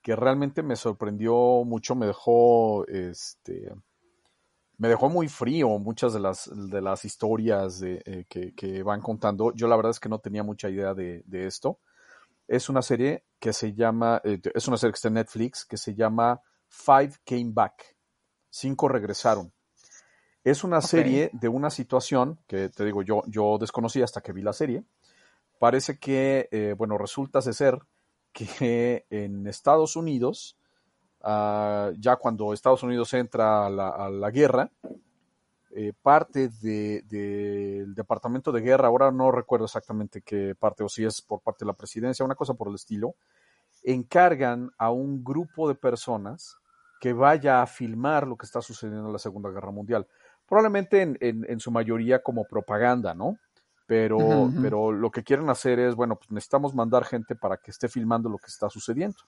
que 0.00 0.16
realmente 0.16 0.62
me 0.62 0.76
sorprendió 0.76 1.34
mucho, 1.64 1.94
me 1.94 2.06
dejó, 2.06 2.86
este, 2.88 3.70
me 4.78 4.88
dejó 4.88 5.08
muy 5.08 5.28
frío 5.28 5.68
muchas 5.78 6.12
de 6.12 6.20
las, 6.20 6.50
de 6.52 6.82
las 6.82 7.04
historias 7.04 7.80
de, 7.80 8.02
eh, 8.04 8.52
que, 8.54 8.82
van 8.82 9.00
contando. 9.00 9.52
Yo 9.54 9.68
la 9.68 9.76
verdad 9.76 9.90
es 9.90 10.00
que 10.00 10.08
no 10.08 10.18
tenía 10.18 10.42
mucha 10.42 10.68
idea 10.68 10.94
de, 10.94 11.24
esto. 11.30 11.80
Es 12.46 12.68
una 12.68 12.82
serie 12.82 13.24
que 13.40 13.52
se 13.52 13.72
llama, 13.72 14.20
eh, 14.24 14.40
es 14.54 14.68
una 14.68 14.76
serie 14.76 14.92
que 14.92 14.96
está 14.96 15.08
en 15.08 15.14
Netflix, 15.14 15.64
que 15.64 15.76
se 15.76 15.94
llama 15.94 16.40
Five 16.68 17.12
Came 17.24 17.50
Back. 17.52 17.96
Cinco 18.50 18.88
regresaron. 18.88 19.52
Es 20.44 20.62
una 20.62 20.80
serie 20.80 21.30
de 21.32 21.48
una 21.48 21.70
situación 21.70 22.38
que 22.46 22.68
te 22.68 22.84
digo, 22.84 23.02
yo, 23.02 23.22
yo 23.26 23.58
desconocí 23.58 24.00
hasta 24.02 24.20
que 24.20 24.32
vi 24.32 24.42
la 24.42 24.52
serie. 24.52 24.84
Parece 25.58 25.98
que, 25.98 26.48
eh, 26.52 26.74
bueno, 26.76 26.98
resulta 26.98 27.42
ser 27.42 27.80
que 28.32 29.06
en 29.10 29.46
Estados 29.48 29.96
Unidos 29.96 30.56
Ah, 31.28 31.90
ya 31.98 32.14
cuando 32.14 32.52
Estados 32.52 32.84
Unidos 32.84 33.12
entra 33.12 33.66
a 33.66 33.68
la, 33.68 34.30
guerra, 34.30 34.70
eh, 35.72 35.92
parte 36.00 36.48
del 36.48 37.96
Departamento 37.96 38.52
de 38.52 38.60
Guerra, 38.60 38.86
ahora 38.86 39.10
no 39.10 39.32
recuerdo 39.32 39.64
exactamente 39.64 40.22
qué 40.22 40.54
parte, 40.56 40.84
o 40.84 40.88
si 40.88 41.04
es 41.04 41.20
por 41.20 41.40
parte 41.40 41.64
de 41.64 41.66
la 41.66 41.72
presidencia, 41.72 42.24
una 42.24 42.36
cosa 42.36 42.54
por 42.54 42.68
el 42.68 42.76
estilo, 42.76 43.16
encargan 43.82 44.70
a 44.78 44.92
un 44.92 45.24
grupo 45.24 45.66
de 45.66 45.74
personas 45.74 46.58
que 47.00 47.12
vaya 47.12 47.60
a 47.60 47.66
filmar 47.66 48.24
lo 48.28 48.36
que 48.36 48.46
está 48.46 48.62
sucediendo 48.62 49.08
en 49.08 49.12
la 49.12 49.18
Segunda 49.18 49.50
Guerra 49.50 49.72
Mundial. 49.72 50.06
Probablemente 50.48 51.02
en, 51.02 51.58
su 51.58 51.72
mayoría 51.72 52.22
como 52.22 52.44
propaganda, 52.44 53.14
¿no? 53.14 53.36
Pero, 53.88 54.48
pero 54.62 54.92
lo 54.92 55.10
que 55.10 55.24
quieren 55.24 55.50
hacer 55.50 55.80
es, 55.80 55.96
bueno, 55.96 56.14
pues 56.14 56.30
necesitamos 56.30 56.72
mandar 56.72 57.04
gente 57.04 57.34
para 57.34 57.56
que 57.56 57.72
esté 57.72 57.88
filmando 57.88 58.28
lo 58.28 58.38
que 58.38 58.46
está 58.46 58.70
sucediendo 58.70 59.18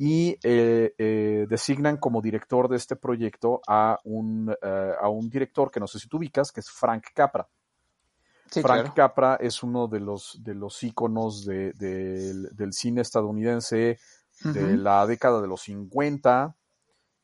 y 0.00 0.38
eh, 0.44 0.94
eh, 0.96 1.46
designan 1.50 1.96
como 1.96 2.22
director 2.22 2.68
de 2.68 2.76
este 2.76 2.94
proyecto 2.94 3.60
a 3.66 3.98
un, 4.04 4.54
eh, 4.62 4.92
a 4.98 5.08
un 5.08 5.28
director 5.28 5.72
que 5.72 5.80
no 5.80 5.88
sé 5.88 5.98
si 5.98 6.08
tú 6.08 6.18
ubicas, 6.18 6.52
que 6.52 6.60
es 6.60 6.70
Frank 6.70 7.06
Capra. 7.12 7.48
Frank 8.48 8.94
Capra 8.94 9.36
es 9.40 9.62
uno 9.62 9.88
de 9.88 9.98
los, 9.98 10.38
de 10.42 10.54
los 10.54 10.82
íconos 10.84 11.44
de, 11.44 11.72
del 11.74 12.72
cine 12.72 13.02
estadounidense 13.02 13.98
de 14.42 14.76
la 14.76 15.04
década 15.04 15.42
de 15.42 15.48
los 15.48 15.62
50. 15.62 16.56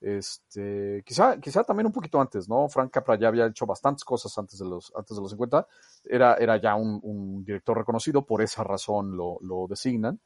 Este, 0.01 1.03
quizá, 1.07 1.41
quizá 1.41 1.64
también 1.64 1.87
un 1.87 1.93
poquito 1.93 2.20
antes, 2.20 2.47
¿no? 2.47 2.68
Frank 2.68 2.91
Capra 2.91 3.16
ya 3.18 3.29
había 3.29 3.47
hecho 3.47 3.64
bastantes 3.64 4.05
cosas 4.05 4.37
antes 4.37 4.59
de 4.59 4.66
los, 4.66 4.93
antes 4.95 5.16
de 5.16 5.22
los 5.22 5.31
50. 5.31 5.66
Era, 6.05 6.35
era 6.35 6.61
ya 6.61 6.75
un, 6.75 7.01
un 7.03 7.43
director 7.45 7.79
reconocido, 7.79 8.27
por 8.27 8.43
esa 8.43 8.64
razón 8.64 9.16
lo, 9.16 9.39
lo 9.41 9.66
designan. 9.66 10.20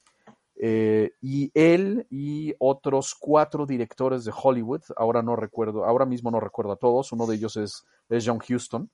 Eh, 0.61 1.13
y 1.21 1.53
él 1.55 2.05
y 2.11 2.53
otros 2.59 3.15
cuatro 3.15 3.65
directores 3.65 4.25
de 4.25 4.33
Hollywood, 4.35 4.83
ahora 4.97 5.23
no 5.23 5.37
recuerdo, 5.37 5.85
ahora 5.85 6.05
mismo 6.05 6.33
no 6.33 6.41
recuerdo 6.41 6.73
a 6.73 6.77
todos, 6.77 7.13
uno 7.13 7.27
de 7.27 7.37
ellos 7.37 7.57
es, 7.57 7.85
es 8.09 8.27
John 8.27 8.41
Huston, 8.41 8.91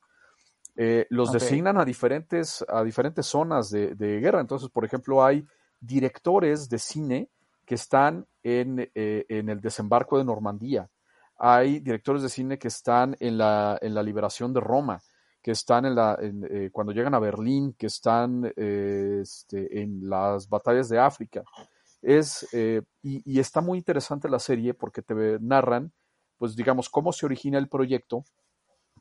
eh, 0.77 1.07
los 1.09 1.33
designan 1.33 1.79
a 1.79 1.85
diferentes, 1.85 2.63
a 2.69 2.83
diferentes 2.85 3.25
zonas 3.25 3.71
de, 3.71 3.95
de 3.95 4.21
guerra. 4.21 4.41
Entonces, 4.41 4.69
por 4.69 4.85
ejemplo, 4.85 5.25
hay 5.25 5.47
directores 5.81 6.69
de 6.69 6.79
cine 6.79 7.31
que 7.65 7.77
están 7.77 8.27
en, 8.43 8.91
eh, 8.95 9.25
en 9.29 9.49
el 9.49 9.61
desembarco 9.61 10.19
de 10.19 10.25
Normandía. 10.25 10.91
Hay 11.39 11.81
directores 11.81 12.23
de 12.23 12.29
cine 12.29 12.59
que 12.59 12.69
están 12.69 13.17
en 13.21 13.39
la, 13.39 13.79
en 13.81 13.95
la 13.95 14.03
liberación 14.03 14.53
de 14.53 14.61
Roma, 14.61 15.01
que 15.45 15.51
están 15.51 15.85
en 15.85 15.95
la, 15.95 16.17
en, 16.19 16.43
eh, 16.51 16.71
cuando 16.73 16.95
llegan 16.95 17.15
a 17.15 17.19
Berlín, 17.19 17.75
que 17.75 17.89
están 17.89 18.51
eh, 18.57 19.19
este, 19.21 19.83
en 19.83 20.09
las 20.09 20.49
batallas 20.49 20.89
de 20.89 20.99
África. 20.99 21.45
Es, 22.01 22.49
eh, 22.55 22.81
y, 23.03 23.21
y 23.31 23.41
está 23.41 23.61
muy 23.61 23.77
interesante 23.77 24.31
la 24.31 24.39
serie 24.39 24.73
porque 24.73 25.03
te 25.03 25.15
narran, 25.41 25.93
pues 26.39 26.57
digamos, 26.57 26.89
cómo 26.89 27.13
se 27.13 27.27
origina 27.27 27.59
el 27.59 27.69
proyecto, 27.69 28.25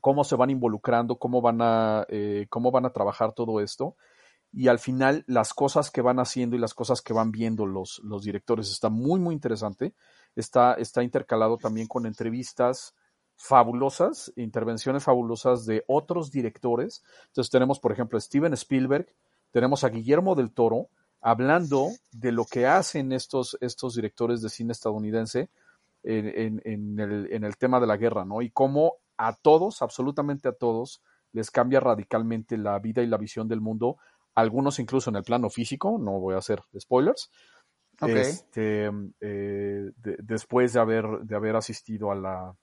cómo 0.02 0.22
se 0.22 0.36
van 0.36 0.50
involucrando, 0.50 1.16
cómo 1.16 1.40
van 1.40 1.62
a, 1.62 2.04
eh, 2.10 2.46
cómo 2.50 2.70
van 2.70 2.84
a 2.84 2.92
trabajar 2.92 3.32
todo 3.32 3.62
esto. 3.62 3.96
Y 4.52 4.68
al 4.68 4.78
final, 4.78 5.24
las 5.26 5.54
cosas 5.54 5.90
que 5.90 6.02
van 6.02 6.18
haciendo 6.18 6.56
y 6.56 6.58
las 6.58 6.74
cosas 6.74 7.00
que 7.00 7.14
van 7.14 7.30
viendo 7.32 7.64
los, 7.64 8.02
los 8.04 8.22
directores 8.22 8.70
está 8.70 8.90
muy, 8.90 9.18
muy 9.18 9.32
interesante. 9.32 9.94
Está, 10.36 10.74
está 10.74 11.02
intercalado 11.02 11.56
también 11.56 11.86
con 11.86 12.04
entrevistas 12.04 12.94
fabulosas, 13.36 14.32
intervenciones 14.36 15.04
fabulosas 15.04 15.66
de 15.66 15.84
otros 15.86 16.30
directores. 16.30 17.02
Entonces 17.26 17.50
tenemos, 17.50 17.80
por 17.80 17.92
ejemplo, 17.92 18.16
a 18.18 18.20
Steven 18.20 18.52
Spielberg, 18.54 19.06
tenemos 19.50 19.84
a 19.84 19.88
Guillermo 19.88 20.34
del 20.34 20.52
Toro 20.52 20.88
hablando 21.20 21.88
de 22.12 22.32
lo 22.32 22.44
que 22.44 22.66
hacen 22.66 23.12
estos, 23.12 23.56
estos 23.60 23.94
directores 23.94 24.42
de 24.42 24.50
cine 24.50 24.72
estadounidense 24.72 25.48
en, 26.02 26.28
en- 26.28 26.62
en 26.64 27.00
el, 27.00 27.32
en 27.32 27.44
el 27.44 27.56
tema 27.56 27.80
de 27.80 27.86
la 27.86 27.96
guerra, 27.96 28.24
¿no? 28.24 28.42
Y 28.42 28.50
cómo 28.50 28.96
a 29.16 29.34
todos, 29.34 29.80
absolutamente 29.80 30.48
a 30.48 30.52
todos, 30.52 31.00
les 31.32 31.50
cambia 31.50 31.80
radicalmente 31.80 32.58
la 32.58 32.78
vida 32.78 33.02
y 33.02 33.06
la 33.06 33.16
visión 33.16 33.48
del 33.48 33.60
mundo, 33.60 33.96
algunos 34.34 34.78
incluso 34.78 35.10
en 35.10 35.16
el 35.16 35.22
plano 35.24 35.48
físico, 35.50 35.98
no 35.98 36.20
voy 36.20 36.34
a 36.34 36.38
hacer 36.38 36.62
spoilers, 36.78 37.30
Ok. 38.00 38.10
este, 38.10 38.90
eh, 39.20 39.90
de- 39.96 40.16
después 40.22 40.72
de 40.72 40.80
haber, 40.80 41.06
de 41.22 41.36
haber 41.36 41.56
asistido 41.56 42.10
a 42.10 42.14
la, 42.16 42.54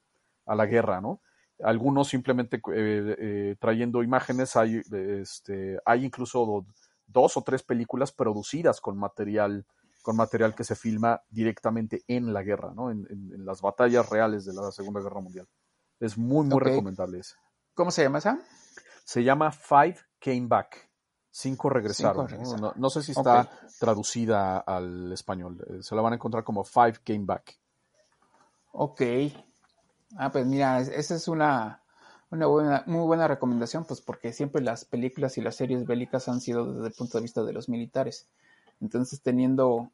a 0.46 0.56
la 0.56 0.66
guerra, 0.66 1.02
¿no? 1.02 1.22
Algunos 1.64 2.08
simplemente 2.10 2.58
eh, 2.74 3.16
eh, 3.20 3.56
trayendo 3.60 4.02
imágenes, 4.04 4.56
hay, 4.56 4.82
este, 4.92 5.80
hay 5.86 6.06
incluso 6.06 6.46
do- 6.46 6.66
dos 7.06 7.38
o 7.38 7.42
tres 7.44 7.62
películas 7.62 8.12
producidas 8.12 8.82
con 8.82 8.98
material, 8.98 9.66
con 10.02 10.16
material 10.16 10.56
que 10.56 10.64
se 10.64 10.76
filma 10.76 11.22
directamente 11.30 12.04
en 12.08 12.34
la 12.34 12.42
guerra, 12.42 12.74
¿no? 12.74 12.90
En, 12.90 13.06
en- 13.12 13.34
en 13.34 13.46
las 13.46 13.62
batallas 13.62 14.10
reales 14.10 14.46
de 14.46 14.54
la 14.54 14.72
Segunda 14.72 15.02
Guerra 15.02 15.20
Mundial. 15.22 15.48
Es 16.00 16.18
muy, 16.18 16.48
muy 16.48 16.60
recomendable 16.72 17.20
ese. 17.20 17.36
¿Cómo 17.76 17.92
se 17.92 18.02
llama 18.04 18.18
esa? 18.18 18.40
Se 19.04 19.24
llama 19.24 19.52
Five 19.52 19.98
Came 20.20 20.48
Back. 20.48 20.90
Cinco 21.30 21.70
regresaron. 21.70 22.14
Cinco 22.14 22.22
¿no? 22.24 22.28
regresaron. 22.28 22.62
No, 22.62 22.74
no 22.76 22.90
sé 22.90 23.04
si 23.04 23.12
está 23.12 23.50
traducida 23.80 24.58
al 24.58 25.12
español. 25.14 25.64
Eh, 25.70 25.84
Se 25.84 25.96
la 25.96 26.02
van 26.02 26.14
a 26.14 26.16
encontrar 26.16 26.44
como 26.44 26.64
Five 26.64 26.96
Came 27.06 27.26
Back. 27.26 27.60
Ok. 28.74 29.02
Ah, 30.18 30.32
pues 30.32 30.46
mira, 30.46 30.80
es- 30.80 30.90
esa 30.90 31.16
es 31.16 31.28
una, 31.28 31.82
una 32.32 32.46
buena, 32.48 32.84
muy 32.88 33.06
buena 33.06 33.28
recomendación, 33.28 33.86
pues 33.86 34.02
porque 34.02 34.34
siempre 34.34 34.62
las 34.62 34.86
películas 34.86 35.38
y 35.38 35.42
las 35.42 35.56
series 35.56 35.86
bélicas 35.86 36.28
han 36.28 36.42
sido 36.42 36.74
desde 36.74 36.88
el 36.88 36.94
punto 36.94 37.18
de 37.18 37.22
vista 37.24 37.44
de 37.44 37.54
los 37.54 37.70
militares. 37.70 38.28
Entonces, 38.82 39.22
teniendo 39.22 39.92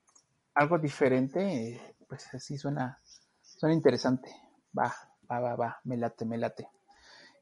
algo 0.55 0.80
diferente, 0.80 1.82
pues 2.07 2.28
sí 2.39 2.57
suena, 2.57 2.99
suena 3.43 3.76
interesante. 3.76 4.30
Va, 4.78 4.93
va, 5.32 5.39
va, 5.39 5.55
va, 5.55 5.78
me 5.86 5.97
late, 5.97 6.26
me 6.26 6.38
late. 6.38 6.68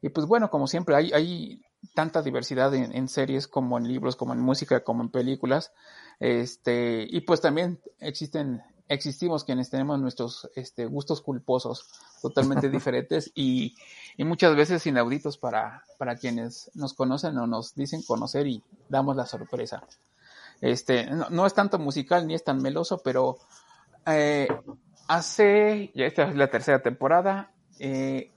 Y 0.02 0.08
pues 0.10 0.26
bueno, 0.26 0.50
como 0.50 0.66
siempre, 0.66 0.94
hay, 0.96 1.12
hay 1.12 1.62
tanta 1.94 2.22
diversidad 2.22 2.74
en, 2.74 2.94
en 2.94 3.08
series 3.08 3.48
como 3.48 3.78
en 3.78 3.88
libros, 3.88 4.16
como 4.16 4.32
en 4.34 4.40
música, 4.40 4.84
como 4.84 5.02
en 5.02 5.10
películas. 5.10 5.72
Este, 6.20 7.06
y 7.08 7.20
pues 7.22 7.40
también 7.40 7.80
existen, 8.00 8.62
existimos 8.88 9.44
quienes 9.44 9.70
tenemos 9.70 9.98
nuestros 10.00 10.50
este, 10.54 10.86
gustos 10.86 11.20
culposos 11.20 11.88
totalmente 12.22 12.68
diferentes 12.70 13.30
y, 13.34 13.74
y 14.16 14.24
muchas 14.24 14.54
veces 14.56 14.86
inauditos 14.86 15.38
para, 15.38 15.84
para 15.98 16.16
quienes 16.16 16.70
nos 16.74 16.94
conocen 16.94 17.36
o 17.38 17.46
nos 17.46 17.74
dicen 17.74 18.02
conocer 18.02 18.46
y 18.46 18.62
damos 18.88 19.16
la 19.16 19.26
sorpresa. 19.26 19.82
Este, 20.60 21.06
no, 21.06 21.28
no 21.30 21.46
es 21.46 21.54
tanto 21.54 21.78
musical 21.78 22.26
ni 22.26 22.34
es 22.34 22.44
tan 22.44 22.62
meloso, 22.62 22.98
pero 23.04 23.38
eh, 24.06 24.48
hace, 25.08 25.90
ya 25.94 26.06
esta 26.06 26.28
es 26.28 26.36
la 26.36 26.48
tercera 26.48 26.80
temporada, 26.80 27.52
eh, 27.78 28.30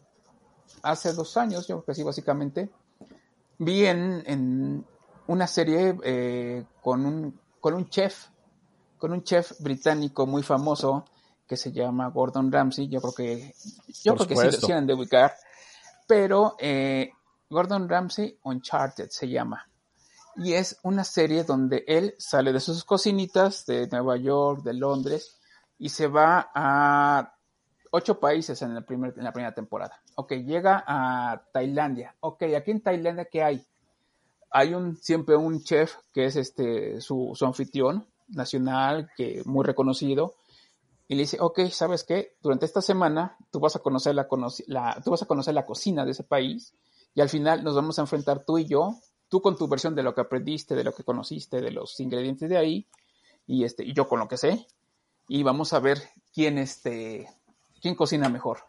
hace 0.81 1.13
dos 1.13 1.37
años, 1.37 1.67
yo 1.67 1.77
creo 1.77 1.85
que 1.85 1.95
sí, 1.95 2.03
básicamente, 2.03 2.69
vi 3.57 3.85
en, 3.85 4.23
en 4.25 4.85
una 5.27 5.47
serie 5.47 5.97
eh, 6.03 6.65
con, 6.81 7.05
un, 7.05 7.39
con 7.59 7.73
un 7.73 7.89
chef, 7.89 8.27
con 8.99 9.13
un 9.13 9.23
chef 9.23 9.59
británico 9.59 10.27
muy 10.27 10.43
famoso 10.43 11.05
que 11.47 11.57
se 11.57 11.71
llama 11.71 12.09
Gordon 12.09 12.51
Ramsay. 12.51 12.87
Yo 12.87 13.01
creo 13.01 13.13
que, 13.13 13.55
yo 14.03 14.15
Por 14.15 14.27
creo 14.27 14.43
que 14.43 14.51
sí 14.51 14.67
lo 14.67 14.77
han 14.77 14.85
de 14.85 14.93
ubicar, 14.93 15.33
pero 16.07 16.55
eh, 16.59 17.09
Gordon 17.49 17.89
Ramsay 17.89 18.37
Uncharted 18.43 19.09
se 19.09 19.27
llama. 19.27 19.67
Y 20.35 20.53
es 20.53 20.77
una 20.83 21.03
serie 21.03 21.43
donde 21.43 21.83
él 21.87 22.13
sale 22.19 22.53
de 22.53 22.59
sus 22.59 22.83
cocinitas 22.83 23.65
de 23.65 23.87
Nueva 23.87 24.17
York, 24.17 24.61
de 24.63 24.73
Londres, 24.73 25.39
y 25.79 25.89
se 25.89 26.07
va 26.07 26.51
a 26.53 27.33
ocho 27.91 28.19
países 28.19 28.61
en, 28.61 28.75
el 28.75 28.85
primer, 28.85 29.13
en 29.17 29.23
la 29.23 29.33
primera 29.33 29.53
temporada. 29.53 29.99
Ok, 30.15 30.33
llega 30.33 30.83
a 30.85 31.41
Tailandia. 31.51 32.15
Ok, 32.19 32.43
aquí 32.55 32.71
en 32.71 32.81
Tailandia, 32.81 33.25
¿qué 33.25 33.43
hay? 33.43 33.65
Hay 34.51 34.73
un, 34.73 34.97
siempre 34.97 35.35
un 35.35 35.63
chef 35.63 35.95
que 36.13 36.25
es 36.25 36.35
este, 36.35 37.01
su, 37.01 37.31
su 37.33 37.45
anfitrión 37.45 38.05
nacional, 38.29 39.09
que 39.17 39.41
muy 39.45 39.65
reconocido, 39.65 40.35
y 41.07 41.15
le 41.15 41.21
dice, 41.21 41.37
ok, 41.39 41.61
¿sabes 41.71 42.03
qué? 42.03 42.35
Durante 42.41 42.65
esta 42.65 42.81
semana 42.81 43.35
tú 43.51 43.59
vas 43.59 43.75
a 43.75 43.79
conocer 43.79 44.13
la, 44.15 44.27
la- 44.67 45.01
tú 45.03 45.11
vas 45.11 45.21
a 45.23 45.25
conocer 45.25 45.53
la 45.55 45.65
cocina 45.65 46.05
de 46.05 46.11
ese 46.11 46.23
país, 46.23 46.73
y 47.15 47.21
al 47.21 47.29
final 47.29 47.63
nos 47.63 47.75
vamos 47.75 47.97
a 47.97 48.03
enfrentar 48.03 48.45
tú 48.45 48.57
y 48.59 48.65
yo, 48.65 48.95
tú 49.29 49.41
con 49.41 49.57
tu 49.57 49.67
versión 49.67 49.95
de 49.95 50.03
lo 50.03 50.13
que 50.13 50.21
aprendiste, 50.21 50.75
de 50.75 50.83
lo 50.83 50.93
que 50.93 51.03
conociste, 51.03 51.61
de 51.61 51.71
los 51.71 51.99
ingredientes 51.99 52.49
de 52.49 52.57
ahí, 52.57 52.87
y 53.47 53.63
este, 53.63 53.83
y 53.83 53.93
yo 53.93 54.07
con 54.07 54.19
lo 54.19 54.27
que 54.27 54.37
sé, 54.37 54.67
y 55.27 55.41
vamos 55.43 55.73
a 55.73 55.79
ver 55.79 55.99
quién 56.33 56.57
este, 56.57 57.27
quién 57.81 57.95
cocina 57.95 58.29
mejor. 58.29 58.59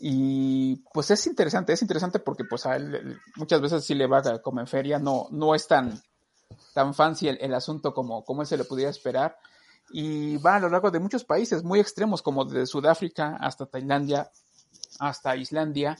Y 0.00 0.76
pues 0.92 1.10
es 1.10 1.26
interesante, 1.26 1.72
es 1.72 1.82
interesante 1.82 2.18
porque 2.18 2.44
pues 2.44 2.66
a 2.66 2.76
él 2.76 3.18
muchas 3.36 3.60
veces 3.60 3.84
sí 3.84 3.94
le 3.94 4.06
va 4.06 4.42
como 4.42 4.60
en 4.60 4.66
feria, 4.66 4.98
no, 4.98 5.28
no 5.30 5.54
es 5.54 5.68
tan, 5.68 6.02
tan 6.74 6.94
fancy 6.94 7.28
el, 7.28 7.38
el 7.40 7.54
asunto 7.54 7.92
como, 7.92 8.24
como 8.24 8.42
él 8.42 8.48
se 8.48 8.56
lo 8.56 8.64
pudiera 8.64 8.90
esperar. 8.90 9.36
Y 9.90 10.36
va 10.38 10.56
a 10.56 10.60
lo 10.60 10.68
largo 10.68 10.90
de 10.90 11.00
muchos 11.00 11.24
países 11.24 11.64
muy 11.64 11.80
extremos, 11.80 12.22
como 12.22 12.44
desde 12.44 12.66
Sudáfrica 12.66 13.36
hasta 13.40 13.66
Tailandia, 13.66 14.30
hasta 15.00 15.36
Islandia, 15.36 15.98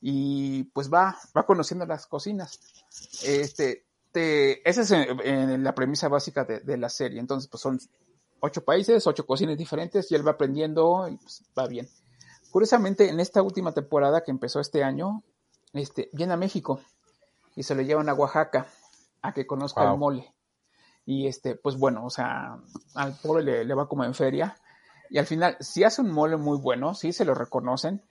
y 0.00 0.64
pues 0.64 0.92
va, 0.92 1.16
va 1.36 1.46
conociendo 1.46 1.86
las 1.86 2.06
cocinas. 2.06 2.60
Este, 3.24 3.86
te, 4.12 4.68
esa 4.68 4.82
es 4.82 4.90
eh, 4.92 5.58
la 5.58 5.74
premisa 5.74 6.08
básica 6.08 6.44
de, 6.44 6.60
de 6.60 6.76
la 6.76 6.88
serie. 6.88 7.18
Entonces, 7.18 7.48
pues 7.48 7.62
son 7.62 7.80
ocho 8.40 8.62
países, 8.62 9.06
ocho 9.06 9.26
cocinas 9.26 9.56
diferentes, 9.56 10.12
y 10.12 10.14
él 10.14 10.26
va 10.26 10.32
aprendiendo 10.32 11.08
y 11.08 11.16
pues, 11.16 11.42
va 11.58 11.66
bien. 11.66 11.88
Curiosamente, 12.50 13.08
en 13.08 13.18
esta 13.18 13.42
última 13.42 13.72
temporada 13.72 14.22
que 14.22 14.30
empezó 14.30 14.60
este 14.60 14.84
año, 14.84 15.24
este, 15.72 16.10
viene 16.12 16.34
a 16.34 16.36
México 16.36 16.80
y 17.56 17.64
se 17.64 17.74
lo 17.74 17.82
llevan 17.82 18.08
a 18.08 18.14
Oaxaca 18.14 18.68
a 19.24 19.32
que 19.32 19.46
conozca 19.46 19.82
Wow. 19.82 19.92
el 19.92 19.98
mole. 19.98 20.34
Y 21.06 21.26
este, 21.26 21.56
pues 21.56 21.76
bueno, 21.76 22.04
o 22.04 22.10
sea, 22.10 22.58
al 22.94 23.18
pobre 23.20 23.42
le, 23.42 23.64
le 23.64 23.74
va 23.74 23.88
como 23.88 24.04
en 24.04 24.14
feria. 24.14 24.56
Y 25.10 25.18
al 25.18 25.26
final, 25.26 25.56
sí 25.60 25.84
hace 25.84 26.02
un 26.02 26.10
mole 26.10 26.36
muy 26.36 26.58
bueno, 26.58 26.94
sí 26.94 27.12
se 27.12 27.24
lo 27.24 27.34
reconocen, 27.34 28.02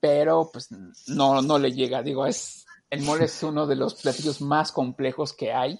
pero 0.00 0.50
pues 0.52 0.68
no, 1.08 1.40
no 1.42 1.58
le 1.58 1.72
llega. 1.72 2.02
Digo, 2.02 2.26
es, 2.26 2.66
el 2.90 3.02
mole 3.02 3.24
es 3.26 3.42
uno 3.42 3.66
de 3.66 3.76
los 3.76 3.94
platillos 3.94 4.40
más 4.40 4.72
complejos 4.72 5.32
que 5.32 5.52
hay 5.52 5.78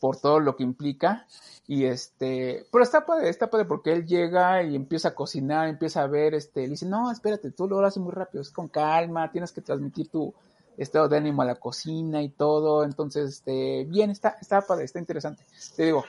por 0.00 0.18
todo 0.18 0.40
lo 0.40 0.56
que 0.56 0.64
implica. 0.64 1.26
Y 1.68 1.84
este, 1.84 2.66
pero 2.70 2.84
está 2.84 3.04
padre, 3.04 3.28
está 3.28 3.50
padre 3.50 3.64
porque 3.64 3.92
él 3.92 4.06
llega 4.06 4.62
y 4.62 4.76
empieza 4.76 5.08
a 5.08 5.14
cocinar, 5.14 5.68
empieza 5.68 6.02
a 6.02 6.06
ver, 6.06 6.34
este, 6.34 6.62
le 6.62 6.68
dice, 6.68 6.86
no, 6.86 7.10
espérate, 7.10 7.50
tú 7.50 7.66
lo 7.68 7.84
haces 7.84 8.00
muy 8.02 8.12
rápido, 8.12 8.42
es 8.42 8.50
con 8.50 8.68
calma, 8.68 9.32
tienes 9.32 9.50
que 9.50 9.62
transmitir 9.62 10.08
tu 10.08 10.32
estado 10.76 11.08
de 11.08 11.16
ánimo 11.16 11.42
a 11.42 11.46
la 11.46 11.56
cocina 11.56 12.22
y 12.22 12.28
todo. 12.28 12.84
Entonces, 12.84 13.30
este, 13.30 13.84
bien, 13.88 14.10
está, 14.10 14.36
está 14.40 14.60
padre, 14.62 14.84
está 14.84 14.98
interesante. 14.98 15.44
Te 15.76 15.84
digo, 15.84 16.04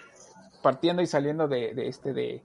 partiendo 0.61 1.01
y 1.01 1.07
saliendo 1.07 1.47
de, 1.47 1.73
de 1.73 1.87
este, 1.87 2.13
de, 2.13 2.43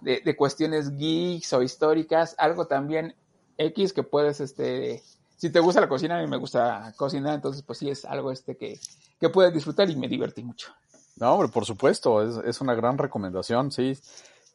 de, 0.00 0.20
de 0.24 0.36
cuestiones 0.36 0.96
geeks 0.96 1.52
o 1.52 1.62
históricas, 1.62 2.34
algo 2.38 2.66
también 2.66 3.14
X 3.58 3.92
que 3.92 4.02
puedes, 4.02 4.40
este, 4.40 5.02
si 5.36 5.50
te 5.50 5.60
gusta 5.60 5.80
la 5.80 5.88
cocina, 5.88 6.18
a 6.18 6.22
mí 6.22 6.28
me 6.28 6.36
gusta 6.36 6.94
cocinar, 6.96 7.34
entonces 7.34 7.62
pues 7.62 7.78
sí 7.78 7.90
es 7.90 8.04
algo 8.04 8.30
este 8.30 8.56
que, 8.56 8.78
que 9.18 9.28
puedes 9.28 9.52
disfrutar 9.52 9.88
y 9.90 9.96
me 9.96 10.08
divertí 10.08 10.42
mucho. 10.42 10.72
No, 11.16 11.32
hombre, 11.32 11.48
por 11.48 11.64
supuesto, 11.64 12.22
es, 12.22 12.44
es 12.44 12.60
una 12.60 12.74
gran 12.74 12.98
recomendación, 12.98 13.72
sí. 13.72 13.98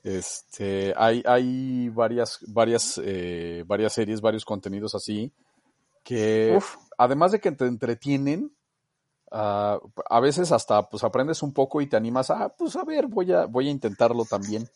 Este, 0.04 0.94
hay, 0.98 1.24
hay 1.26 1.90
varias, 1.90 2.40
varias, 2.48 3.00
eh, 3.04 3.64
varias 3.68 3.94
series, 3.94 4.22
varios 4.22 4.46
contenidos 4.46 4.96
así, 4.96 5.32
que 6.04 6.56
Uf. 6.58 6.78
Además 7.04 7.32
de 7.32 7.40
que 7.40 7.52
te 7.52 7.66
entretienen, 7.66 8.56
ah, 9.32 9.80
a 10.10 10.20
veces 10.20 10.52
hasta 10.52 10.90
pues 10.90 11.04
aprendes 11.04 11.42
un 11.44 11.54
poco 11.54 11.82
y 11.82 11.88
te 11.88 11.98
animas 11.98 12.30
a, 12.30 12.50
pues 12.50 12.76
a 12.76 12.84
ver, 12.84 13.08
voy 13.08 13.32
a, 13.32 13.46
voy 13.46 13.68
a 13.68 13.72
intentarlo 13.72 14.26
también. 14.26 14.68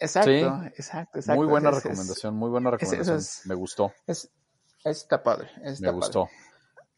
Exacto, 0.00 0.30
Sí. 0.30 0.70
exacto, 0.76 1.18
exacto. 1.18 1.36
muy 1.38 1.46
buena 1.46 1.70
Es- 1.70 1.76
es- 1.78 1.82
recomendación, 1.84 2.34
muy 2.36 2.50
buena 2.50 2.70
recomendación. 2.70 3.16
es- 3.16 3.42
Me 3.46 3.54
gustó, 3.54 3.92
Es, 4.06 4.30
está 4.84 5.22
padre, 5.22 5.50
está 5.64 5.82
me 5.82 5.88
padre. 5.88 5.92
gustó. 5.96 6.28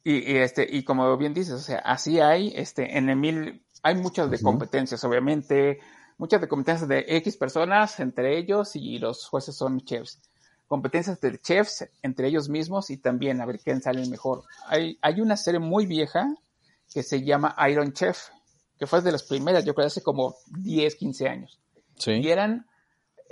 Y, 0.05 0.33
y, 0.33 0.37
este, 0.39 0.67
y 0.71 0.83
como 0.85 1.15
bien 1.17 1.35
dices, 1.35 1.55
o 1.55 1.59
sea, 1.61 1.79
así 1.81 2.21
hay, 2.21 2.53
este, 2.57 2.97
en 2.99 3.09
el 3.11 3.17
mil, 3.17 3.65
hay 3.83 3.95
muchas 3.97 4.31
de 4.31 4.41
competencias, 4.41 5.03
obviamente, 5.05 5.79
muchas 6.19 6.41
de 6.41 6.49
competencias 6.49 6.89
de 6.89 7.05
X 7.07 7.37
personas, 7.37 8.01
entre 8.01 8.39
ellos, 8.39 8.77
y 8.77 8.99
los 8.99 9.27
jueces 9.27 9.57
son 9.57 9.81
chefs. 9.81 10.21
Competencias 10.71 11.21
de 11.21 11.37
chefs 11.41 11.85
entre 12.01 12.29
ellos 12.29 12.49
mismos 12.49 12.91
y 12.91 12.97
también 12.97 13.41
a 13.41 13.45
ver 13.45 13.59
quién 13.59 13.83
sale 13.83 14.07
mejor. 14.07 14.45
Hay, 14.69 14.97
hay 15.03 15.21
una 15.21 15.37
serie 15.37 15.59
muy 15.59 15.85
vieja 15.85 16.33
que 16.95 17.03
se 17.03 17.25
llama 17.25 17.57
Iron 17.69 17.93
Chef, 17.93 18.29
que 18.79 18.87
fue 18.87 19.01
de 19.03 19.11
las 19.11 19.25
primeras, 19.25 19.65
yo 19.65 19.75
creo, 19.75 19.89
hace 19.89 20.01
como 20.01 20.37
10, 20.47 20.95
15 20.95 21.29
años. 21.29 21.59
Sí, 21.99 22.13
Y 22.13 22.29
eran, 22.29 22.69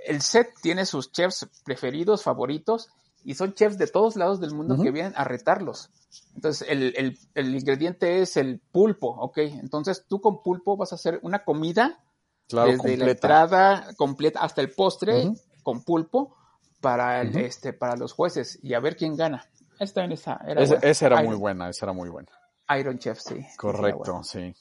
el 0.04 0.20
set 0.20 0.48
tiene 0.62 0.84
sus 0.84 1.12
chefs 1.12 1.46
preferidos, 1.64 2.24
favoritos, 2.24 2.88
y 3.22 3.34
son 3.34 3.54
chefs 3.54 3.78
de 3.78 3.86
todos 3.86 4.16
lados 4.16 4.40
del 4.40 4.52
mundo 4.52 4.74
que 4.82 4.90
vienen 4.90 5.12
a 5.16 5.22
retarlos. 5.22 5.90
Entonces, 6.34 6.66
el, 6.68 6.92
el- 6.96 7.18
el 7.36 7.54
ingrediente 7.54 8.20
es 8.20 8.36
el 8.36 8.58
pulpo, 8.72 9.10
¿ok? 9.10 9.38
Entonces, 9.38 10.04
tú 10.08 10.20
con 10.20 10.42
pulpo 10.42 10.76
vas 10.76 10.90
a 10.90 10.96
hacer 10.96 11.20
una 11.22 11.44
comida 11.44 12.02
claro, 12.48 12.72
desde 12.72 12.96
la 12.96 13.04
completa. 13.06 13.10
entrada 13.12 13.94
completa 13.96 14.40
hasta 14.40 14.60
el 14.60 14.72
postre 14.72 15.32
con 15.62 15.84
pulpo 15.84 16.34
para, 16.80 17.20
el, 17.20 17.36
este, 17.36 17.72
para 17.72 17.96
los 17.96 18.12
jueces 18.12 18.58
y 18.62 18.74
a 18.74 18.80
ver 18.80 18.96
quién 18.96 19.16
gana. 19.16 19.44
Esta 19.78 20.00
también 20.00 20.18
esa 20.18 20.40
era 20.46 20.64
buena. 20.64 20.80
esa 20.82 21.06
era 21.06 21.16
Iron, 21.16 21.26
muy 21.26 21.36
buena, 21.36 21.68
esa 21.68 21.86
era 21.86 21.92
muy 21.92 22.08
buena. 22.08 22.28
Iron 22.78 22.98
Chef, 22.98 23.18
sí. 23.20 23.46
Correcto, 23.56 24.22
sí. 24.24 24.54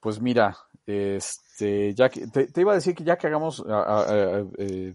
Pues 0.00 0.20
mira, 0.20 0.56
este, 0.86 1.94
ya 1.94 2.08
que 2.08 2.26
te, 2.28 2.46
te 2.46 2.60
iba 2.60 2.72
a 2.72 2.76
decir 2.76 2.94
que 2.94 3.04
ya 3.04 3.16
que 3.16 3.26
hagamos, 3.26 3.64
eh, 4.58 4.94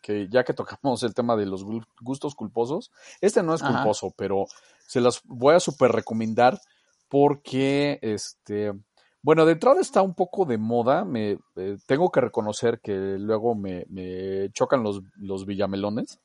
que 0.00 0.28
ya 0.28 0.44
que 0.44 0.54
tocamos 0.54 1.02
el 1.02 1.14
tema 1.14 1.36
de 1.36 1.46
los 1.46 1.64
gu- 1.64 1.86
gustos 2.00 2.34
culposos, 2.34 2.90
este 3.20 3.42
no 3.42 3.54
es 3.54 3.62
Ajá. 3.62 3.72
culposo, 3.72 4.12
pero 4.16 4.46
se 4.86 5.00
los 5.00 5.20
voy 5.24 5.54
a 5.54 5.60
super 5.60 5.92
recomendar 5.92 6.60
porque, 7.08 7.98
este, 8.02 8.72
bueno, 9.22 9.44
de 9.44 9.52
entrada 9.52 9.80
está 9.80 10.02
un 10.02 10.14
poco 10.14 10.44
de 10.44 10.58
moda, 10.58 11.04
me 11.04 11.38
eh, 11.56 11.76
tengo 11.86 12.10
que 12.10 12.20
reconocer 12.20 12.80
que 12.80 12.92
luego 12.92 13.54
me, 13.54 13.84
me 13.88 14.50
chocan 14.52 14.82
los, 14.82 15.02
los 15.16 15.44
villamelones. 15.44 16.20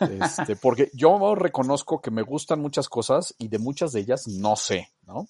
Este, 0.00 0.56
porque 0.62 0.90
yo 0.94 1.34
reconozco 1.34 2.00
que 2.00 2.10
me 2.10 2.22
gustan 2.22 2.60
muchas 2.60 2.88
cosas 2.88 3.34
y 3.38 3.48
de 3.48 3.58
muchas 3.58 3.92
de 3.92 4.00
ellas 4.00 4.26
no 4.28 4.56
sé, 4.56 4.88
¿no? 5.02 5.28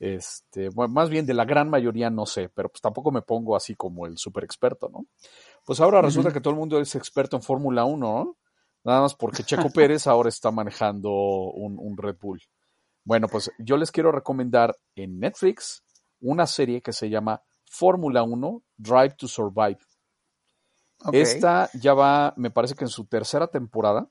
Este, 0.00 0.68
bueno, 0.68 0.94
más 0.94 1.10
bien 1.10 1.26
de 1.26 1.34
la 1.34 1.44
gran 1.44 1.68
mayoría 1.68 2.08
no 2.08 2.24
sé, 2.24 2.48
pero 2.48 2.68
pues 2.68 2.80
tampoco 2.80 3.10
me 3.10 3.22
pongo 3.22 3.56
así 3.56 3.74
como 3.74 4.06
el 4.06 4.16
super 4.16 4.44
experto, 4.44 4.88
¿no? 4.88 5.06
Pues 5.64 5.80
ahora 5.80 6.00
resulta 6.00 6.32
que 6.32 6.40
todo 6.40 6.52
el 6.52 6.58
mundo 6.58 6.80
es 6.80 6.94
experto 6.94 7.36
en 7.36 7.42
Fórmula 7.42 7.84
1, 7.84 7.98
¿no? 7.98 8.36
Nada 8.84 9.02
más 9.02 9.14
porque 9.14 9.42
Checo 9.42 9.70
Pérez 9.74 10.06
ahora 10.06 10.28
está 10.28 10.50
manejando 10.50 11.10
un, 11.10 11.76
un 11.78 11.96
Red 11.96 12.16
Bull. 12.20 12.40
Bueno, 13.04 13.26
pues 13.28 13.50
yo 13.58 13.76
les 13.76 13.90
quiero 13.90 14.12
recomendar 14.12 14.76
en 14.94 15.18
Netflix 15.18 15.82
una 16.20 16.46
serie 16.46 16.80
que 16.82 16.92
se 16.92 17.08
llama 17.10 17.42
Fórmula 17.64 18.22
1 18.22 18.62
Drive 18.76 19.14
to 19.16 19.28
Survive. 19.28 19.78
Esta 21.12 21.70
ya 21.74 21.94
va, 21.94 22.34
me 22.36 22.50
parece 22.50 22.74
que 22.74 22.84
en 22.84 22.90
su 22.90 23.04
tercera 23.06 23.46
temporada. 23.46 24.08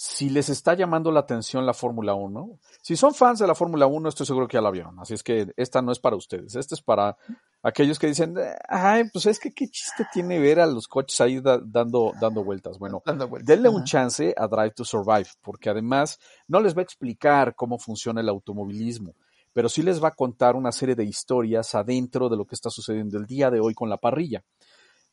Si 0.00 0.30
les 0.30 0.48
está 0.48 0.74
llamando 0.74 1.10
la 1.10 1.18
atención 1.20 1.66
la 1.66 1.74
Fórmula 1.74 2.14
1, 2.14 2.60
si 2.80 2.94
son 2.96 3.12
fans 3.14 3.40
de 3.40 3.48
la 3.48 3.56
Fórmula 3.56 3.86
1, 3.88 4.08
estoy 4.08 4.26
seguro 4.26 4.46
que 4.46 4.56
ya 4.56 4.60
la 4.60 4.70
vieron. 4.70 4.96
Así 5.00 5.12
es 5.14 5.24
que 5.24 5.52
esta 5.56 5.82
no 5.82 5.90
es 5.90 5.98
para 5.98 6.14
ustedes. 6.14 6.54
Esta 6.54 6.76
es 6.76 6.80
para 6.80 7.16
aquellos 7.64 7.98
que 7.98 8.06
dicen, 8.06 8.36
ay, 8.68 9.10
pues 9.12 9.26
es 9.26 9.40
que 9.40 9.52
qué 9.52 9.66
chiste 9.68 10.06
tiene 10.12 10.38
ver 10.38 10.60
a 10.60 10.66
los 10.66 10.86
coches 10.86 11.20
ahí 11.20 11.40
da- 11.40 11.60
dando, 11.60 12.12
dando 12.20 12.44
vueltas. 12.44 12.78
Bueno, 12.78 13.02
Dando 13.04 13.26
vueltas. 13.26 13.48
denle 13.48 13.68
un 13.70 13.82
chance 13.82 14.32
a 14.38 14.46
Drive 14.46 14.70
to 14.70 14.84
Survive, 14.84 15.30
porque 15.42 15.68
además 15.68 16.20
no 16.46 16.60
les 16.60 16.76
va 16.76 16.80
a 16.80 16.84
explicar 16.84 17.56
cómo 17.56 17.76
funciona 17.76 18.20
el 18.20 18.28
automovilismo, 18.28 19.16
pero 19.58 19.68
sí 19.68 19.82
les 19.82 20.00
va 20.00 20.06
a 20.06 20.14
contar 20.14 20.54
una 20.54 20.70
serie 20.70 20.94
de 20.94 21.02
historias 21.02 21.74
adentro 21.74 22.28
de 22.28 22.36
lo 22.36 22.44
que 22.44 22.54
está 22.54 22.70
sucediendo 22.70 23.18
el 23.18 23.26
día 23.26 23.50
de 23.50 23.58
hoy 23.58 23.74
con 23.74 23.90
la 23.90 23.96
parrilla. 23.96 24.44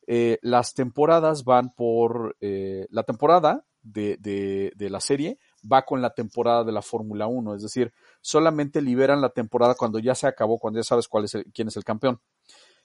Eh, 0.05 0.37
las 0.43 0.75
temporadas 0.75 1.43
van 1.43 1.73
por 1.73 2.37
eh, 2.41 2.85
la 2.91 3.01
temporada 3.01 3.65
de, 3.81 4.17
de- 4.19 4.71
de 4.75 4.89
la 4.91 4.99
serie 4.99 5.39
va 5.63 5.81
con 5.81 5.99
la 5.99 6.11
temporada 6.11 6.63
de 6.63 6.71
la 6.73 6.83
Fórmula 6.83 7.25
1, 7.25 7.55
es 7.55 7.63
decir, 7.63 7.91
solamente 8.21 8.83
liberan 8.83 9.19
la 9.19 9.29
temporada 9.29 9.73
cuando 9.73 9.97
ya 9.97 10.13
se 10.13 10.27
acabó, 10.27 10.59
cuando 10.59 10.79
ya 10.79 10.83
sabes 10.83 11.07
cuál 11.07 11.23
es 11.25 11.33
el- 11.33 11.45
quién 11.51 11.69
es 11.69 11.77
el 11.77 11.83
campeón. 11.83 12.19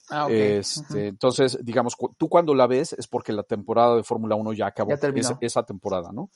Ah, 0.08 0.24
ok. 0.24 0.32
Este. 0.32 1.08
Entonces, 1.08 1.58
digamos, 1.62 1.94
tú 2.16 2.30
cuando 2.30 2.54
la 2.54 2.66
ves 2.68 2.94
es 2.94 3.06
porque 3.06 3.34
la 3.34 3.42
temporada 3.42 3.96
de 3.96 4.02
Fórmula 4.02 4.34
1 4.34 4.54
ya 4.54 4.68
acabó, 4.68 4.92
Ya 4.92 4.96
terminó. 4.96 5.20
esa, 5.28 5.38
esa 5.42 5.62
temporada, 5.64 6.10
¿no? 6.10 6.30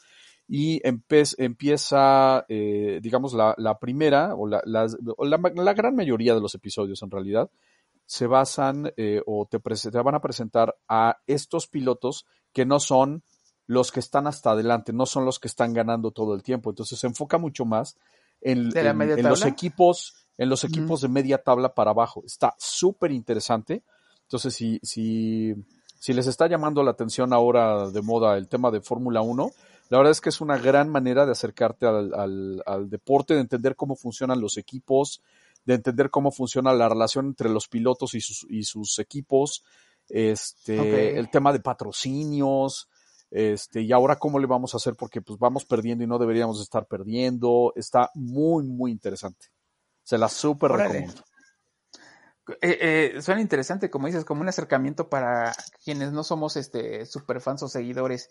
Y 0.46 0.80
empieza, 0.84 2.44
eh, 2.48 3.00
digamos, 3.02 3.32
la, 3.32 3.54
la 3.56 3.78
primera, 3.78 4.34
o, 4.34 4.46
la, 4.46 4.60
la, 4.66 4.86
la 5.54 5.74
gran 5.74 5.96
mayoría 5.96 6.34
de 6.34 6.40
los 6.40 6.54
episodios 6.54 7.02
en 7.02 7.10
realidad, 7.10 7.50
se 8.06 8.26
basan 8.26 8.92
eh, 8.96 9.22
o 9.26 9.46
te, 9.50 9.58
te 9.58 10.00
van 10.02 10.14
a 10.14 10.20
presentar 10.20 10.76
a 10.88 11.16
estos 11.26 11.66
pilotos 11.66 12.26
que 12.52 12.66
no 12.66 12.78
son 12.78 13.22
los 13.66 13.90
que 13.92 14.00
están 14.00 14.26
hasta 14.26 14.50
adelante, 14.50 14.92
no 14.92 15.06
son 15.06 15.24
los 15.24 15.38
que 15.38 15.48
están 15.48 15.72
ganando 15.72 16.10
todo 16.10 16.34
el 16.34 16.42
tiempo. 16.42 16.68
Entonces 16.70 16.98
se 16.98 17.06
enfoca 17.06 17.38
mucho 17.38 17.64
más 17.64 17.96
en, 18.42 18.68
¿De 18.68 18.82
la 18.82 18.90
en- 18.90 18.96
media 18.98 19.14
en 19.14 19.26
los 19.26 19.40
equipos, 19.46 20.14
en 20.36 20.50
los 20.50 20.64
equipos 20.64 21.00
de 21.00 21.08
media 21.08 21.38
tabla 21.38 21.74
para 21.74 21.92
abajo. 21.92 22.22
Está 22.26 22.54
súper 22.58 23.10
interesante. 23.12 23.82
Entonces, 24.22 24.54
si, 24.54 24.78
si, 24.82 25.54
si 25.98 26.12
les 26.12 26.26
está 26.26 26.46
llamando 26.46 26.82
la 26.82 26.90
atención 26.90 27.32
ahora 27.32 27.88
de 27.90 28.02
moda 28.02 28.36
el 28.36 28.48
tema 28.48 28.70
de 28.70 28.82
Fórmula 28.82 29.22
1, 29.22 29.50
la 29.90 29.98
verdad 29.98 30.12
es 30.12 30.20
que 30.20 30.28
es 30.30 30.40
una 30.40 30.58
gran 30.58 30.88
manera 30.88 31.26
de 31.26 31.32
acercarte 31.32 31.86
al, 31.86 32.12
al- 32.14 32.62
al 32.66 32.88
deporte, 32.90 33.34
de 33.34 33.40
entender 33.40 33.76
cómo 33.76 33.96
funcionan 33.96 34.40
los 34.40 34.56
equipos, 34.56 35.22
de 35.64 35.74
entender 35.74 36.10
cómo 36.10 36.30
funciona 36.30 36.72
la 36.72 36.88
relación 36.88 37.26
entre 37.26 37.48
los 37.48 37.68
pilotos 37.68 38.14
y 38.14 38.20
sus, 38.20 38.46
y 38.50 38.64
sus 38.64 38.98
equipos, 38.98 39.64
este, 40.08 41.18
el 41.18 41.30
tema 41.30 41.52
de 41.52 41.60
patrocinios, 41.60 42.88
este, 43.30 43.80
y 43.82 43.92
ahora 43.92 44.16
cómo 44.16 44.38
le 44.38 44.46
vamos 44.46 44.74
a 44.74 44.76
hacer 44.76 44.94
porque 44.94 45.20
pues 45.22 45.38
vamos 45.38 45.64
perdiendo 45.64 46.04
y 46.04 46.06
no 46.06 46.18
deberíamos 46.18 46.60
estar 46.60 46.86
perdiendo. 46.86 47.72
Está 47.74 48.10
muy, 48.14 48.64
muy 48.64 48.90
interesante. 48.92 49.46
Se 50.02 50.18
la 50.18 50.28
súper 50.28 50.70
recomiendo. 50.72 51.22
Eh, 52.60 53.12
eh, 53.16 53.22
suena 53.22 53.40
interesante, 53.40 53.88
como 53.90 54.06
dices, 54.06 54.24
como 54.26 54.42
un 54.42 54.48
acercamiento 54.48 55.08
para 55.08 55.54
quienes 55.82 56.12
no 56.12 56.22
somos 56.22 56.56
este 56.58 57.06
super 57.06 57.40
fans 57.40 57.62
o 57.62 57.68
seguidores, 57.68 58.28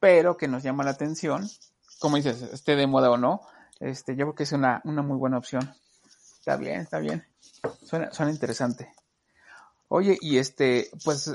pero 0.00 0.36
que 0.36 0.48
nos 0.48 0.62
llama 0.62 0.84
la 0.84 0.90
atención, 0.90 1.48
como 1.98 2.16
dices, 2.16 2.42
esté 2.42 2.76
de 2.76 2.86
moda 2.86 3.10
o 3.10 3.16
no, 3.16 3.40
este, 3.80 4.16
yo 4.16 4.26
creo 4.26 4.34
que 4.34 4.42
es 4.44 4.52
una, 4.52 4.80
una 4.84 5.02
muy 5.02 5.16
buena 5.16 5.38
opción. 5.38 5.74
Está 6.38 6.56
bien, 6.56 6.80
está 6.80 6.98
bien. 6.98 7.26
Suena, 7.84 8.12
suena 8.12 8.32
interesante. 8.32 8.92
Oye, 9.88 10.18
y 10.20 10.36
este, 10.36 10.90
pues 11.04 11.28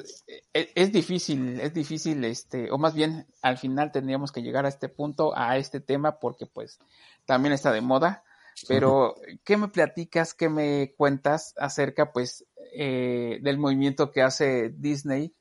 e- 0.53 0.71
es, 0.75 0.91
difícil, 0.91 1.59
es 1.59 1.73
difícil, 1.73 2.23
este, 2.23 2.71
o 2.71 2.77
más 2.77 2.93
bien 2.93 3.25
al 3.41 3.57
final 3.57 3.91
tendríamos 3.91 4.31
que 4.31 4.43
llegar 4.43 4.65
a 4.65 4.69
este 4.69 4.89
punto, 4.89 5.35
a 5.35 5.57
este 5.57 5.79
tema, 5.79 6.19
porque 6.19 6.45
pues 6.45 6.79
también 7.25 7.53
está 7.53 7.71
de 7.71 7.81
moda. 7.81 8.23
Pero, 8.67 9.15
¿qué 9.43 9.57
me 9.57 9.69
platicas, 9.69 10.35
qué 10.35 10.47
me 10.47 10.93
cuentas 10.95 11.55
acerca, 11.57 12.11
pues, 12.11 12.45
eh, 12.75 13.39
del 13.41 13.57
movimiento 13.57 14.11
que 14.11 14.21
hace 14.21 14.69
Disney 14.69 15.33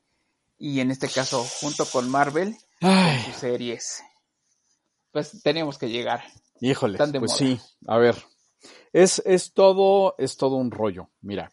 y 0.57 0.79
en 0.79 0.89
este 0.89 1.07
caso 1.07 1.43
junto 1.43 1.85
con 1.85 2.09
Marvel 2.09 2.57
con 2.83 2.91
Ay, 2.91 3.21
sus 3.23 3.35
series? 3.35 4.03
Pues 5.11 5.41
tenemos 5.43 5.77
que 5.77 5.89
llegar. 5.89 6.23
híjole, 6.59 6.97
pues 6.97 7.11
moda. 7.13 7.27
sí, 7.35 7.59
a 7.87 7.97
ver. 7.97 8.15
Es, 8.91 9.21
es 9.25 9.53
todo, 9.53 10.15
es 10.17 10.37
todo 10.37 10.55
un 10.55 10.71
rollo. 10.71 11.09
Mira. 11.21 11.51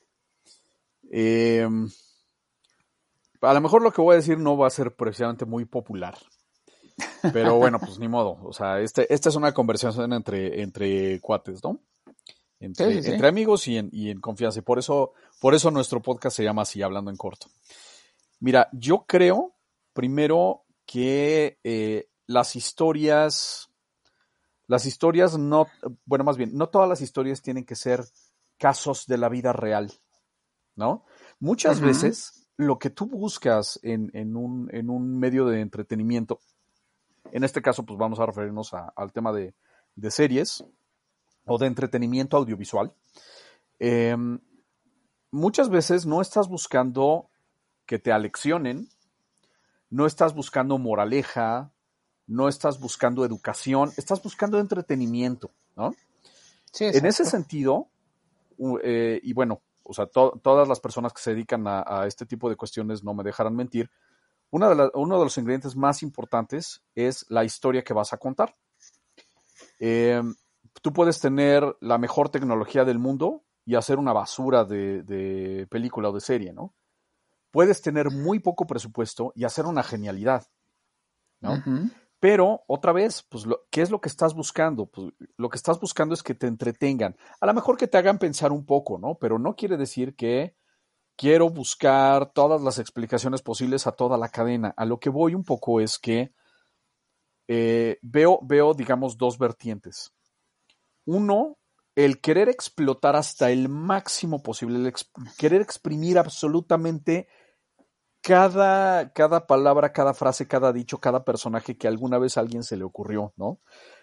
Eh, 1.12 1.66
a 3.40 3.54
lo 3.54 3.60
mejor 3.60 3.82
lo 3.82 3.92
que 3.92 4.00
voy 4.02 4.14
a 4.14 4.16
decir 4.16 4.38
no 4.38 4.56
va 4.56 4.66
a 4.66 4.70
ser 4.70 4.94
precisamente 4.94 5.44
muy 5.44 5.64
popular. 5.64 6.16
Pero 7.32 7.56
bueno, 7.56 7.78
pues 7.78 7.98
ni 7.98 8.08
modo. 8.08 8.38
O 8.44 8.52
sea, 8.52 8.80
este, 8.80 9.12
esta 9.12 9.28
es 9.30 9.34
una 9.36 9.52
conversación 9.52 10.12
entre, 10.12 10.62
entre 10.62 11.20
cuates, 11.20 11.62
¿no? 11.64 11.80
Entre, 12.60 12.86
Sí, 12.88 12.92
sí, 12.98 13.02
sí. 13.04 13.10
entre 13.12 13.28
amigos 13.28 13.66
y 13.68 13.78
en, 13.78 13.88
y 13.92 14.10
en 14.10 14.20
confianza. 14.20 14.58
Y 14.58 14.62
por 14.62 14.78
eso, 14.78 15.12
por 15.40 15.54
eso 15.54 15.70
nuestro 15.70 16.02
podcast 16.02 16.36
se 16.36 16.44
llama 16.44 16.62
así, 16.62 16.82
hablando 16.82 17.10
en 17.10 17.16
corto. 17.16 17.46
Mira, 18.38 18.68
yo 18.72 19.04
creo, 19.06 19.54
primero, 19.94 20.64
que 20.90 21.60
eh, 21.62 22.08
las 22.26 22.56
historias, 22.56 23.70
las 24.66 24.86
historias 24.86 25.38
no, 25.38 25.68
bueno, 26.04 26.24
más 26.24 26.36
bien, 26.36 26.50
no 26.56 26.68
todas 26.68 26.88
las 26.88 27.00
historias 27.00 27.42
tienen 27.42 27.64
que 27.64 27.76
ser 27.76 28.04
casos 28.58 29.06
de 29.06 29.16
la 29.16 29.28
vida 29.28 29.52
real, 29.52 29.92
¿no? 30.74 31.04
Muchas 31.38 31.80
veces 31.80 32.48
lo 32.56 32.80
que 32.80 32.90
tú 32.90 33.06
buscas 33.06 33.78
en, 33.84 34.10
en, 34.14 34.34
un, 34.34 34.68
en, 34.72 34.90
un, 34.90 35.16
medio 35.16 35.46
de 35.46 35.60
entretenimiento, 35.60 36.40
en 37.30 37.44
este 37.44 37.62
caso 37.62 37.86
pues 37.86 37.96
vamos 37.96 38.18
a 38.18 38.26
referirnos 38.26 38.74
a, 38.74 38.92
al 38.96 39.12
tema 39.12 39.32
de, 39.32 39.54
de, 39.94 40.10
series 40.10 40.64
o 41.44 41.56
de 41.56 41.68
entretenimiento 41.68 42.36
audiovisual, 42.36 42.92
eh, 43.78 44.16
muchas 45.30 45.68
veces 45.68 46.04
no 46.04 46.20
estás 46.20 46.48
buscando 46.48 47.30
que 47.86 48.00
te 48.00 48.10
aleccionen, 48.10 48.88
no 49.90 50.06
estás 50.06 50.34
buscando 50.34 50.78
moraleja, 50.78 51.72
no 52.26 52.48
estás 52.48 52.78
buscando 52.78 53.24
educación, 53.24 53.92
estás 53.96 54.22
buscando 54.22 54.58
entretenimiento, 54.58 55.50
¿no? 55.76 55.94
Sí, 56.72 56.84
en 56.84 57.04
ese 57.04 57.24
sentido, 57.24 57.88
eh, 58.82 59.20
y 59.22 59.32
bueno, 59.32 59.60
o 59.82 59.92
sea, 59.92 60.06
todas 60.06 60.68
las 60.68 60.78
personas 60.78 61.12
que 61.12 61.20
se 61.20 61.32
dedican 61.32 61.64
a, 61.66 62.06
este 62.06 62.24
tipo 62.24 62.48
de 62.48 62.54
cuestiones 62.54 63.02
no 63.02 63.12
me 63.12 63.24
dejarán 63.24 63.56
mentir, 63.56 63.90
una 64.50 64.68
de 64.68 64.90
uno 64.94 65.18
de 65.18 65.24
los 65.24 65.36
ingredientes 65.38 65.74
más 65.74 66.02
importantes 66.02 66.82
es 66.94 67.26
la 67.28 67.44
historia 67.44 67.82
que 67.82 67.94
vas 67.94 68.12
a 68.12 68.18
contar. 68.18 68.54
Eh, 69.80 70.22
tú 70.82 70.92
puedes 70.92 71.20
tener 71.20 71.76
la 71.80 71.98
mejor 71.98 72.28
tecnología 72.28 72.84
del 72.84 72.98
mundo 73.00 73.42
y 73.64 73.74
hacer 73.74 73.98
una 73.98 74.12
basura 74.12 74.64
de, 74.64 75.02
de 75.02 75.66
película 75.68 76.10
o 76.10 76.12
de 76.12 76.20
serie, 76.20 76.52
¿no? 76.52 76.74
Puedes 77.50 77.82
tener 77.82 78.10
muy 78.10 78.38
poco 78.38 78.66
presupuesto 78.66 79.32
y 79.34 79.44
hacer 79.44 79.66
una 79.66 79.82
genialidad, 79.82 80.46
¿no? 81.40 81.62
Pero, 82.20 82.64
otra 82.66 82.92
vez, 82.92 83.24
pues, 83.30 83.46
¿qué 83.70 83.80
es 83.80 83.90
lo 83.90 84.00
que 84.00 84.10
estás 84.10 84.34
buscando? 84.34 84.86
Pues, 84.86 85.08
lo 85.38 85.48
que 85.48 85.56
estás 85.56 85.80
buscando 85.80 86.12
es 86.12 86.22
que 86.22 86.34
te 86.34 86.46
entretengan. 86.46 87.16
A 87.40 87.46
lo 87.46 87.54
mejor 87.54 87.78
que 87.78 87.88
te 87.88 87.96
hagan 87.96 88.18
pensar 88.18 88.52
un 88.52 88.66
poco, 88.66 88.98
¿no? 88.98 89.16
Pero 89.18 89.38
no 89.38 89.56
quiere 89.56 89.78
decir 89.78 90.14
que 90.14 90.54
quiero 91.16 91.48
buscar 91.48 92.32
todas 92.32 92.60
las 92.60 92.78
explicaciones 92.78 93.40
posibles 93.40 93.86
a 93.86 93.92
toda 93.92 94.18
la 94.18 94.28
cadena. 94.28 94.74
A 94.76 94.84
lo 94.84 95.00
que 95.00 95.08
voy 95.08 95.34
un 95.34 95.44
poco 95.44 95.80
es 95.80 95.98
que 95.98 96.34
eh, 97.48 97.98
veo, 98.02 98.38
veo, 98.42 98.74
digamos, 98.74 99.16
dos 99.16 99.38
vertientes. 99.38 100.12
Uno, 101.06 101.56
el 101.94 102.20
querer 102.20 102.48
explotar 102.50 103.16
hasta 103.16 103.50
el 103.50 103.70
máximo 103.70 104.42
posible, 104.42 104.78
el 104.78 104.94
querer 105.38 105.62
exprimir 105.62 106.18
absolutamente 106.18 107.28
cada, 108.20 109.12
cada 109.12 109.46
palabra, 109.46 109.92
cada 109.92 110.14
frase, 110.14 110.46
cada 110.46 110.72
dicho, 110.72 110.98
cada 110.98 111.24
personaje 111.24 111.76
que 111.76 111.88
alguna 111.88 112.18
vez 112.18 112.36
a 112.36 112.40
alguien 112.40 112.62
se 112.62 112.76
le 112.76 112.84
ocurrió, 112.84 113.32
¿no? 113.36 113.60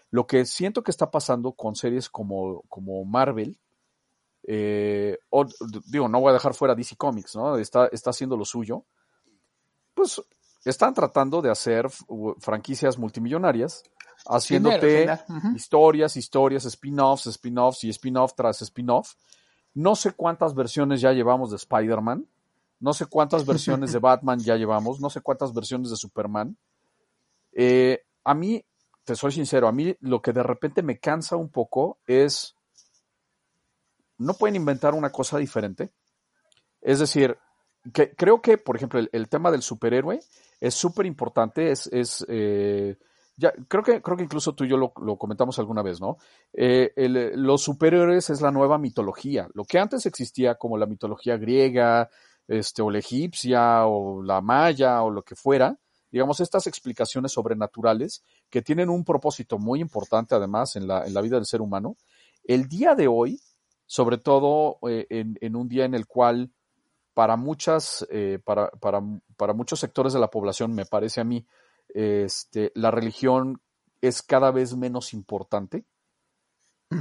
Lo 0.09 0.25
que 0.25 0.45
siento 0.45 0.83
que 0.83 0.91
está 0.91 1.11
pasando 1.11 1.53
con 1.53 1.75
series 1.75 2.09
como, 2.09 2.63
como 2.69 3.03
Marvel, 3.05 3.59
eh, 4.47 5.17
o, 5.29 5.45
digo, 5.85 6.07
no 6.07 6.21
voy 6.21 6.29
a 6.31 6.33
dejar 6.33 6.53
fuera 6.53 6.73
DC 6.73 6.95
Comics, 6.95 7.35
¿no? 7.35 7.57
Está, 7.57 7.87
está 7.87 8.11
haciendo 8.11 8.37
lo 8.37 8.45
suyo. 8.45 8.85
Pues 9.93 10.21
están 10.63 10.93
tratando 10.93 11.41
de 11.41 11.49
hacer 11.49 11.87
franquicias 12.39 12.97
multimillonarias, 12.97 13.83
haciéndote 14.25 15.07
historias, 15.55 16.17
historias, 16.17 16.65
spin-offs, 16.65 17.27
spin-offs 17.27 17.83
y 17.83 17.89
spin-off 17.89 18.33
tras 18.35 18.61
spin-off. 18.61 19.13
No 19.73 19.95
sé 19.95 20.11
cuántas 20.11 20.55
versiones 20.55 21.01
ya 21.01 21.11
llevamos 21.11 21.51
de 21.51 21.57
Spider-Man. 21.57 22.27
No 22.79 22.93
sé 22.93 23.05
cuántas 23.07 23.45
versiones 23.45 23.91
de 23.91 23.99
Batman 23.99 24.39
ya 24.39 24.55
llevamos, 24.55 24.99
no 24.99 25.09
sé 25.09 25.21
cuántas 25.21 25.53
versiones 25.53 25.89
de 25.89 25.95
Superman. 25.95 26.57
Eh, 27.53 28.03
a 28.23 28.33
mí, 28.33 28.63
te 29.03 29.15
soy 29.15 29.31
sincero, 29.31 29.67
a 29.67 29.71
mí 29.71 29.95
lo 30.01 30.21
que 30.21 30.33
de 30.33 30.43
repente 30.43 30.83
me 30.83 30.99
cansa 30.99 31.35
un 31.35 31.49
poco 31.49 31.99
es, 32.05 32.55
no 34.17 34.33
pueden 34.35 34.55
inventar 34.55 34.93
una 34.93 35.11
cosa 35.11 35.37
diferente. 35.37 35.91
Es 36.81 36.99
decir, 36.99 37.37
que 37.93 38.11
creo 38.15 38.41
que, 38.41 38.57
por 38.57 38.75
ejemplo, 38.75 39.01
el, 39.11 39.29
tema 39.29 39.49
del 39.49 39.61
superhéroe 39.61 40.19
es 40.59 40.73
súper 40.73 41.05
importante, 41.05 41.71
es, 41.71 41.87
es 41.87 42.25
eh, 42.27 42.97
ya, 43.37 43.53
creo 43.67 43.83
que, 43.83 44.01
creo 44.01 44.17
que 44.17 44.23
incluso 44.23 44.53
tú 44.55 44.63
y 44.63 44.69
yo 44.69 44.77
lo, 44.77 44.91
comentamos 44.91 45.59
alguna 45.59 45.83
vez, 45.83 46.01
¿no? 46.01 46.17
Eh, 46.53 46.91
los 47.35 47.61
superhéroes 47.61 48.31
es 48.31 48.41
la 48.41 48.51
nueva 48.51 48.79
mitología. 48.79 49.47
Lo 49.53 49.63
que 49.63 49.77
antes 49.77 50.07
existía 50.07 50.55
como 50.55 50.77
la 50.77 50.87
mitología 50.87 51.37
griega, 51.37 52.09
este, 52.47 52.81
o 52.81 52.89
la 52.89 52.99
egipcia, 52.99 53.85
o 53.85 54.23
la 54.23 54.41
maya, 54.41 55.03
o 55.03 55.09
lo 55.09 55.23
que 55.23 55.35
fuera, 55.35 55.77
digamos, 56.11 56.39
estas 56.39 56.67
explicaciones 56.67 57.33
sobrenaturales 57.33 58.23
que 58.49 58.61
tienen 58.61 58.89
un 58.89 59.03
propósito 59.03 59.59
muy 59.59 59.81
importante 59.81 60.35
además 60.35 60.75
en 60.75 60.87
la, 60.87 61.05
en 61.05 61.13
la 61.13 61.21
vida 61.21 61.35
del 61.35 61.45
ser 61.45 61.61
humano, 61.61 61.97
el 62.45 62.67
día 62.67 62.95
de 62.95 63.07
hoy, 63.07 63.39
sobre 63.85 64.17
todo 64.17 64.79
eh, 64.87 65.05
en, 65.09 65.37
en, 65.41 65.55
un 65.55 65.67
día 65.67 65.85
en 65.85 65.93
el 65.93 66.07
cual 66.07 66.51
para 67.13 67.35
muchas, 67.35 68.05
eh, 68.11 68.39
para, 68.43 68.69
para, 68.69 69.01
para, 69.35 69.53
muchos 69.53 69.79
sectores 69.79 70.13
de 70.13 70.19
la 70.19 70.29
población, 70.29 70.73
me 70.73 70.85
parece 70.85 71.19
a 71.19 71.23
mí, 71.23 71.45
este, 71.89 72.71
la 72.75 72.91
religión 72.91 73.61
es 74.01 74.21
cada 74.21 74.51
vez 74.51 74.75
menos 74.75 75.13
importante. 75.13 75.83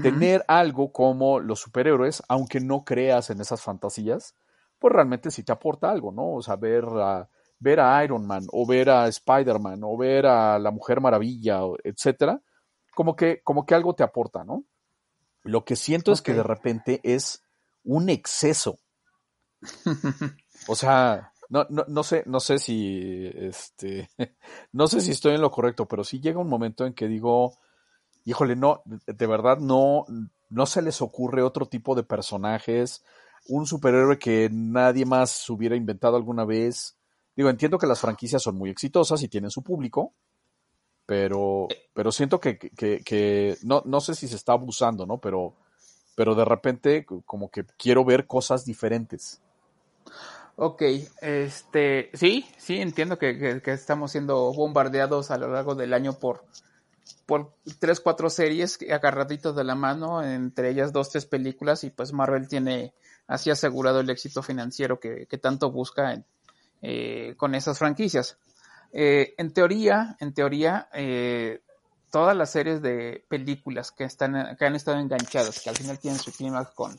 Tener 0.03 0.45
algo 0.49 0.91
como 0.91 1.39
los 1.39 1.61
superhéroes, 1.61 2.23
aunque 2.29 2.59
no 2.59 2.85
creas 2.85 3.31
en 3.31 3.41
esas 3.41 3.63
fantasías, 3.63 4.35
pues 4.79 4.93
realmente 4.93 5.31
sí 5.31 5.43
te 5.43 5.53
aporta 5.53 5.91
algo, 5.91 6.13
¿no? 6.13 6.35
O 6.35 6.43
sea, 6.43 6.57
ver 6.57 6.85
a, 6.85 7.29
ver 7.59 7.81
a 7.81 8.05
Iron 8.05 8.27
Man, 8.27 8.47
o 8.53 8.67
ver 8.67 8.91
a 8.91 9.09
Spider-Man, 9.09 9.81
o 9.83 9.97
ver 9.97 10.27
a 10.27 10.59
la 10.59 10.71
Mujer 10.71 11.01
Maravilla, 11.01 11.61
etcétera, 11.83 12.41
como 12.95 13.17
que, 13.17 13.43
como 13.43 13.67
que 13.67 13.75
algo 13.75 13.95
te 13.95 14.03
aporta, 14.03 14.45
¿no? 14.45 14.65
Lo 15.43 15.65
que 15.65 15.77
siento 15.77 16.13
es 16.13 16.23
que 16.23 16.35
de 16.35 16.43
repente 16.43 17.01
es 17.03 17.43
un 17.85 18.09
exceso. 18.09 18.79
o 20.69 20.75
sea, 20.75 21.33
no, 21.49 21.67
no, 21.71 21.85
no 21.89 22.03
sé, 22.03 22.25
no 22.27 22.41
sé 22.41 22.59
si 22.59 23.31
este, 23.35 24.11
no 24.73 24.89
sé 24.89 25.01
si 25.01 25.13
estoy 25.13 25.35
en 25.35 25.41
lo 25.41 25.51
correcto, 25.51 25.87
pero 25.87 26.05
sí 26.05 26.21
llega 26.21 26.41
un 26.41 26.49
momento 26.49 26.85
en 26.85 26.95
que 26.95 27.07
digo, 27.07 27.57
híjole, 28.25 28.57
no, 28.57 28.83
de 28.85 29.27
verdad 29.27 29.59
no, 29.59 30.05
no 30.51 30.67
se 30.67 30.83
les 30.83 31.01
ocurre 31.01 31.43
otro 31.43 31.67
tipo 31.67 31.95
de 31.95 32.03
personajes, 32.03 33.05
un 33.49 33.67
superhéroe 33.67 34.19
que 34.19 34.49
nadie 34.53 35.05
más 35.05 35.49
hubiera 35.51 35.77
inventado 35.77 36.17
alguna 36.17 36.45
vez. 36.45 36.97
Digo, 37.35 37.51
entiendo 37.51 37.79
que 37.79 37.87
las 37.87 38.01
franquicias 38.01 38.43
son 38.43 38.57
muy 38.57 38.71
exitosas 38.71 39.23
y 39.23 39.29
tienen 39.29 39.51
su 39.51 39.63
público, 39.63 40.15
pero, 41.05 41.69
pero 41.95 42.11
siento 42.11 42.41
que, 42.41 42.59
que, 42.59 43.01
que 43.05 43.57
no, 43.63 43.83
no 43.85 44.01
sé 44.01 44.15
si 44.15 44.27
se 44.29 44.37
está 44.37 44.53
abusando, 44.53 45.07
¿no? 45.07 45.19
Pero, 45.19 45.55
pero 46.17 46.35
de 46.35 46.45
repente 46.45 47.07
como 47.25 47.51
que 47.51 47.65
quiero 47.79 48.05
ver 48.05 48.27
cosas 48.27 48.65
diferentes. 48.65 49.41
Ok, 50.59 50.83
este, 51.21 52.11
sí, 52.15 52.47
sí, 52.57 52.79
entiendo 52.79 53.19
que, 53.19 53.61
que, 53.63 53.73
estamos 53.73 54.13
siendo 54.13 54.55
bombardeados 54.55 55.31
a 55.31 55.37
lo 55.37 55.49
largo 55.49 55.75
del 55.75 55.93
año 55.93 56.15
por, 56.15 56.47
por 57.27 57.53
tres, 57.79 58.01
cuatro 58.01 58.31
series 58.31 58.79
agarraditos 58.91 59.55
de 59.55 59.65
la 59.65 59.75
mano, 59.75 60.23
entre 60.23 60.71
ellas 60.71 60.95
dos, 60.95 61.11
tres 61.11 61.27
películas, 61.27 61.85
y 61.85 61.91
pues 61.91 62.15
Marvel 62.15 62.49
tiene 62.49 62.95
así 63.27 63.51
asegurado 63.51 64.01
el 64.01 64.11
éxito 64.11 64.43
financiero 64.43 65.01
que, 65.01 65.27
tanto 65.41 65.71
busca 65.71 66.23
eh, 66.83 67.35
con 67.37 67.55
esas 67.55 67.79
franquicias. 67.79 68.39
Eh, 68.93 69.35
en 69.39 69.53
teoría, 69.53 70.17
en 70.21 70.33
teoría, 70.33 70.89
eh, 70.93 71.61
todas 72.11 72.37
las 72.37 72.51
series 72.51 72.81
de 72.83 73.25
películas 73.29 73.93
que 73.93 74.05
están, 74.05 74.57
que 74.57 74.65
han 74.65 74.77
estado 74.77 74.99
enganchadas, 74.99 75.61
que 75.61 75.71
al 75.71 75.77
final 75.77 75.99
tienen 75.99 76.21
su 76.21 76.33
clima 76.33 76.65
con, 76.75 76.97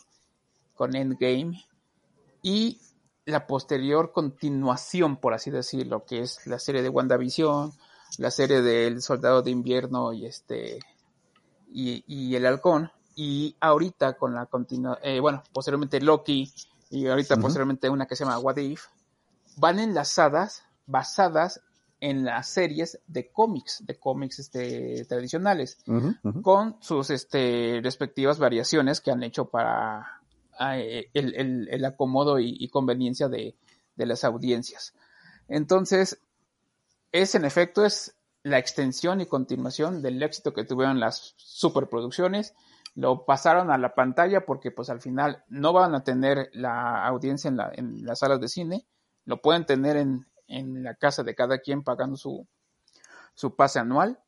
con 0.75 0.95
Endgame, 0.95 1.63
y 2.41 2.80
la 3.25 3.47
posterior 3.47 4.11
continuación, 4.11 5.17
por 5.17 5.34
así 5.34 5.51
decirlo, 5.51 6.05
que 6.05 6.21
es 6.21 6.45
la 6.45 6.59
serie 6.59 6.82
de 6.82 6.89
WandaVision, 6.89 7.73
la 8.19 8.32
serie 8.32 8.61
del 8.61 9.01
Soldado 9.01 9.41
de 9.41 9.51
Invierno 9.51 10.13
y 10.13 10.25
este 10.25 10.80
y, 11.69 12.03
y 12.07 12.36
el 12.36 12.45
Halcón, 12.45 12.91
y 13.20 13.55
ahorita 13.59 14.13
con 14.13 14.36
la 14.36 14.45
continua, 14.45 14.99
eh, 15.01 15.20
bueno, 15.20 15.41
posteriormente 15.51 15.99
Loki 15.99 16.53
y 16.91 17.07
ahorita 17.07 17.38
posteriormente 17.38 17.89
una 17.89 18.05
que 18.05 18.15
se 18.15 18.24
llama 18.24 18.38
What 18.38 18.57
If, 18.57 18.86
van 19.55 19.80
enlazadas, 19.80 20.63
basadas 20.86 21.61
en 21.99 22.24
las 22.24 22.47
series 22.47 22.99
de 23.07 23.32
cómics, 23.32 23.84
de 23.88 23.97
cómics 23.97 24.38
este, 24.38 25.03
tradicionales, 25.05 25.80
con 26.43 26.78
sus 26.80 27.09
este, 27.09 27.82
respectivas 27.84 28.38
variaciones 28.38 29.01
que 29.01 29.09
han 29.09 29.24
hecho 29.24 29.45
para 29.45 30.22
eh, 30.76 31.09
el, 31.15 31.86
acomodo 31.86 32.38
y, 32.38 32.70
conveniencia 32.70 33.30
de, 33.30 33.55
de, 33.95 34.05
las 34.05 34.26
audiencias. 34.26 34.93
Entonces, 35.47 36.20
es 37.11 37.34
en 37.34 37.45
efecto, 37.45 37.84
es 37.84 38.13
la 38.43 38.59
extensión 38.59 39.22
y 39.22 39.26
continuación 39.26 40.03
del 40.03 40.22
éxito 40.22 40.53
que 40.53 40.65
tuvieron 40.65 40.99
las 40.99 41.34
superproducciones 41.38 42.53
lo 42.98 43.26
pasaron 43.26 43.70
a 43.70 43.78
la 43.78 43.93
pantalla 43.93 44.43
porque 44.43 44.72
pues 44.72 44.89
al 44.89 45.02
final 45.02 45.43
no 45.50 45.72
van 45.72 45.93
a 45.93 46.04
tener 46.04 46.50
la 46.54 47.06
audiencia 47.06 47.48
en, 47.48 47.58
la, 47.58 47.72
en 47.72 48.04
las 48.04 48.20
salas 48.20 48.41
de 48.41 48.48
cine, 48.48 48.88
lo 49.24 49.39
pueden 49.39 49.68
tener 49.68 49.98
en, 49.98 50.26
en 50.48 50.84
la 50.84 50.95
casa 50.95 51.22
de 51.22 51.36
cada 51.36 51.60
quien 51.60 51.84
pagando 51.84 52.18
su, 52.18 52.48
su 53.36 53.56
pase 53.56 53.78
anual 53.78 54.20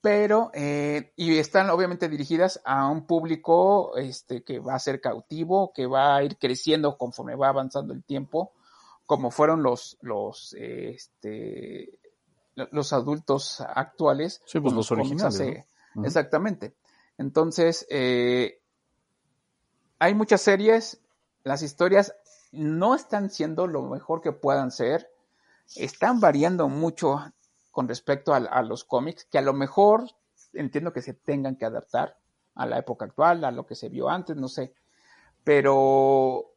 pero 0.00 0.50
eh, 0.54 1.12
y 1.16 1.36
están 1.38 1.68
obviamente 1.70 2.08
dirigidas 2.08 2.60
a 2.64 2.88
un 2.88 3.06
público 3.06 3.96
este 3.96 4.42
que 4.42 4.58
va 4.58 4.74
a 4.74 4.78
ser 4.78 5.00
cautivo, 5.00 5.72
que 5.74 5.86
va 5.86 6.16
a 6.16 6.22
ir 6.22 6.38
creciendo 6.38 6.96
conforme 6.96 7.34
va 7.34 7.48
avanzando 7.48 7.92
el 7.92 8.04
tiempo, 8.04 8.52
como 9.04 9.30
fueron 9.30 9.62
los 9.62 9.98
los 10.00 10.54
este 10.54 11.98
los 12.54 12.92
adultos 12.92 13.60
actuales. 13.60 14.40
Sí, 14.46 14.60
pues 14.60 14.72
los 14.72 14.90
originales. 14.90 15.64
Exactamente. 16.02 16.76
Entonces, 17.20 17.86
eh, 17.90 18.62
hay 19.98 20.14
muchas 20.14 20.40
series, 20.40 21.02
las 21.44 21.60
historias 21.60 22.14
no 22.50 22.94
están 22.94 23.28
siendo 23.28 23.66
lo 23.66 23.82
mejor 23.82 24.22
que 24.22 24.32
puedan 24.32 24.70
ser, 24.70 25.06
están 25.76 26.18
variando 26.20 26.70
mucho 26.70 27.30
con 27.72 27.88
respecto 27.88 28.32
a, 28.32 28.62
los 28.62 28.84
cómics, 28.84 29.26
que 29.30 29.36
a 29.36 29.42
lo 29.42 29.52
mejor 29.52 30.04
entiendo 30.54 30.94
que 30.94 31.02
se 31.02 31.12
tengan 31.12 31.56
que 31.56 31.66
adaptar 31.66 32.16
a 32.54 32.64
la 32.64 32.78
época 32.78 33.04
actual, 33.04 33.44
a 33.44 33.50
lo 33.50 33.66
que 33.66 33.74
se 33.74 33.90
vio 33.90 34.08
antes, 34.08 34.34
no 34.34 34.48
sé. 34.48 34.72
Pero 35.44 36.54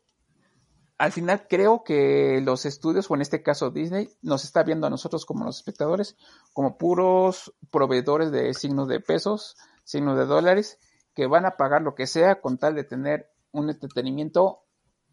al 0.98 1.12
final 1.12 1.46
creo 1.50 1.84
que 1.84 2.40
los 2.42 2.66
estudios, 2.66 3.12
o 3.12 3.16
en 3.16 3.22
este 3.22 3.44
caso 3.44 3.70
Disney, 3.70 4.10
nos 4.22 4.46
está 4.46 4.64
viendo 4.64 4.88
a 4.88 4.90
nosotros 4.90 5.26
como 5.26 5.44
los 5.44 5.58
espectadores, 5.58 6.16
como 6.54 6.78
puros 6.78 7.54
proveedores 7.70 8.32
de 8.32 8.54
signos 8.54 8.88
de 8.88 9.02
pesos, 9.02 9.58
signos 9.84 10.18
de 10.18 10.26
dólares, 10.26 10.80
que 11.14 11.28
van 11.28 11.46
a 11.46 11.58
pagar 11.58 11.82
lo 11.82 11.96
que 11.96 12.08
sea 12.08 12.42
con 12.42 12.58
tal 12.58 12.76
de 12.76 12.84
tener 12.84 13.30
un 13.52 13.70
entretenimiento 13.70 14.64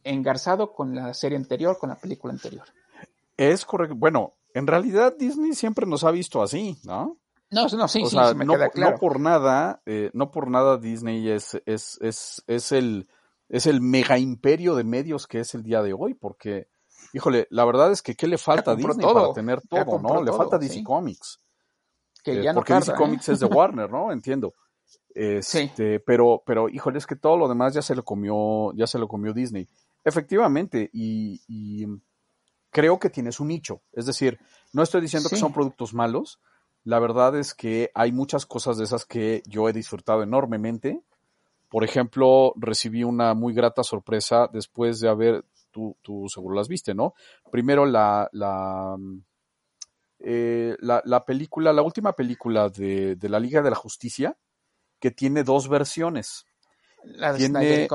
engarzado 0.04 0.72
con 0.72 0.94
la 0.94 1.12
serie 1.14 1.36
anterior, 1.36 1.78
con 1.78 1.90
la 1.90 1.96
película 1.96 2.32
anterior. 2.32 2.64
Es 3.36 3.64
correcto. 3.64 3.96
Bueno, 3.96 4.34
en 4.54 4.66
realidad 4.66 5.14
Disney 5.18 5.52
siempre 5.54 5.86
nos 5.86 6.04
ha 6.04 6.10
visto 6.10 6.42
así, 6.42 6.78
¿no? 6.84 7.18
No, 7.50 7.66
no, 7.66 7.88
sí, 7.88 8.04
sí, 8.06 8.16
me 8.36 8.44
no, 8.44 8.54
queda 8.54 8.70
claro. 8.70 8.92
no 8.92 8.98
por 8.98 9.18
nada, 9.18 9.82
eh, 9.84 10.10
no 10.12 10.30
por 10.30 10.48
nada 10.48 10.78
Disney 10.78 11.28
es, 11.28 11.60
es, 11.66 11.98
es, 12.00 12.44
es 12.46 12.70
el, 12.70 13.08
es 13.48 13.66
el 13.66 13.80
mega 13.80 14.18
imperio 14.18 14.76
de 14.76 14.84
medios 14.84 15.26
que 15.26 15.40
es 15.40 15.54
el 15.54 15.64
día 15.64 15.82
de 15.82 15.92
hoy, 15.92 16.14
porque, 16.14 16.68
híjole, 17.12 17.48
la 17.50 17.64
verdad 17.64 17.90
es 17.90 18.02
que 18.02 18.14
¿qué 18.14 18.28
le 18.28 18.38
falta 18.38 18.70
a 18.70 18.76
Disney 18.76 19.04
para 19.04 19.32
tener 19.32 19.60
todo, 19.62 19.98
no? 19.98 20.22
le 20.22 20.32
falta 20.32 20.58
DC 20.58 20.84
Comics. 20.84 21.40
Que 22.22 22.32
eh, 22.40 22.42
ya 22.42 22.52
no 22.52 22.60
porque 22.60 22.74
DC 22.74 22.92
¿eh? 22.92 22.94
Comics 22.96 23.28
es 23.28 23.40
de 23.40 23.46
Warner, 23.46 23.90
¿no? 23.90 24.12
Entiendo. 24.12 24.52
Este, 25.14 26.00
pero, 26.00 26.42
pero, 26.46 26.68
híjole, 26.68 26.98
es 26.98 27.06
que 27.06 27.16
todo 27.16 27.36
lo 27.36 27.48
demás 27.48 27.74
ya 27.74 27.82
se 27.82 27.94
lo 27.94 28.04
comió, 28.04 28.72
ya 28.74 28.86
se 28.86 28.98
lo 28.98 29.08
comió 29.08 29.32
Disney. 29.32 29.68
Efectivamente, 30.04 30.88
y, 30.92 31.40
y 31.48 31.86
creo 32.70 32.98
que 32.98 33.10
tienes 33.10 33.40
un 33.40 33.48
nicho. 33.48 33.82
Es 33.92 34.06
decir, 34.06 34.38
no 34.72 34.82
estoy 34.82 35.00
diciendo 35.00 35.28
que 35.28 35.36
son 35.36 35.52
productos 35.52 35.92
malos. 35.94 36.40
La 36.84 36.98
verdad 36.98 37.36
es 37.36 37.54
que 37.54 37.90
hay 37.94 38.12
muchas 38.12 38.46
cosas 38.46 38.78
de 38.78 38.84
esas 38.84 39.04
que 39.04 39.42
yo 39.46 39.68
he 39.68 39.72
disfrutado 39.72 40.22
enormemente. 40.22 41.02
Por 41.68 41.84
ejemplo, 41.84 42.52
recibí 42.56 43.04
una 43.04 43.34
muy 43.34 43.52
grata 43.52 43.84
sorpresa 43.84 44.48
después 44.52 45.00
de 45.00 45.08
haber, 45.08 45.44
tú, 45.70 45.96
tú 46.02 46.28
seguro 46.28 46.56
las 46.56 46.68
viste, 46.68 46.94
¿no? 46.94 47.14
Primero 47.50 47.84
la, 47.84 48.28
la, 48.32 48.96
eh, 50.22 50.76
la, 50.80 51.24
película, 51.24 51.72
la 51.72 51.82
última 51.82 52.12
película 52.12 52.68
de, 52.68 53.16
de, 53.16 53.28
la 53.28 53.40
Liga 53.40 53.62
de 53.62 53.70
la 53.70 53.76
Justicia, 53.76 54.36
que 54.98 55.10
tiene 55.10 55.42
dos 55.44 55.68
versiones. 55.68 56.44
La 57.04 57.32
de 57.32 57.38
tiene, 57.38 57.88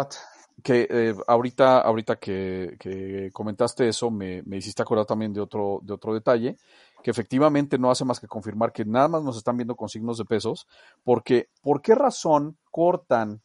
que 0.64 0.88
eh, 0.90 1.16
ahorita, 1.28 1.80
ahorita 1.82 2.18
que, 2.18 3.30
comentaste 3.34 3.88
eso, 3.88 4.10
me, 4.10 4.44
hiciste 4.52 4.82
acordar 4.82 5.06
también 5.06 5.34
de 5.34 5.42
otro, 5.42 5.80
de 5.84 5.94
otro 5.94 6.14
detalle, 6.14 6.58
que 7.04 7.12
efectivamente 7.12 7.78
no 7.78 7.92
hace 7.92 8.06
más 8.06 8.20
que 8.20 8.28
confirmar 8.28 8.72
que 8.72 8.86
nada 8.86 9.08
más 9.08 9.24
nos 9.24 9.38
están 9.38 9.58
viendo 9.58 9.76
con 9.76 9.90
signos 9.90 10.18
de 10.18 10.26
pesos, 10.26 10.68
porque 11.04 11.50
¿por 11.62 11.82
qué 11.82 11.94
razón 11.94 12.58
cortan 12.72 13.42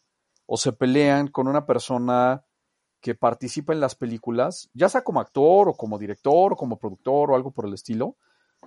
o 0.47 0.57
se 0.57 0.73
pelean 0.73 1.29
con 1.29 1.49
una 1.49 1.67
persona 1.67 2.45
que 3.01 3.15
participa 3.15 3.73
en 3.73 3.81
las 3.81 3.95
películas, 3.95 4.69
ya 4.75 4.89
sea 4.89 5.03
como 5.03 5.21
actor 5.21 5.69
o 5.69 5.75
como 5.75 5.99
director 5.99 6.53
o 6.53 6.57
como 6.57 6.79
productor 6.79 7.31
o 7.31 7.35
algo 7.35 7.51
por 7.51 7.67
el 7.67 7.75
estilo, 7.75 8.17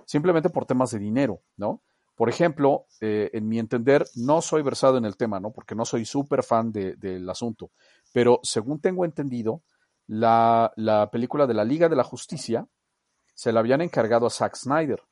simplemente 0.06 0.50
por 0.50 0.66
temas 0.66 0.90
de 0.90 0.98
dinero, 0.98 1.40
¿no? 1.56 1.80
Por 2.16 2.28
ejemplo, 2.28 2.86
eh, 3.00 3.30
en 3.32 3.48
mi 3.48 3.58
entender, 3.58 4.06
no 4.14 4.40
soy 4.40 4.62
versado 4.62 4.98
en 4.98 5.04
el 5.04 5.16
tema, 5.16 5.40
¿no? 5.40 5.50
Porque 5.50 5.74
no 5.74 5.84
soy 5.84 6.04
súper 6.04 6.44
fan 6.44 6.70
del 6.70 7.28
asunto. 7.28 7.70
Pero 8.12 8.38
según 8.42 8.80
tengo 8.80 9.04
entendido, 9.04 9.62
la, 10.06 10.72
película 11.10 11.46
de 11.46 11.54
la 11.54 11.64
Liga 11.64 11.88
de 11.88 11.96
la 11.96 12.04
Justicia 12.04 12.66
se 13.34 13.52
la 13.52 13.60
habían 13.60 13.80
encargado 13.80 14.26
a 14.26 14.30
Zack 14.30 14.54
Snyder. 14.54 15.02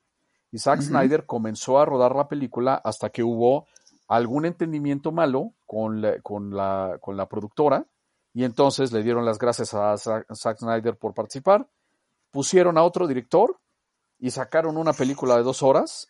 Y 0.53 0.59
Zack 0.59 0.83
Snyder 0.83 1.27
comenzó 1.27 1.81
a 1.81 1.85
rodar 1.85 2.15
la 2.15 2.29
película 2.29 2.75
hasta 2.75 3.11
que 3.11 3.25
hubo 3.25 3.67
algún 4.07 4.45
entendimiento 4.45 5.11
malo 5.11 5.55
con 5.67 6.03
la, 6.03 6.21
con 6.21 6.55
la, 6.55 6.99
con 7.01 7.17
la 7.17 7.27
productora. 7.27 7.87
Y 8.35 8.45
entonces 8.45 8.93
le 8.93 9.03
dieron 9.03 9.25
las 9.25 9.39
gracias 9.39 9.75
a 9.75 9.97
Zack 9.97 10.59
Snyder 10.59 10.97
por 10.97 11.15
participar. 11.15 11.67
Pusieron 12.31 12.79
a 12.79 12.85
otro 12.85 13.09
director 13.09 13.59
y 14.23 14.31
sacaron 14.31 14.79
una 14.79 14.95
película 14.95 15.37
de 15.37 15.43
dos 15.43 15.63
horas 15.63 16.09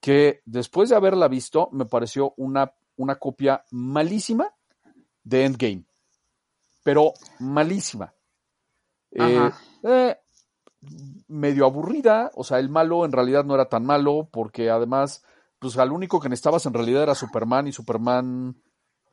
que 0.00 0.42
después 0.44 0.90
de 0.90 0.96
haberla 0.96 1.28
visto 1.28 1.70
me 1.72 1.86
pareció 1.86 2.34
una, 2.36 2.74
una 2.96 3.14
copia 3.14 3.64
malísima 3.70 4.52
de 5.24 5.46
Endgame 5.46 5.86
pero 6.82 7.14
malísima. 7.38 8.12
Eh, 9.12 9.50
eh, 9.84 10.16
medio 11.28 11.66
aburrida, 11.66 12.30
o 12.34 12.44
sea, 12.44 12.58
el 12.58 12.68
malo 12.68 13.04
en 13.04 13.12
realidad 13.12 13.44
no 13.44 13.54
era 13.54 13.68
tan 13.68 13.84
malo, 13.84 14.28
porque 14.30 14.70
además, 14.70 15.22
pues 15.58 15.78
al 15.78 15.92
único 15.92 16.20
que 16.20 16.28
necesitabas 16.28 16.66
en 16.66 16.74
realidad 16.74 17.04
era 17.04 17.14
Superman 17.14 17.68
y 17.68 17.72
Superman... 17.72 18.56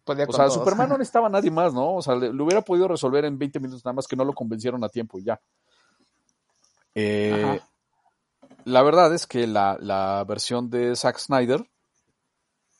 o 0.06 0.34
sea, 0.34 0.50
Superman 0.50 0.90
no 0.90 0.98
necesitaba 0.98 1.30
nadie 1.30 1.52
más, 1.52 1.74
¿no? 1.74 1.96
O 1.96 2.02
sea, 2.02 2.16
lo 2.16 2.44
hubiera 2.44 2.62
podido 2.62 2.88
resolver 2.88 3.26
en 3.26 3.38
20 3.38 3.60
minutos 3.60 3.86
nada 3.86 3.94
más 3.94 4.08
que 4.08 4.16
no 4.16 4.26
lo 4.26 4.34
convencieron 4.34 4.84
a 4.84 4.90
tiempo 4.90 5.20
y 5.20 5.26
ya. 5.26 5.40
Eh, 6.96 7.60
la 8.66 8.82
verdad 8.82 9.14
es 9.14 9.28
que 9.28 9.48
la, 9.48 9.78
la, 9.80 10.24
versión 10.28 10.70
de 10.70 10.96
Zack 10.96 11.18
Snyder 11.18 11.70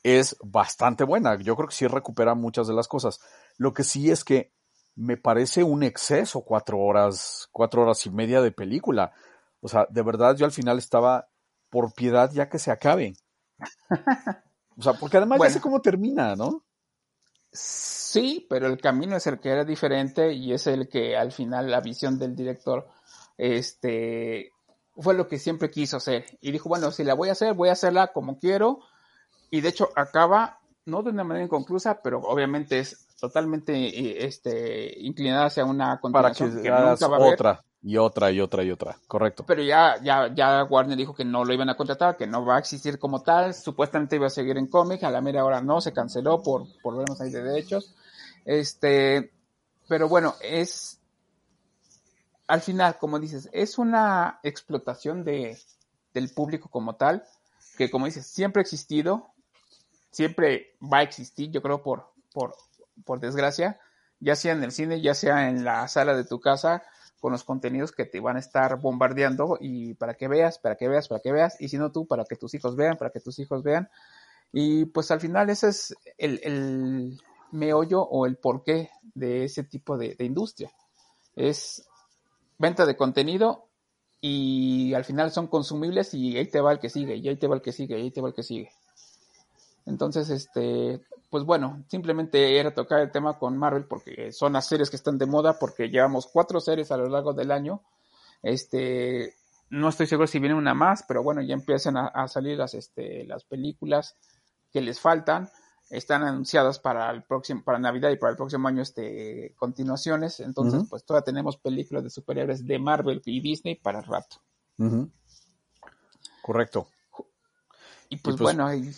es 0.02 0.36
bastante 0.42 1.04
buena. 1.04 1.36
Yo 1.40 1.56
creo 1.56 1.68
que 1.68 1.74
sí 1.74 1.86
recupera 1.86 2.34
muchas 2.34 2.66
de 2.66 2.74
las 2.74 2.88
cosas. 2.88 3.20
Lo 3.58 3.72
que 3.72 3.84
sí 3.84 4.10
es 4.10 4.24
que 4.24 4.52
me 4.94 5.16
parece 5.16 5.62
un 5.62 5.82
exceso 5.82 6.42
cuatro 6.42 6.78
horas, 6.78 7.48
cuatro 7.52 7.82
horas 7.82 8.04
y 8.06 8.10
media 8.10 8.40
de 8.40 8.52
película. 8.52 9.12
O 9.60 9.68
sea, 9.68 9.86
de 9.90 10.02
verdad 10.02 10.36
yo 10.36 10.46
al 10.46 10.52
final 10.52 10.78
estaba 10.78 11.28
por 11.68 11.92
piedad 11.94 12.30
ya 12.32 12.48
que 12.48 12.58
se 12.58 12.70
acabe. 12.70 13.14
o 14.76 14.82
sea, 14.82 14.94
porque 14.94 15.18
además 15.18 15.40
ya 15.42 15.50
sé 15.50 15.60
cómo 15.60 15.80
termina, 15.80 16.34
¿no? 16.36 16.64
Sí, 17.52 18.46
pero 18.48 18.66
el 18.66 18.80
camino 18.80 19.16
es 19.16 19.26
el 19.26 19.40
que 19.40 19.50
era 19.50 19.64
diferente 19.64 20.32
y 20.32 20.52
es 20.52 20.66
el 20.66 20.88
que 20.88 21.16
al 21.16 21.32
final 21.32 21.70
la 21.70 21.80
visión 21.80 22.18
del 22.18 22.36
director 22.36 22.88
este 23.36 24.52
fue 25.00 25.14
lo 25.14 25.28
que 25.28 25.38
siempre 25.38 25.70
quiso 25.70 25.96
hacer 25.96 26.24
y 26.40 26.52
dijo, 26.52 26.68
bueno, 26.68 26.90
si 26.92 27.04
la 27.04 27.14
voy 27.14 27.28
a 27.28 27.32
hacer, 27.32 27.54
voy 27.54 27.68
a 27.68 27.72
hacerla 27.72 28.12
como 28.12 28.38
quiero 28.38 28.80
y 29.50 29.60
de 29.60 29.68
hecho 29.68 29.88
acaba 29.96 30.60
no 30.86 31.02
de 31.02 31.10
una 31.10 31.24
manera 31.24 31.44
inconclusa, 31.44 32.00
pero 32.02 32.20
obviamente 32.20 32.78
es 32.78 33.06
totalmente 33.18 33.72
eh, 33.74 34.24
este, 34.24 34.98
inclinada 35.00 35.46
hacia 35.46 35.64
una 35.64 36.00
continuación 36.00 36.50
Para 36.50 36.62
que, 36.62 36.70
nunca 36.70 37.08
va 37.08 37.16
a 37.16 37.20
haber. 37.20 37.34
otra 37.34 37.64
y 37.82 37.96
otra 37.96 38.30
y 38.30 38.40
otra 38.40 38.62
y 38.62 38.70
otra, 38.70 38.96
correcto. 39.06 39.44
Pero 39.46 39.62
ya, 39.62 39.96
ya, 40.02 40.32
ya 40.34 40.64
Warner 40.64 40.96
dijo 40.96 41.14
que 41.14 41.24
no 41.24 41.44
lo 41.44 41.54
iban 41.54 41.70
a 41.70 41.76
contratar, 41.76 42.16
que 42.16 42.26
no 42.26 42.44
va 42.44 42.56
a 42.56 42.58
existir 42.58 42.98
como 42.98 43.22
tal, 43.22 43.54
supuestamente 43.54 44.16
iba 44.16 44.26
a 44.26 44.30
seguir 44.30 44.58
en 44.58 44.66
cómic, 44.66 45.02
a 45.02 45.10
la 45.10 45.20
mera 45.20 45.44
hora 45.44 45.62
no, 45.62 45.80
se 45.80 45.92
canceló 45.92 46.42
por 46.42 46.66
problemas 46.82 47.20
ahí 47.20 47.30
de 47.30 47.42
derechos. 47.42 47.94
Este, 48.44 49.32
pero 49.88 50.08
bueno, 50.08 50.34
es, 50.42 50.99
al 52.50 52.62
final, 52.62 52.98
como 52.98 53.20
dices, 53.20 53.48
es 53.52 53.78
una 53.78 54.40
explotación 54.42 55.22
de, 55.22 55.56
del 56.12 56.30
público 56.30 56.68
como 56.68 56.96
tal, 56.96 57.24
que 57.78 57.88
como 57.88 58.06
dices, 58.06 58.26
siempre 58.26 58.58
ha 58.58 58.64
existido, 58.64 59.28
siempre 60.10 60.76
va 60.82 60.98
a 60.98 61.02
existir, 61.02 61.52
yo 61.52 61.62
creo, 61.62 61.80
por, 61.84 62.12
por, 62.32 62.56
por 63.04 63.20
desgracia, 63.20 63.78
ya 64.18 64.34
sea 64.34 64.52
en 64.52 64.64
el 64.64 64.72
cine, 64.72 65.00
ya 65.00 65.14
sea 65.14 65.48
en 65.48 65.64
la 65.64 65.86
sala 65.86 66.16
de 66.16 66.24
tu 66.24 66.40
casa, 66.40 66.82
con 67.20 67.30
los 67.30 67.44
contenidos 67.44 67.92
que 67.92 68.04
te 68.04 68.18
van 68.18 68.34
a 68.34 68.40
estar 68.40 68.80
bombardeando 68.80 69.56
y 69.60 69.94
para 69.94 70.14
que 70.14 70.26
veas, 70.26 70.58
para 70.58 70.74
que 70.74 70.88
veas, 70.88 71.06
para 71.06 71.20
que 71.20 71.30
veas, 71.30 71.56
y 71.60 71.68
si 71.68 71.78
no 71.78 71.92
tú, 71.92 72.08
para 72.08 72.24
que 72.24 72.34
tus 72.34 72.54
hijos 72.54 72.74
vean, 72.74 72.96
para 72.96 73.10
que 73.10 73.20
tus 73.20 73.38
hijos 73.38 73.62
vean. 73.62 73.88
Y 74.52 74.86
pues 74.86 75.12
al 75.12 75.20
final 75.20 75.50
ese 75.50 75.68
es 75.68 75.94
el, 76.18 77.16
meollo 77.52 78.02
o 78.02 78.26
el 78.26 78.36
porqué 78.38 78.90
de 79.14 79.44
ese 79.44 79.62
tipo 79.62 79.96
de, 79.96 80.16
de 80.16 80.24
industria. 80.24 80.72
Es 81.36 81.84
venta 82.60 82.84
de 82.84 82.94
contenido 82.94 83.68
y 84.20 84.92
al 84.92 85.04
final 85.04 85.32
son 85.32 85.46
consumibles 85.46 86.12
y 86.12 86.36
ahí 86.36 86.46
te 86.46 86.60
va 86.60 86.72
el 86.72 86.78
que 86.78 86.90
sigue, 86.90 87.16
y 87.16 87.26
ahí 87.26 87.36
te 87.36 87.46
va 87.48 87.56
el 87.56 87.62
que 87.62 87.72
sigue, 87.72 87.98
y 87.98 88.02
ahí 88.02 88.10
te 88.10 88.20
va 88.20 88.28
el 88.28 88.34
que 88.34 88.42
sigue. 88.42 88.70
Entonces, 89.86 90.28
este, 90.28 91.00
pues 91.30 91.44
bueno, 91.44 91.82
simplemente 91.88 92.58
era 92.58 92.74
tocar 92.74 93.00
el 93.00 93.10
tema 93.10 93.38
con 93.38 93.56
Marvel 93.56 93.86
porque 93.86 94.30
son 94.30 94.52
las 94.52 94.68
series 94.68 94.90
que 94.90 94.96
están 94.96 95.16
de 95.16 95.24
moda, 95.24 95.58
porque 95.58 95.88
llevamos 95.88 96.26
cuatro 96.26 96.60
series 96.60 96.92
a 96.92 96.98
lo 96.98 97.08
largo 97.08 97.32
del 97.32 97.50
año. 97.50 97.80
Este, 98.42 99.34
no 99.70 99.88
estoy 99.88 100.06
seguro 100.06 100.26
si 100.26 100.38
viene 100.38 100.54
una 100.54 100.74
más, 100.74 101.02
pero 101.08 101.22
bueno, 101.22 101.40
ya 101.40 101.54
empiezan 101.54 101.96
a, 101.96 102.28
salir 102.28 102.58
las, 102.58 102.74
este, 102.74 103.24
las 103.24 103.44
películas 103.44 104.16
que 104.70 104.82
les 104.82 105.00
faltan. 105.00 105.48
Están 105.90 106.22
anunciadas 106.22 106.78
para 106.78 107.10
el 107.10 107.24
próximo, 107.24 107.62
para 107.64 107.78
Navidad 107.78 108.10
y 108.10 108.16
para 108.16 108.30
el 108.30 108.36
próximo 108.36 108.68
año 108.68 108.80
este 108.80 109.54
continuaciones. 109.56 110.38
Entonces, 110.40 110.84
pues 110.88 111.04
todavía 111.04 111.24
tenemos 111.24 111.56
películas 111.56 112.04
de 112.04 112.10
superhéroes 112.10 112.64
de 112.64 112.78
Marvel 112.78 113.20
y 113.24 113.40
Disney 113.40 113.74
para 113.74 113.98
el 113.98 114.06
rato. 114.06 114.36
Correcto. 116.42 116.86
Y 118.08 118.16
pues, 118.16 118.36
pues 118.36 118.38
bueno, 118.38 118.66
ahí, 118.66 118.90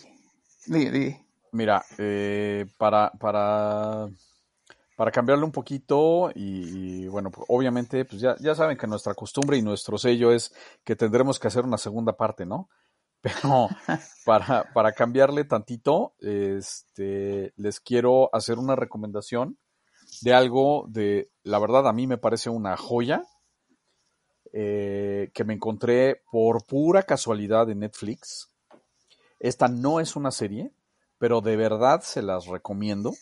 Mira, 1.51 1.85
eh, 1.99 2.65
para, 2.77 3.11
para, 3.11 4.09
para 4.95 5.11
cambiarle 5.11 5.45
un 5.45 5.51
poquito 5.51 6.31
y, 6.33 7.07
bueno, 7.07 7.29
pues, 7.29 7.45
obviamente, 7.47 8.05
pues 8.05 8.21
ya, 8.21 8.35
ya 8.39 8.55
saben 8.55 8.75
que 8.75 8.87
nuestra 8.87 9.13
costumbre 9.13 9.57
y 9.57 9.61
nuestro 9.61 9.99
sello 9.99 10.31
es 10.31 10.51
que 10.83 10.95
tendremos 10.95 11.39
que 11.39 11.47
hacer 11.47 11.63
una 11.63 11.77
segunda 11.77 12.13
parte, 12.13 12.45
¿no? 12.45 12.69
Pero 13.41 13.69
para, 14.25 14.71
para 14.73 14.91
cambiarle 14.91 15.45
tantito, 15.45 16.13
este, 16.19 17.53
les 17.55 17.79
quiero 17.79 18.29
hacer 18.35 18.57
una 18.57 18.75
recomendación 18.75 19.57
de 20.21 20.33
algo 20.33 20.85
de, 20.89 21.31
la 21.43 21.59
verdad, 21.59 21.87
a 21.87 21.93
mí 21.93 22.05
me 22.05 22.17
parece 22.17 22.49
una 22.49 22.75
joya 22.77 23.23
eh, 24.51 25.31
que 25.33 25.43
me 25.43 25.53
encontré 25.53 26.21
por 26.29 26.65
pura 26.65 27.03
casualidad 27.03 27.69
en 27.69 27.79
Netflix. 27.79 28.51
Esta 29.39 29.67
no 29.67 29.99
es 29.99 30.15
una 30.15 30.31
serie, 30.31 30.71
pero 31.17 31.41
de 31.41 31.55
verdad 31.55 32.01
se 32.01 32.21
las 32.21 32.45
recomiendo. 32.45 33.13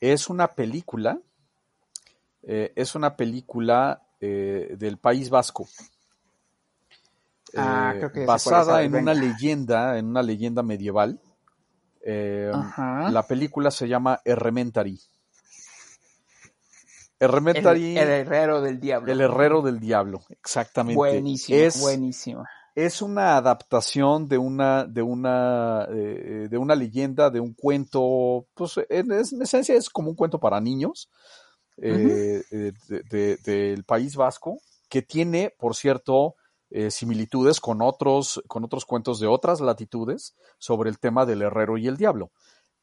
Es 0.00 0.28
una 0.28 0.48
película, 0.48 1.20
eh, 2.42 2.72
es 2.76 2.94
una 2.94 3.16
película 3.16 4.06
eh, 4.20 4.74
del 4.78 4.98
País 4.98 5.30
Vasco. 5.30 5.66
Ah, 7.54 7.94
basada 8.26 8.82
en 8.82 8.94
una 8.94 9.14
leyenda, 9.14 9.98
en 9.98 10.06
una 10.06 10.22
leyenda 10.22 10.62
medieval. 10.62 11.20
la 12.04 13.24
película 13.28 13.70
se 13.70 13.88
llama 13.88 14.20
Errementari. 14.24 14.98
Errementari. 17.18 17.96
El, 17.96 18.08
herrero 18.08 18.60
del 18.60 18.78
diablo. 18.78 19.12
El 19.12 19.20
herrero 19.20 19.62
del 19.62 19.80
diablo, 19.80 20.22
exactamente. 20.28 20.96
Buenísimo, 20.96 21.58
es, 21.58 21.80
buenísimo. 21.80 22.44
Es 22.74 23.00
una 23.00 23.38
adaptación 23.38 24.28
de 24.28 24.36
una, 24.36 24.84
de 24.84 25.00
una, 25.00 25.86
eh, 25.90 26.48
de 26.50 26.58
una 26.58 26.74
leyenda, 26.74 27.30
de 27.30 27.40
un 27.40 27.54
cuento, 27.54 28.46
pues 28.54 28.78
en, 28.90 29.12
esencia 29.12 29.74
es 29.74 29.88
como 29.88 30.10
un 30.10 30.16
cuento 30.16 30.38
para 30.38 30.60
niños 30.60 31.08
eh, 31.78 32.42
eh, 32.50 32.72
del 33.44 33.84
País 33.84 34.14
Vasco, 34.14 34.58
que 34.90 35.00
tiene, 35.00 35.54
por 35.58 35.74
cierto, 35.74 36.34
similitudes 36.90 37.60
con 37.60 37.80
otros, 37.80 38.42
con 38.48 38.64
otros 38.64 38.84
cuentos 38.84 39.20
de 39.20 39.26
otras 39.26 39.60
latitudes 39.60 40.34
sobre 40.58 40.90
el 40.90 40.98
tema 40.98 41.24
del 41.24 41.42
herrero 41.42 41.78
y 41.78 41.86
el 41.86 41.96
diablo. 41.96 42.32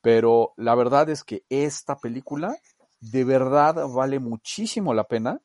Pero 0.01 0.53
la 0.57 0.75
verdad 0.75 1.09
es 1.09 1.23
que 1.23 1.43
esta 1.49 1.97
película 1.97 2.55
de 2.99 3.23
verdad 3.23 3.87
vale 3.87 4.19
muchísimo 4.19 4.93
la 4.93 5.03
pena. 5.03 5.41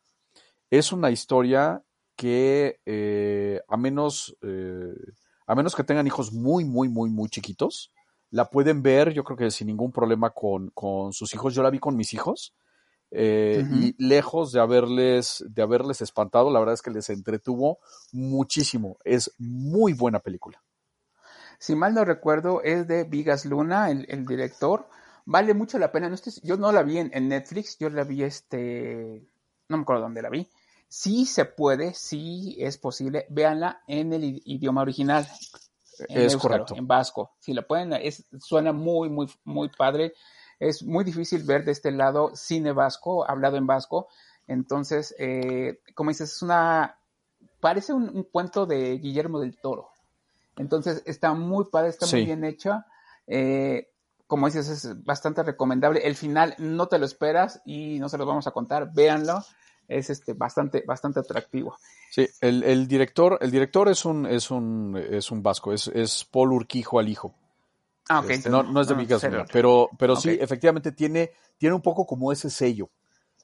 Es 0.70 0.92
una 0.92 1.10
historia 1.10 1.82
que 2.16 2.80
eh, 2.86 3.60
a 3.68 3.76
menos 3.76 4.36
eh, 4.42 4.94
a 5.48 5.54
menos 5.54 5.74
que 5.74 5.82
tengan 5.82 6.06
hijos 6.06 6.30
muy, 6.30 6.64
muy, 6.64 6.88
muy, 6.88 7.08
muy 7.08 7.30
chiquitos, 7.30 7.90
la 8.30 8.50
pueden 8.50 8.82
ver, 8.82 9.14
yo 9.14 9.24
creo 9.24 9.36
que 9.38 9.50
sin 9.50 9.66
ningún 9.66 9.90
problema 9.90 10.30
con, 10.30 10.70
sus 11.12 11.34
hijos. 11.34 11.54
Yo 11.54 11.62
la 11.62 11.70
vi 11.70 11.78
con 11.78 11.96
mis 11.96 12.12
hijos. 12.12 12.54
Eh, 13.10 13.64
y 13.72 13.94
lejos 14.04 14.52
de 14.52 14.60
haberles, 14.60 15.44
de 15.48 15.62
haberles 15.62 16.02
espantado, 16.02 16.50
la 16.50 16.58
verdad 16.58 16.74
es 16.74 16.82
que 16.82 16.90
les 16.90 17.08
entretuvo 17.10 17.78
muchísimo. 18.12 18.98
Es 19.04 19.34
muy 19.38 19.92
buena 19.92 20.20
película. 20.20 20.62
Si 21.58 21.74
mal 21.74 21.94
no 21.94 22.04
recuerdo, 22.04 22.62
es 22.62 22.86
de 22.86 23.04
Vigas 23.04 23.44
Luna, 23.44 23.90
el, 23.90 24.06
el 24.08 24.26
director 24.26 24.88
vale 25.28 25.54
mucho 25.54 25.78
la 25.78 25.92
pena. 25.92 26.08
No 26.08 26.16
yo 26.42 26.56
no 26.56 26.72
la 26.72 26.82
vi 26.82 26.98
en, 26.98 27.28
Netflix, 27.28 27.78
yo 27.78 27.90
la 27.90 28.04
vi 28.04 28.24
este, 28.24 29.22
no 29.68 29.76
me 29.76 29.82
acuerdo 29.82 30.02
dónde 30.02 30.22
la 30.22 30.30
vi. 30.30 30.48
Sí 30.88 31.26
se 31.26 31.44
puede, 31.44 31.92
sí 31.92 32.56
es 32.58 32.78
posible, 32.78 33.26
véanla 33.28 33.82
en 33.86 34.14
el 34.14 34.40
idioma 34.44 34.80
original. 34.80 35.28
es 36.08 36.36
correcto. 36.36 36.74
En 36.76 36.86
vasco. 36.86 37.36
Si 37.38 37.52
la 37.52 37.62
pueden, 37.62 37.92
es, 37.92 38.24
suena 38.40 38.72
muy, 38.72 39.10
muy, 39.10 39.28
muy 39.44 39.68
padre. 39.68 40.14
Es 40.58 40.82
muy 40.82 41.04
difícil 41.04 41.44
ver 41.44 41.64
de 41.64 41.72
este 41.72 41.90
lado 41.90 42.34
cine 42.34 42.72
vasco, 42.72 43.28
hablado 43.28 43.56
en 43.56 43.66
vasco. 43.66 44.08
Entonces, 44.46 45.14
eh, 45.18 45.80
como 45.94 46.10
dices, 46.10 46.32
es 46.32 46.42
una, 46.42 46.98
parece 47.60 47.92
un, 47.92 48.24
cuento 48.24 48.66
de 48.66 48.98
Guillermo 48.98 49.40
del 49.40 49.56
Toro. 49.60 49.90
Entonces, 50.56 51.02
está 51.06 51.34
muy 51.34 51.66
padre, 51.66 51.90
está 51.90 52.06
muy 52.06 52.24
bien 52.24 52.44
hecha. 52.44 52.86
Eh, 53.26 53.88
como 54.26 54.46
dices, 54.46 54.68
es 54.68 55.04
bastante 55.04 55.42
recomendable. 55.42 56.00
El 56.00 56.16
final 56.16 56.54
no 56.58 56.88
te 56.88 56.98
lo 56.98 57.06
esperas 57.06 57.62
y 57.64 57.98
no 57.98 58.08
se 58.08 58.18
lo 58.18 58.26
vamos 58.26 58.46
a 58.46 58.50
contar, 58.50 58.92
véanlo. 58.92 59.44
Es 59.86 60.10
este 60.10 60.34
bastante, 60.34 60.84
bastante 60.86 61.20
atractivo. 61.20 61.76
Sí, 62.10 62.28
el, 62.40 62.88
director, 62.88 63.38
el 63.40 63.50
director 63.50 63.88
es 63.88 64.04
un, 64.04 64.26
es 64.26 64.50
un, 64.50 65.02
es 65.10 65.30
un 65.30 65.42
vasco, 65.42 65.72
es, 65.72 65.88
es 65.88 66.26
Paul 66.30 66.52
Urquijo 66.52 66.98
al 66.98 67.08
hijo. 67.08 67.34
Ah. 68.08 68.24
Este, 68.28 68.48
no, 68.48 68.80
es 68.80 68.88
de 68.88 68.94
Vigas 68.94 69.22
ah, 69.24 69.44
pero, 69.52 69.90
pero 69.98 70.16
sí, 70.16 70.30
efectivamente 70.40 70.92
tiene, 70.92 71.32
tiene 71.58 71.74
un 71.74 71.82
poco 71.82 72.06
como 72.06 72.32
ese 72.32 72.48
sello. 72.48 72.90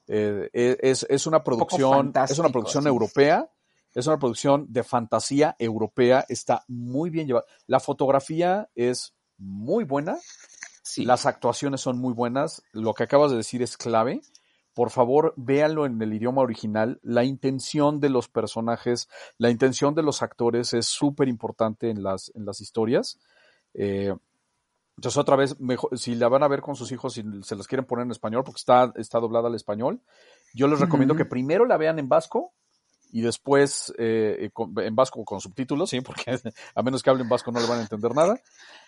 Eh, 0.07 0.79
es, 0.83 1.27
una 1.27 1.43
producción, 1.43 2.13
es 2.29 2.39
una 2.39 2.49
producción 2.49 2.87
europea, 2.87 3.51
es 3.95 4.07
una 4.07 4.19
producción 4.19 4.67
de 4.71 4.83
fantasía 4.83 5.55
europea, 5.59 6.25
está 6.29 6.65
muy 6.69 7.11
bien 7.11 7.27
llevada. 7.27 7.47
La 7.67 7.81
fotografía 7.81 8.69
es 8.75 9.15
muy 9.39 9.85
buena, 9.85 10.19
las 10.97 11.27
actuaciones 11.27 11.81
son 11.81 11.99
muy 11.99 12.13
buenas. 12.13 12.63
Lo 12.73 12.95
que 12.95 13.05
acabas 13.05 13.31
de 13.31 13.39
decir 13.39 13.63
es 13.63 13.77
clave. 13.77 14.21
Por 14.75 14.91
favor, 14.91 15.35
véanlo 15.37 15.87
en 15.87 16.03
el 16.03 16.13
idioma 16.13 16.43
original. 16.43 16.99
La 17.03 17.23
intención 17.23 18.01
de 18.01 18.09
los 18.11 18.29
personajes, 18.29 19.09
la 19.39 19.51
intención 19.51 19.95
de 19.95 20.03
los 20.03 20.23
actores 20.23 20.75
es 20.75 20.87
súper 20.87 21.29
importante 21.29 21.91
en 21.91 22.03
las, 22.03 22.33
en 22.35 22.45
las 22.45 22.61
historias. 22.61 23.21
Eh, 23.73 24.15
entonces, 24.97 25.19
otra 25.19 25.37
vez, 25.37 25.59
mejor, 25.61 25.99
si 25.99 26.15
la 26.15 26.29
van 26.29 26.43
a 26.43 26.49
ver 26.49 26.61
con 26.61 26.77
sus 26.77 26.93
hijos, 26.93 27.19
y 27.19 27.25
se 27.43 27.57
las 27.57 27.67
quieren 27.67 27.85
poner 27.85 28.05
en 28.05 28.13
español, 28.13 28.45
porque 28.45 28.59
está, 28.59 28.93
está 28.97 29.19
doblada 29.19 29.49
al 29.49 29.55
español, 29.55 30.01
yo 30.55 30.69
les 30.69 30.79
recomiendo 30.79 31.17
que 31.17 31.25
primero 31.25 31.67
la 31.67 31.77
vean 31.77 31.99
en 31.99 32.09
vasco 32.09 32.53
y 33.11 33.21
después 33.21 33.93
eh, 33.99 34.51
en 34.77 34.97
vasco 34.97 35.25
con 35.25 35.41
subtítulos, 35.41 35.91
¿sí? 35.91 36.01
porque 36.01 36.39
a 36.75 36.83
menos 36.83 37.03
que 37.03 37.11
hablen 37.11 37.29
vasco 37.29 37.51
no 37.51 37.61
le 37.61 37.67
van 37.67 37.79
a 37.79 37.83
entender 37.83 38.15
nada. 38.15 38.41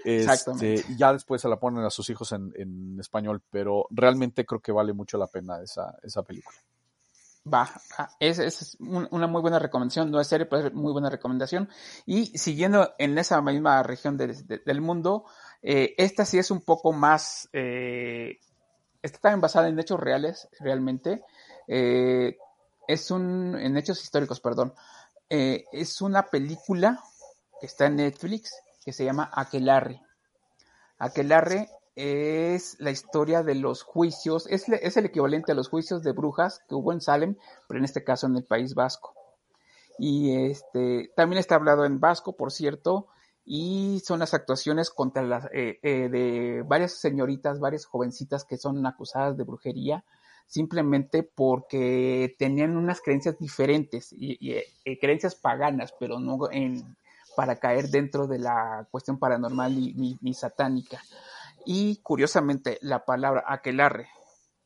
Este, 0.04 0.84
y 0.88 0.96
ya 0.96 1.12
después 1.12 1.42
se 1.42 1.48
la 1.48 1.58
ponen 1.58 1.84
a 1.84 1.90
sus 1.90 2.08
hijos 2.10 2.32
en, 2.32 2.96
español, 3.00 3.42
pero 3.50 3.86
realmente 3.90 4.44
creo 4.44 4.60
que 4.60 4.72
vale 4.72 4.92
mucho 4.92 5.18
la 5.18 5.26
pena 5.26 5.60
esa, 5.60 5.96
esa 6.02 6.22
película. 6.22 6.56
Va, 7.52 7.70
es, 8.18 8.40
es 8.40 8.76
una 8.80 9.28
muy 9.28 9.40
buena 9.40 9.60
recomendación, 9.60 10.10
no 10.10 10.20
es 10.20 10.26
serie, 10.26 10.46
pero 10.46 10.66
es 10.66 10.74
muy 10.74 10.92
buena 10.92 11.08
recomendación. 11.08 11.68
Y 12.04 12.36
siguiendo 12.36 12.94
en 12.98 13.16
esa 13.18 13.40
misma 13.40 13.84
región 13.84 14.16
del 14.16 14.80
mundo, 14.80 15.26
eh, 15.62 15.94
esta 15.98 16.24
sí 16.24 16.38
es 16.38 16.50
un 16.50 16.60
poco 16.60 16.92
más, 16.92 17.48
eh, 17.52 18.38
está 19.02 19.18
también 19.18 19.40
basada 19.40 19.68
en 19.68 19.78
hechos 19.78 20.00
reales, 20.00 20.48
realmente. 20.60 21.22
Eh, 21.68 22.36
es 22.86 23.10
un, 23.10 23.56
en 23.58 23.76
hechos 23.76 24.02
históricos, 24.02 24.40
perdón, 24.40 24.72
eh, 25.28 25.64
es 25.72 26.00
una 26.00 26.26
película 26.26 27.02
que 27.60 27.66
está 27.66 27.86
en 27.86 27.96
Netflix 27.96 28.54
que 28.84 28.92
se 28.92 29.04
llama 29.04 29.30
Aquelarre. 29.32 30.00
Aquelarre 30.98 31.68
es 31.96 32.76
la 32.78 32.90
historia 32.90 33.42
de 33.42 33.56
los 33.56 33.82
juicios, 33.82 34.46
es, 34.48 34.68
es, 34.68 34.96
el 34.96 35.06
equivalente 35.06 35.52
a 35.52 35.54
los 35.54 35.68
juicios 35.68 36.02
de 36.02 36.12
brujas 36.12 36.60
que 36.68 36.74
hubo 36.74 36.92
en 36.92 37.00
Salem, 37.00 37.36
pero 37.66 37.78
en 37.78 37.84
este 37.84 38.04
caso 38.04 38.26
en 38.26 38.36
el 38.36 38.44
País 38.44 38.74
Vasco. 38.74 39.14
Y 39.98 40.50
este 40.50 41.10
también 41.16 41.40
está 41.40 41.54
hablado 41.54 41.84
en 41.86 41.98
vasco, 41.98 42.36
por 42.36 42.52
cierto, 42.52 43.08
y 43.46 44.02
son 44.04 44.18
las 44.18 44.34
actuaciones 44.34 44.90
contra 44.90 45.22
las 45.22 45.46
eh, 45.52 45.78
eh, 45.82 46.08
de 46.08 46.64
varias 46.66 46.94
señoritas, 46.94 47.60
varias 47.60 47.86
jovencitas 47.86 48.44
que 48.44 48.58
son 48.58 48.84
acusadas 48.84 49.36
de 49.36 49.44
brujería 49.44 50.04
simplemente 50.46 51.22
porque 51.22 52.34
tenían 52.38 52.76
unas 52.76 53.00
creencias 53.00 53.38
diferentes 53.38 54.12
y, 54.12 54.52
eh, 54.52 54.98
creencias 55.00 55.34
paganas, 55.34 55.94
pero 55.98 56.18
no 56.18 56.50
en, 56.50 56.96
para 57.36 57.56
caer 57.56 57.88
dentro 57.88 58.26
de 58.26 58.38
la 58.38 58.86
cuestión 58.90 59.18
paranormal 59.18 59.74
ni, 59.74 60.34
satánica. 60.34 61.02
Y 61.64 61.96
curiosamente, 61.96 62.78
la 62.80 63.04
palabra 63.04 63.44
aquelarre, 63.46 64.08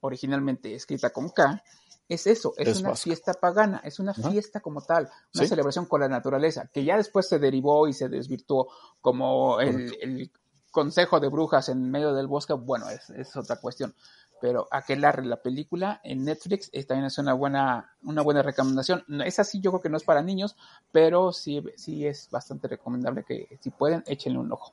originalmente 0.01 0.74
escrita 0.74 1.11
con 1.11 1.31
K, 1.31 1.62
es 2.11 2.27
eso, 2.27 2.53
es, 2.57 2.81
una 2.81 2.95
fiesta 2.95 3.33
pagana, 3.33 3.81
es 3.85 3.99
una 3.99 4.13
fiesta 4.13 4.61
como 4.61 4.83
tal, 4.83 5.09
una 5.35 5.47
celebración 5.47 5.87
con 5.87 6.01
la 6.01 6.09
naturaleza, 6.09 6.69
que 6.73 6.85
ya 6.85 6.97
después 6.97 7.29
se 7.29 7.39
derivó 7.39 7.89
y 7.89 7.93
se 7.93 8.09
desvirtuó 8.09 8.69
como 9.01 9.61
el, 9.61 10.31
consejo 10.71 11.19
de 11.19 11.29
brujas 11.29 11.69
en 11.69 11.91
medio 11.91 12.15
del 12.15 12.29
bosque, 12.29 12.53
bueno, 12.53 12.89
es, 12.91 13.11
es 13.11 13.37
otra 13.37 13.57
cuestión 13.57 13.95
pero 14.41 14.67
Aquelarre, 14.71 15.25
la 15.25 15.37
película 15.37 16.01
en 16.03 16.25
Netflix, 16.25 16.71
también 16.89 17.07
es 17.07 17.19
una 17.19 17.35
buena, 17.35 17.93
una 18.03 18.23
buena 18.23 18.43
recomendación. 18.43 19.05
Es 19.25 19.39
así, 19.39 19.61
yo 19.61 19.71
creo 19.71 19.83
que 19.83 19.91
no 19.91 19.99
es 19.99 20.05
para 20.05 20.23
niños, 20.23 20.57
pero 20.91 21.33
sí, 21.33 21.63
sí 21.77 22.07
es 22.07 22.29
bastante 22.31 22.67
recomendable 22.67 23.25
que 23.25 23.59
si 23.61 23.71
pueden, 23.71 24.03
échenle 24.07 24.39
un 24.39 24.51
ojo. 24.51 24.73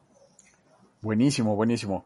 Buenísimo, 1.01 1.55
buenísimo. 1.55 2.05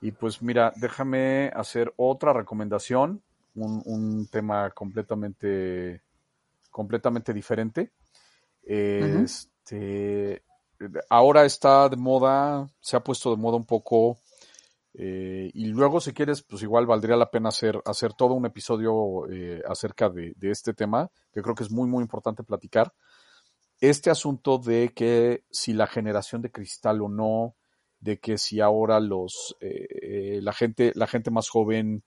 Y 0.00 0.12
pues 0.12 0.42
mira, 0.42 0.72
déjame 0.76 1.52
hacer 1.54 1.92
otra 1.96 2.32
recomendación, 2.32 3.22
un, 3.54 3.82
un 3.84 4.26
tema 4.28 4.70
completamente, 4.70 6.02
completamente 6.70 7.32
diferente. 7.32 7.92
Este, 8.62 10.42
ahora 11.08 11.44
está 11.44 11.88
de 11.88 11.96
moda, 11.96 12.68
se 12.80 12.96
ha 12.96 13.04
puesto 13.04 13.30
de 13.30 13.36
moda 13.36 13.56
un 13.56 13.66
poco, 13.66 14.18
eh, 14.94 15.50
y 15.54 15.66
luego 15.66 16.00
si 16.00 16.12
quieres, 16.12 16.42
pues 16.42 16.62
igual 16.62 16.86
valdría 16.86 17.16
la 17.16 17.30
pena 17.30 17.48
hacer, 17.48 17.80
hacer 17.84 18.12
todo 18.12 18.34
un 18.34 18.46
episodio 18.46 19.26
eh, 19.30 19.62
acerca 19.66 20.10
de, 20.10 20.34
de, 20.36 20.50
este 20.50 20.74
tema, 20.74 21.10
que 21.32 21.42
creo 21.42 21.54
que 21.54 21.64
es 21.64 21.70
muy, 21.70 21.88
muy 21.88 22.02
importante 22.02 22.42
platicar. 22.42 22.92
Este 23.80 24.10
asunto 24.10 24.58
de 24.58 24.92
que 24.94 25.44
si 25.50 25.72
la 25.72 25.86
generación 25.86 26.42
de 26.42 26.52
cristal 26.52 27.00
o 27.00 27.08
no, 27.08 27.56
de 28.00 28.18
que 28.18 28.36
si 28.36 28.60
ahora 28.60 29.00
los 29.00 29.56
eh, 29.60 30.40
la 30.42 30.52
gente 30.52 30.92
la 30.94 31.06
gente 31.06 31.30
más 31.30 31.48
joven 31.48 32.02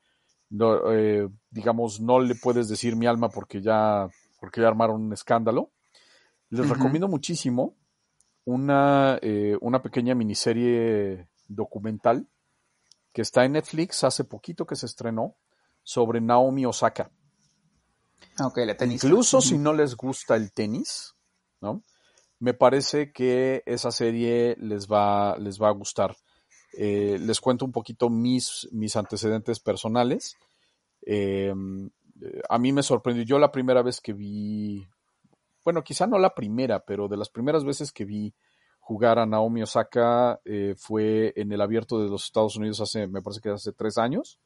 no, 0.49 0.91
eh, 0.91 1.27
digamos 1.49 1.99
no 1.99 2.19
le 2.19 2.35
puedes 2.35 2.67
decir 2.67 2.95
mi 2.95 3.07
alma 3.07 3.29
porque 3.29 3.61
ya 3.61 4.07
porque 4.39 4.61
ya 4.61 4.67
armaron 4.67 5.01
un 5.01 5.13
escándalo 5.13 5.71
les 6.49 6.61
uh 6.61 6.63
-huh. 6.69 6.75
recomiendo 6.75 7.07
muchísimo 7.07 7.75
una 8.45 9.17
eh, 9.21 9.57
una 9.61 9.81
pequeña 9.81 10.15
miniserie 10.15 11.27
documental 11.47 12.27
que 13.11 13.21
está 13.21 13.45
en 13.45 13.53
Netflix 13.53 14.03
hace 14.03 14.23
poquito 14.23 14.65
que 14.65 14.75
se 14.75 14.85
estrenó 14.85 15.35
sobre 15.83 16.21
Naomi 16.21 16.65
Osaka 16.65 17.09
okay, 18.39 18.65
la 18.65 18.75
tenista. 18.77 19.07
incluso 19.07 19.37
uh 19.37 19.41
-huh. 19.41 19.47
si 19.49 19.57
no 19.57 19.73
les 19.73 19.95
gusta 19.95 20.35
el 20.35 20.51
tenis 20.51 21.15
no 21.61 21.83
me 22.39 22.53
parece 22.53 23.11
que 23.11 23.63
esa 23.65 23.91
serie 23.91 24.55
les 24.59 24.87
va, 24.87 25.37
les 25.37 25.61
va 25.61 25.69
a 25.69 25.71
gustar. 25.71 26.15
Eh, 26.77 27.17
les 27.19 27.39
cuento 27.39 27.65
un 27.65 27.71
poquito 27.71 28.09
mis, 28.09 28.67
mis 28.71 28.95
antecedentes 28.95 29.59
personales. 29.59 30.35
Eh, 31.05 31.53
a 32.49 32.59
mí 32.59 32.71
me 32.73 32.83
sorprendió. 32.83 33.23
Yo 33.23 33.39
la 33.39 33.51
primera 33.51 33.81
vez 33.81 34.01
que 34.01 34.13
vi, 34.13 34.87
bueno, 35.63 35.83
quizá 35.83 36.07
no 36.07 36.17
la 36.17 36.33
primera, 36.33 36.85
pero 36.85 37.07
de 37.07 37.17
las 37.17 37.29
primeras 37.29 37.63
veces 37.63 37.91
que 37.91 38.05
vi 38.05 38.33
jugar 38.79 39.17
a 39.17 39.25
Naomi 39.25 39.63
Osaka 39.63 40.39
eh, 40.45 40.75
fue 40.77 41.33
en 41.35 41.51
el 41.51 41.61
abierto 41.61 41.99
de 41.99 42.09
los 42.09 42.25
Estados 42.25 42.55
Unidos 42.55 42.81
hace, 42.81 43.07
me 43.07 43.21
parece 43.21 43.41
que 43.41 43.49
hace 43.49 43.71
tres 43.71 43.97
años, 43.97 44.39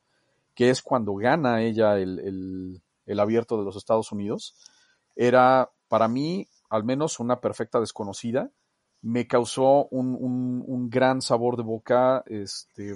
que 0.55 0.69
es 0.69 0.81
cuando 0.81 1.13
gana 1.15 1.61
ella 1.61 1.97
el, 1.97 2.19
el, 2.19 2.81
el 3.05 3.19
abierto 3.19 3.57
de 3.57 3.65
los 3.65 3.75
Estados 3.75 4.11
Unidos. 4.11 4.55
Era 5.15 5.71
para 5.89 6.07
mí 6.07 6.47
al 6.69 6.83
menos 6.83 7.19
una 7.19 7.41
perfecta 7.41 7.79
desconocida, 7.79 8.51
me 9.01 9.27
causó 9.27 9.87
un, 9.91 10.15
un, 10.67 10.89
gran 10.89 11.21
sabor 11.21 11.55
de 11.55 11.63
boca 11.63 12.23
este, 12.27 12.93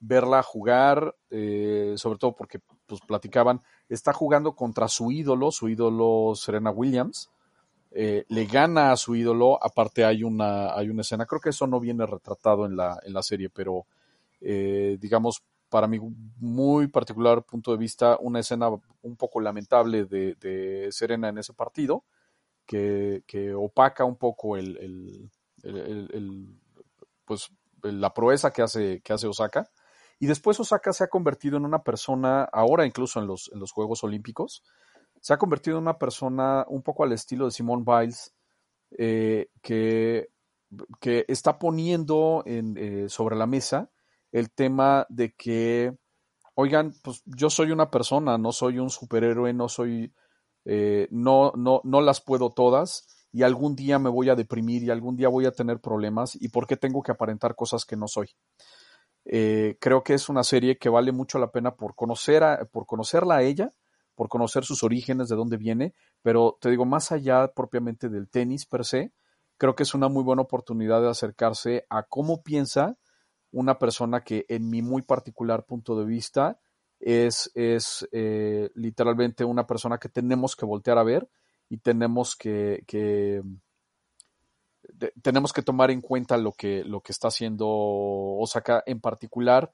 verla 0.00 0.42
jugar, 0.42 1.14
eh, 1.30 1.94
sobre 1.96 2.18
todo 2.18 2.34
porque 2.34 2.60
pues, 2.86 3.00
platicaban, 3.06 3.62
está 3.88 4.12
jugando 4.12 4.54
contra 4.54 4.88
su 4.88 5.10
ídolo, 5.10 5.50
su 5.50 5.68
ídolo 5.68 6.34
Serena 6.34 6.70
Williams, 6.70 7.30
eh, 7.90 8.24
le 8.28 8.44
gana 8.44 8.92
a 8.92 8.96
su 8.96 9.14
ídolo, 9.14 9.58
aparte 9.62 10.04
hay 10.04 10.22
una, 10.22 10.74
hay 10.74 10.90
una 10.90 11.00
escena, 11.00 11.24
creo 11.24 11.40
que 11.40 11.50
eso 11.50 11.66
no 11.66 11.80
viene 11.80 12.04
retratado 12.04 12.66
en 12.66 12.76
la, 12.76 13.00
en 13.04 13.14
la 13.14 13.22
serie, 13.22 13.48
pero 13.48 13.86
eh, 14.40 14.98
digamos, 15.00 15.42
para 15.68 15.86
mi 15.86 15.98
muy 16.38 16.88
particular 16.88 17.42
punto 17.42 17.72
de 17.72 17.78
vista, 17.78 18.18
una 18.20 18.40
escena 18.40 18.68
un 18.68 19.16
poco 19.16 19.40
lamentable 19.40 20.04
de, 20.04 20.88
Serena 20.90 21.28
en 21.28 21.38
ese 21.38 21.54
partido, 21.54 22.04
que, 22.66 23.22
que 23.26 23.54
opaca 23.54 24.04
un 24.04 24.16
poco 24.16 24.56
el, 24.56 25.30
el, 25.62 26.48
pues 27.24 27.50
la 27.82 28.12
proeza 28.12 28.52
que 28.52 28.62
hace, 28.62 29.00
que 29.02 29.12
hace 29.12 29.26
Osaka. 29.26 29.70
Y 30.18 30.26
después 30.26 30.58
Osaka 30.58 30.92
se 30.92 31.04
ha 31.04 31.08
convertido 31.08 31.56
en 31.56 31.64
una 31.64 31.82
persona, 31.82 32.44
ahora 32.52 32.86
incluso 32.86 33.20
en 33.20 33.26
los, 33.26 33.50
en 33.52 33.60
los 33.60 33.72
Juegos 33.72 34.02
Olímpicos, 34.02 34.64
se 35.20 35.32
ha 35.32 35.38
convertido 35.38 35.76
en 35.76 35.82
una 35.82 35.98
persona 35.98 36.64
un 36.68 36.82
poco 36.82 37.04
al 37.04 37.12
estilo 37.12 37.44
de 37.44 37.50
Simone 37.52 37.84
Biles, 37.86 38.34
eh, 38.96 39.50
que, 39.62 40.30
que, 41.00 41.24
está 41.28 41.58
poniendo 41.58 42.42
en, 42.46 42.76
eh, 42.76 43.08
sobre 43.08 43.36
la 43.36 43.46
mesa 43.46 43.90
el 44.32 44.50
tema 44.50 45.06
de 45.08 45.34
que, 45.34 45.94
oigan, 46.54 46.94
pues 47.02 47.22
yo 47.26 47.50
soy 47.50 47.70
una 47.70 47.90
persona, 47.90 48.38
no 48.38 48.52
soy 48.52 48.78
un 48.78 48.90
superhéroe, 48.90 49.52
no 49.52 49.68
soy 49.68 50.12
eh, 50.70 51.08
no, 51.10 51.52
no, 51.56 51.80
no 51.84 52.00
las 52.02 52.20
puedo 52.20 52.50
todas 52.50 53.06
y 53.32 53.42
algún 53.42 53.76
día 53.76 53.98
me 53.98 54.08
voy 54.08 54.30
a 54.30 54.34
deprimir 54.34 54.82
y 54.82 54.90
algún 54.90 55.16
día 55.16 55.28
voy 55.28 55.46
a 55.46 55.52
tener 55.52 55.80
problemas 55.80 56.36
y 56.40 56.48
por 56.48 56.66
qué 56.66 56.76
tengo 56.76 57.02
que 57.02 57.12
aparentar 57.12 57.54
cosas 57.54 57.84
que 57.84 57.96
no 57.96 58.08
soy. 58.08 58.30
Eh, 59.24 59.76
creo 59.80 60.02
que 60.02 60.14
es 60.14 60.28
una 60.28 60.42
serie 60.42 60.78
que 60.78 60.88
vale 60.88 61.12
mucho 61.12 61.38
la 61.38 61.50
pena 61.50 61.74
por, 61.76 61.94
conocer 61.94 62.42
a, 62.42 62.64
por 62.64 62.86
conocerla 62.86 63.36
a 63.36 63.42
ella, 63.42 63.74
por 64.14 64.28
conocer 64.28 64.64
sus 64.64 64.82
orígenes, 64.82 65.28
de 65.28 65.36
dónde 65.36 65.58
viene, 65.58 65.94
pero 66.22 66.56
te 66.60 66.70
digo, 66.70 66.86
más 66.86 67.12
allá 67.12 67.52
propiamente 67.54 68.08
del 68.08 68.28
tenis 68.28 68.66
per 68.66 68.84
se, 68.84 69.12
creo 69.58 69.74
que 69.74 69.82
es 69.82 69.94
una 69.94 70.08
muy 70.08 70.22
buena 70.22 70.42
oportunidad 70.42 71.02
de 71.02 71.10
acercarse 71.10 71.84
a 71.90 72.04
cómo 72.04 72.42
piensa 72.42 72.96
una 73.50 73.78
persona 73.78 74.22
que 74.22 74.46
en 74.48 74.70
mi 74.70 74.82
muy 74.82 75.02
particular 75.02 75.64
punto 75.66 75.98
de 75.98 76.06
vista 76.06 76.58
es, 77.00 77.50
es 77.54 78.08
eh, 78.12 78.70
literalmente 78.74 79.44
una 79.44 79.66
persona 79.66 79.98
que 79.98 80.08
tenemos 80.08 80.56
que 80.56 80.66
voltear 80.66 80.98
a 80.98 81.04
ver 81.04 81.28
y 81.68 81.78
tenemos 81.78 82.36
que, 82.36 82.84
tenemos 85.22 85.52
que 85.52 85.62
tomar 85.62 85.90
en 85.90 86.00
cuenta 86.00 86.36
lo 86.36 86.52
que, 86.52 86.84
lo 86.84 87.00
que 87.00 87.12
está 87.12 87.28
haciendo 87.28 87.66
Osaka 87.68 88.82
en 88.86 89.00
particular 89.00 89.72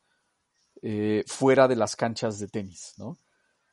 eh, 0.82 1.24
fuera 1.26 1.68
de 1.68 1.76
las 1.76 1.96
canchas 1.96 2.38
de 2.38 2.48
tenis, 2.48 2.94
¿no? 2.98 3.18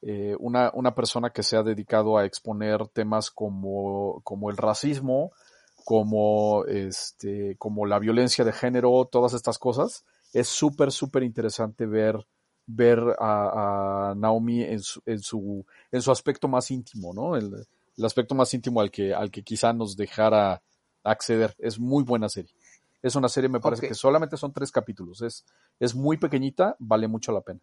Eh, 0.04 0.36
una, 0.40 0.72
una, 0.74 0.96
persona 0.96 1.30
que 1.30 1.44
se 1.44 1.56
ha 1.56 1.62
dedicado 1.62 2.18
a 2.18 2.26
exponer 2.26 2.88
temas 2.88 3.30
como, 3.30 4.22
como 4.24 4.50
el 4.50 4.58
racismo, 4.58 5.32
como, 5.86 6.66
este, 6.66 7.56
como 7.58 7.86
la 7.86 8.00
violencia 8.00 8.44
de 8.44 8.52
género, 8.52 9.08
todas 9.12 9.34
estas 9.34 9.60
cosas. 9.60 10.04
Es 10.34 10.48
súper, 10.48 10.92
súper 10.92 11.22
interesante 11.22 11.86
ver 11.86 12.26
ver 12.66 13.00
a, 13.20 14.14
Naomi 14.16 14.64
en 14.64 14.80
su, 14.80 15.02
en 15.06 15.20
su, 15.20 15.66
en 15.92 16.02
su 16.02 16.12
aspecto 16.12 16.48
más 16.48 16.72
íntimo, 16.72 17.14
¿no? 17.14 17.36
El, 17.98 18.06
aspecto 18.06 18.36
más 18.36 18.54
íntimo 18.54 18.82
al 18.82 18.92
que, 18.92 19.14
al 19.14 19.32
que 19.32 19.44
quizá 19.44 19.74
nos 19.74 19.96
dejara 19.96 20.62
acceder. 21.04 21.56
Es 21.58 21.80
muy 21.80 22.04
buena 22.04 22.30
serie. 22.30 22.54
Es 23.02 23.16
una 23.16 23.30
serie, 23.30 23.50
me 23.50 23.60
parece 23.60 23.82
okay. 23.82 23.90
que 23.90 23.96
solamente 23.96 24.38
son 24.38 24.54
tres 24.54 24.72
capítulos. 24.72 25.22
Es, 25.22 25.46
es 25.80 25.96
muy 25.96 26.18
pequeñita, 26.18 26.76
vale 26.80 27.08
mucho 27.08 27.32
la 27.32 27.42
pena. 27.42 27.60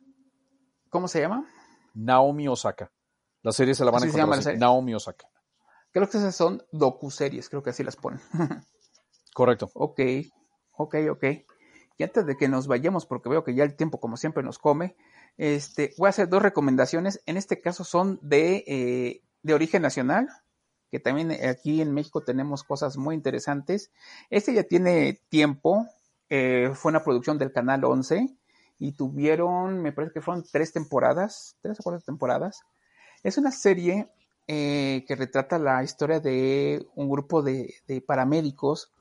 ¿Cómo 0.90 1.06
se 1.06 1.20
llama? 1.20 1.46
Naomi 1.94 2.48
Osaka. 2.48 2.90
La 3.42 3.52
serie 3.52 3.74
se 3.74 3.84
la 3.84 3.90
van 3.90 4.02
a 4.02 4.06
encontrar 4.06 4.38
así, 4.38 4.56
Naomi 4.56 4.94
Osaka. 4.94 5.28
Creo 5.92 6.08
que 6.08 6.18
esas 6.18 6.34
son 6.34 6.62
docuseries, 6.72 7.48
creo 7.48 7.62
que 7.62 7.70
así 7.70 7.84
las 7.84 7.96
ponen. 7.96 8.20
Correcto. 9.34 9.70
Ok, 9.74 10.00
ok, 10.72 10.96
ok. 11.10 11.24
Y 11.96 12.02
antes 12.04 12.26
de 12.26 12.36
que 12.36 12.48
nos 12.48 12.66
vayamos, 12.66 13.06
porque 13.06 13.28
veo 13.28 13.44
que 13.44 13.54
ya 13.54 13.64
el 13.64 13.76
tiempo, 13.76 14.00
como 14.00 14.16
siempre, 14.16 14.42
nos 14.42 14.58
come, 14.58 14.96
este, 15.36 15.94
voy 15.98 16.06
a 16.06 16.10
hacer 16.10 16.28
dos 16.28 16.42
recomendaciones. 16.42 17.22
En 17.26 17.36
este 17.36 17.60
caso 17.60 17.84
son 17.84 18.18
de, 18.22 18.64
eh, 18.66 19.22
de 19.48 19.54
origen 19.54 19.82
nacional, 19.82 20.28
que 20.90 21.00
también 21.00 21.32
aquí 21.32 21.80
en 21.80 21.92
México 21.92 22.22
tenemos 22.22 22.62
cosas 22.62 22.96
muy 22.96 23.14
interesantes. 23.14 23.90
Este 24.30 24.54
ya 24.54 24.62
tiene 24.62 25.20
tiempo, 25.30 25.86
eh, 26.28 26.70
fue 26.74 26.90
una 26.90 27.02
producción 27.02 27.38
del 27.38 27.50
Canal 27.50 27.84
11 27.84 28.28
y 28.78 28.92
tuvieron, 28.92 29.80
me 29.80 29.92
parece 29.92 30.12
que 30.12 30.20
fueron 30.20 30.44
tres 30.50 30.72
temporadas, 30.72 31.56
tres 31.62 31.80
o 31.80 31.82
cuatro 31.82 32.00
temporadas. 32.02 32.60
Es 33.22 33.38
una 33.38 33.50
serie 33.50 34.08
eh, 34.46 35.04
que 35.08 35.16
retrata 35.16 35.58
la 35.58 35.82
historia 35.82 36.20
de 36.20 36.86
un 36.94 37.08
grupo 37.08 37.42
de, 37.42 37.74
de 37.86 38.00
paramédicos 38.02 38.92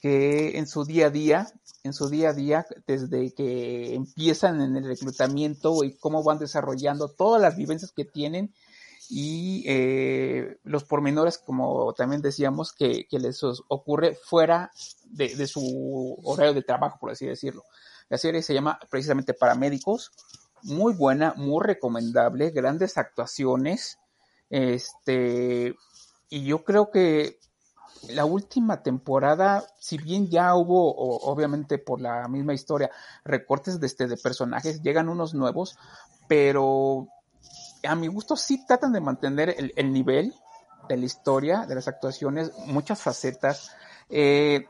que 0.00 0.58
en 0.58 0.66
su 0.66 0.84
día 0.84 1.06
a 1.06 1.10
día, 1.10 1.46
en 1.82 1.92
su 1.92 2.08
día 2.08 2.30
a 2.30 2.34
día, 2.34 2.66
desde 2.86 3.32
que 3.34 3.94
empiezan 3.94 4.60
en 4.60 4.76
el 4.76 4.84
reclutamiento 4.84 5.82
y 5.82 5.96
cómo 5.96 6.22
van 6.22 6.38
desarrollando 6.38 7.08
todas 7.08 7.42
las 7.42 7.56
vivencias 7.56 7.90
que 7.92 8.04
tienen 8.04 8.54
y 9.08 9.64
eh, 9.66 10.58
los 10.64 10.84
pormenores, 10.84 11.38
como 11.38 11.94
también 11.94 12.20
decíamos, 12.20 12.72
que, 12.72 13.06
que 13.08 13.18
les 13.18 13.42
ocurre 13.42 14.14
fuera 14.14 14.70
de, 15.04 15.46
su 15.46 16.18
horario 16.24 16.52
de 16.52 16.62
trabajo, 16.62 16.98
por 17.00 17.10
así 17.10 17.26
decirlo. 17.26 17.64
La 18.10 18.18
serie 18.18 18.42
se 18.42 18.52
llama 18.52 18.78
precisamente 18.90 19.32
Paramédicos, 19.32 20.12
muy 20.62 20.92
buena, 20.92 21.32
muy 21.36 21.64
recomendable, 21.64 22.50
grandes 22.50 22.98
actuaciones, 22.98 23.98
este, 24.50 25.74
y 26.28 26.44
yo 26.44 26.64
creo 26.64 26.90
que 26.90 27.38
la 28.10 28.26
última 28.26 28.82
temporada, 28.82 29.64
si 29.80 29.96
bien 29.96 30.28
ya 30.28 30.54
hubo, 30.54 30.94
obviamente 30.96 31.78
por 31.78 32.00
la 32.00 32.28
misma 32.28 32.52
historia, 32.54 32.90
recortes 33.24 33.80
de, 33.80 33.86
este, 33.86 34.06
de 34.06 34.16
personajes, 34.18 34.82
llegan 34.82 35.08
unos 35.08 35.34
nuevos, 35.34 35.78
pero 36.28 37.08
a 37.84 37.94
mi 37.94 38.06
gusto 38.06 38.36
sí 38.36 38.64
tratan 38.66 38.92
de 38.92 39.00
mantener 39.00 39.54
el, 39.56 39.72
el 39.76 39.92
nivel 39.92 40.34
de 40.88 40.96
la 40.96 41.04
historia, 41.04 41.66
de 41.66 41.74
las 41.74 41.88
actuaciones, 41.88 42.52
muchas 42.66 43.00
facetas. 43.00 43.76
Eh, 44.08 44.66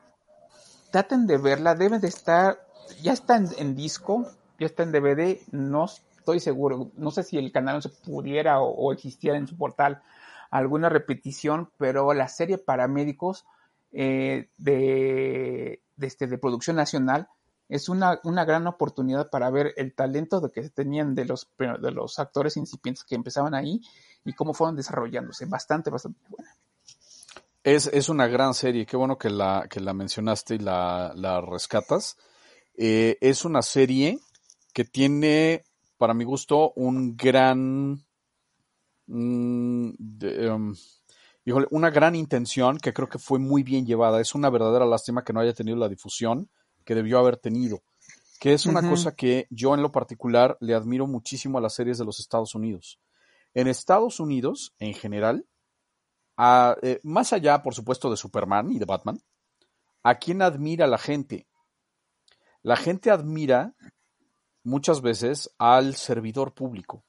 traten 0.91 1.27
de 1.27 1.39
verla, 1.39 1.75
deben 1.75 2.01
de 2.01 2.09
estar 2.09 2.59
ya 3.03 3.13
está 3.13 3.37
en, 3.37 3.75
disco, 3.75 4.27
ya 4.59 4.67
está 4.67 4.83
en 4.83 4.93
DVD, 4.93 5.39
no 5.53 5.85
estoy 5.85 6.41
seguro, 6.41 6.91
no 6.97 7.11
sé 7.11 7.23
si 7.23 7.39
el 7.39 7.53
canal 7.53 7.83
se 7.83 7.91
pudiera 7.91 8.61
o, 8.61 8.93
existiera 8.93 9.37
en 9.37 9.47
su 9.47 9.57
portal 9.57 10.03
alguna 10.51 10.89
repetición, 10.89 11.71
pero 11.77 12.13
la 12.15 12.29
serie 12.29 12.59
Paramédicos 12.59 13.45
eh, 13.93 14.49
de, 14.57 15.83
este, 16.01 16.27
de 16.27 16.39
producción 16.39 16.77
nacional 16.77 17.29
es 17.69 17.89
una, 17.89 18.21
una, 18.25 18.45
gran 18.45 18.67
oportunidad 18.67 19.31
para 19.31 19.51
ver 19.51 19.75
el 19.77 19.95
talento 19.95 20.41
de 20.41 20.51
que 20.51 20.69
tenían 20.71 21.15
de 21.15 21.27
los, 21.27 21.49
de 21.59 21.91
los 21.91 22.19
actores 22.19 22.57
incipientes 22.57 23.05
que 23.05 23.15
empezaban 23.15 23.55
ahí 23.55 23.81
y 24.25 24.33
cómo 24.33 24.55
fueron 24.55 24.77
desarrollándose. 24.77 25.45
Bastante, 25.47 25.91
bastante 25.91 26.21
buena. 26.29 26.57
Es, 27.63 27.87
es 27.89 28.09
una 28.09 28.27
gran 28.27 28.55
serie, 28.55 28.87
qué 28.87 28.97
bueno 28.97 29.19
que 29.19 29.29
la, 29.29 29.67
que 29.69 29.81
la 29.81 29.93
mencionaste 29.93 30.55
y 30.55 30.59
la, 30.59 31.13
la 31.15 31.41
rescatas. 31.43 32.17
Eh, 32.75 33.19
es 33.21 33.45
una 33.45 33.61
serie 33.61 34.19
que 34.73 34.85
tiene, 34.85 35.65
para 35.99 36.15
mi 36.15 36.25
gusto, 36.25 36.73
un 36.77 37.17
gran... 37.17 38.05
Mm, 39.07 39.91
um, 40.51 40.75
una 41.71 41.89
gran 41.89 42.15
intención 42.15 42.79
que 42.79 42.93
creo 42.93 43.09
que 43.09 43.19
fue 43.19 43.39
muy 43.39 43.63
bien 43.63 43.87
llevada. 43.87 44.21
Es 44.21 44.35
una 44.35 44.51
verdadera 44.51 44.87
lástima 44.87 45.25
que 45.25 45.33
no 45.33 45.41
haya 45.41 45.55
tenido 45.55 45.79
la 45.79 45.89
difusión 45.89 46.51
que 46.89 46.95
debió 46.95 47.19
haber 47.19 47.37
tenido, 47.37 47.83
que 48.41 48.55
es 48.55 48.65
una 48.65 48.81
cosa 48.81 49.15
que 49.15 49.47
yo 49.51 49.75
en 49.75 49.83
lo 49.83 49.93
particular 49.93 50.57
le 50.59 50.73
admiro 50.73 51.07
muchísimo 51.07 51.59
a 51.59 51.61
las 51.61 51.75
series 51.75 51.99
de 51.99 52.07
los 52.07 52.19
Estados 52.19 52.55
Unidos. 52.55 52.99
En 53.53 53.69
Estados 53.69 54.21
Unidos, 54.21 54.75
en 54.79 54.95
general, 54.95 55.45
eh, 56.81 56.99
más 57.03 57.35
allá, 57.35 57.63
por 57.63 57.75
supuesto, 57.75 58.11
de 58.11 58.17
Superman 58.17 58.73
y 58.73 58.79
de 58.79 58.87
Batman, 58.87 59.21
¿a 60.03 60.15
quién 60.15 60.41
admira 60.41 60.87
la 60.87 60.97
gente? 60.97 61.47
La 62.63 62.77
gente 62.77 63.11
admira 63.11 63.75
muchas 64.63 65.03
veces 65.03 65.51
al 65.59 65.95
servidor 65.95 66.55
público. 66.55 67.05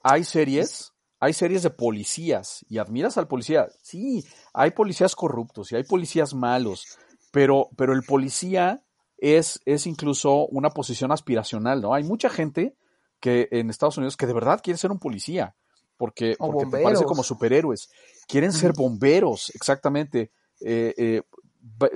Hay 0.00 0.22
series, 0.22 0.92
hay 1.18 1.32
series 1.32 1.64
de 1.64 1.70
policías 1.70 2.64
y 2.68 2.78
admiras 2.78 3.18
al 3.18 3.26
policía. 3.26 3.66
Sí, 3.82 4.24
hay 4.54 4.70
policías 4.70 5.16
corruptos 5.16 5.72
y 5.72 5.74
hay 5.74 5.82
policías 5.82 6.34
malos, 6.34 6.86
pero, 7.30 7.68
pero 7.76 7.92
el 7.92 8.02
policía 8.02 8.82
es, 9.18 9.60
es 9.64 9.86
incluso 9.86 10.46
una 10.46 10.70
posición 10.70 11.12
aspiracional, 11.12 11.80
¿no? 11.80 11.94
Hay 11.94 12.04
mucha 12.04 12.30
gente 12.30 12.74
que 13.20 13.48
en 13.50 13.70
Estados 13.70 13.98
Unidos 13.98 14.16
que 14.16 14.26
de 14.26 14.32
verdad 14.32 14.60
quiere 14.62 14.78
ser 14.78 14.90
un 14.90 14.98
policía, 14.98 15.54
porque, 15.96 16.34
porque 16.38 16.64
te 16.64 16.82
parece 16.82 17.04
como 17.04 17.22
superhéroes. 17.22 17.90
Quieren 18.26 18.52
ser 18.52 18.72
bomberos, 18.72 19.50
exactamente. 19.54 20.32
Eh, 20.60 20.94
eh, 20.96 21.22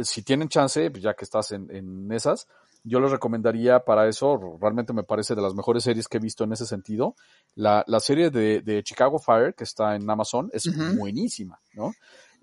si 0.03 0.23
tienen 0.23 0.49
chance, 0.49 0.91
pues 0.91 1.03
ya 1.03 1.15
que 1.15 1.25
estás 1.25 1.53
en, 1.53 1.75
en, 1.75 2.13
esas, 2.13 2.47
yo 2.83 3.01
les 3.01 3.11
recomendaría 3.11 3.81
para 3.81 4.07
eso, 4.07 4.59
realmente 4.61 4.93
me 4.93 5.05
parece 5.05 5.35
de 5.35 5.41
las 5.41 5.55
mejores 5.55 5.85
series 5.85 6.07
que 6.07 6.19
he 6.19 6.21
visto 6.21 6.45
en 6.45 6.53
ese 6.53 6.67
sentido. 6.67 7.17
La, 7.55 7.83
la 7.87 7.99
serie 7.99 8.29
de, 8.29 8.61
de, 8.61 8.83
Chicago 8.83 9.19
Fire, 9.19 9.55
que 9.55 9.65
está 9.65 9.97
en 9.97 10.09
Amazon, 10.09 10.51
es 10.53 10.69
buenísima, 10.99 11.59
¿no? 11.73 11.95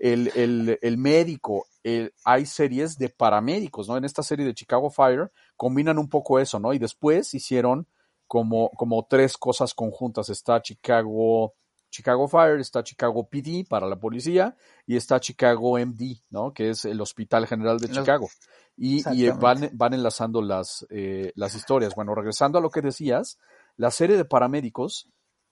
El, 0.01 0.31
el, 0.35 0.79
el 0.81 0.97
médico, 0.97 1.67
hay 2.25 2.45
series 2.47 2.97
de 2.97 3.09
paramédicos, 3.09 3.87
¿no? 3.87 3.97
En 3.97 4.03
esta 4.03 4.23
serie 4.23 4.45
de 4.45 4.55
Chicago 4.55 4.89
Fire 4.89 5.31
combinan 5.55 5.99
un 5.99 6.09
poco 6.09 6.39
eso, 6.39 6.59
¿no? 6.59 6.73
Y 6.73 6.79
después 6.79 7.33
hicieron 7.35 7.87
como, 8.27 8.71
como 8.71 9.05
tres 9.07 9.37
cosas 9.37 9.75
conjuntas. 9.75 10.29
Está 10.29 10.59
Chicago, 10.61 11.53
Chicago 11.91 12.27
Fire, 12.27 12.59
está 12.59 12.83
Chicago 12.83 13.27
PD 13.29 13.63
para 13.69 13.87
la 13.87 13.97
policía 13.97 14.55
y 14.87 14.95
está 14.95 15.19
Chicago 15.19 15.77
MD, 15.77 16.23
¿no? 16.31 16.51
Que 16.51 16.71
es 16.71 16.85
el 16.85 16.99
Hospital 16.99 17.45
General 17.45 17.77
de 17.77 17.89
Chicago. 17.89 18.27
Y, 18.75 19.07
y 19.13 19.29
van, 19.29 19.69
van, 19.73 19.93
enlazando 19.93 20.41
las, 20.41 20.87
eh, 20.89 21.31
las 21.35 21.53
historias. 21.53 21.93
Bueno, 21.93 22.15
regresando 22.15 22.57
a 22.57 22.61
lo 22.61 22.71
que 22.71 22.81
decías, 22.81 23.37
la 23.77 23.91
serie 23.91 24.17
de 24.17 24.25
paramédicos 24.25 25.09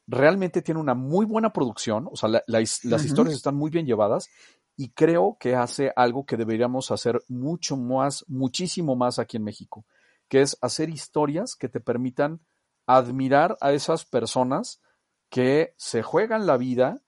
realmente 0.10 0.64
tiene 0.64 0.80
una 0.80 0.96
muy 0.96 1.26
buena 1.26 1.54
producción, 1.54 2.10
o 2.12 2.16
sea, 2.16 2.30
las 2.48 3.06
historias 3.06 3.36
están 3.36 3.56
muy 3.56 3.70
bien 3.70 3.86
llevadas 3.86 4.28
y 4.76 4.90
creo 4.90 5.38
que 5.40 5.56
hace 5.56 5.94
algo 5.96 6.26
que 6.26 6.36
deberíamos 6.36 6.90
hacer 6.90 7.22
mucho 7.28 7.78
más, 7.78 8.26
muchísimo 8.28 8.96
más 8.96 9.20
aquí 9.20 9.38
en 9.38 9.44
México, 9.44 9.86
que 10.28 10.42
es 10.42 10.58
hacer 10.62 10.90
historias 10.90 11.56
que 11.56 11.70
te 11.70 11.80
permitan 11.80 12.40
admirar 12.88 13.56
a 13.62 13.72
esas 13.72 14.04
personas 14.06 14.82
que 15.30 15.76
se 15.78 16.02
juegan 16.02 16.48
la 16.48 16.58
vida, 16.58 17.04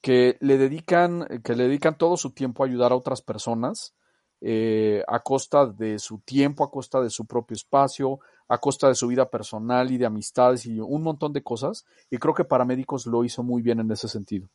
que 0.00 0.36
le 0.40 0.58
dedican, 0.58 1.42
que 1.44 1.54
le 1.54 1.64
dedican 1.64 1.96
todo 1.96 2.16
su 2.16 2.32
tiempo 2.32 2.64
a 2.64 2.66
ayudar 2.66 2.90
a 2.90 2.96
otras 2.96 3.22
personas, 3.22 3.94
eh, 4.40 5.04
a 5.06 5.20
costa 5.20 5.66
de 5.66 6.00
su 6.00 6.18
tiempo, 6.18 6.64
a 6.64 6.70
costa 6.72 7.00
de 7.00 7.10
su 7.10 7.24
propio 7.24 7.54
espacio, 7.54 8.18
a 8.52 8.58
costa 8.58 8.88
de 8.88 8.94
su 8.94 9.06
vida 9.06 9.30
personal 9.30 9.90
y 9.90 9.96
de 9.96 10.04
amistades 10.04 10.66
y 10.66 10.78
un 10.78 11.02
montón 11.02 11.32
de 11.32 11.42
cosas. 11.42 11.86
Y 12.10 12.18
creo 12.18 12.34
que 12.34 12.44
Paramédicos 12.44 13.06
lo 13.06 13.24
hizo 13.24 13.42
muy 13.42 13.62
bien 13.62 13.80
en 13.80 13.90
ese 13.90 14.08
sentido. 14.08 14.46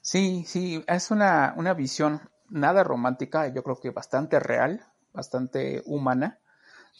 Sí, 0.00 0.44
sí, 0.46 0.84
es 0.86 1.10
una, 1.10 1.54
una 1.56 1.74
visión 1.74 2.20
nada 2.48 2.84
romántica, 2.84 3.52
yo 3.52 3.64
creo 3.64 3.80
que 3.80 3.90
bastante 3.90 4.38
real, 4.38 4.86
bastante 5.12 5.82
humana, 5.86 6.38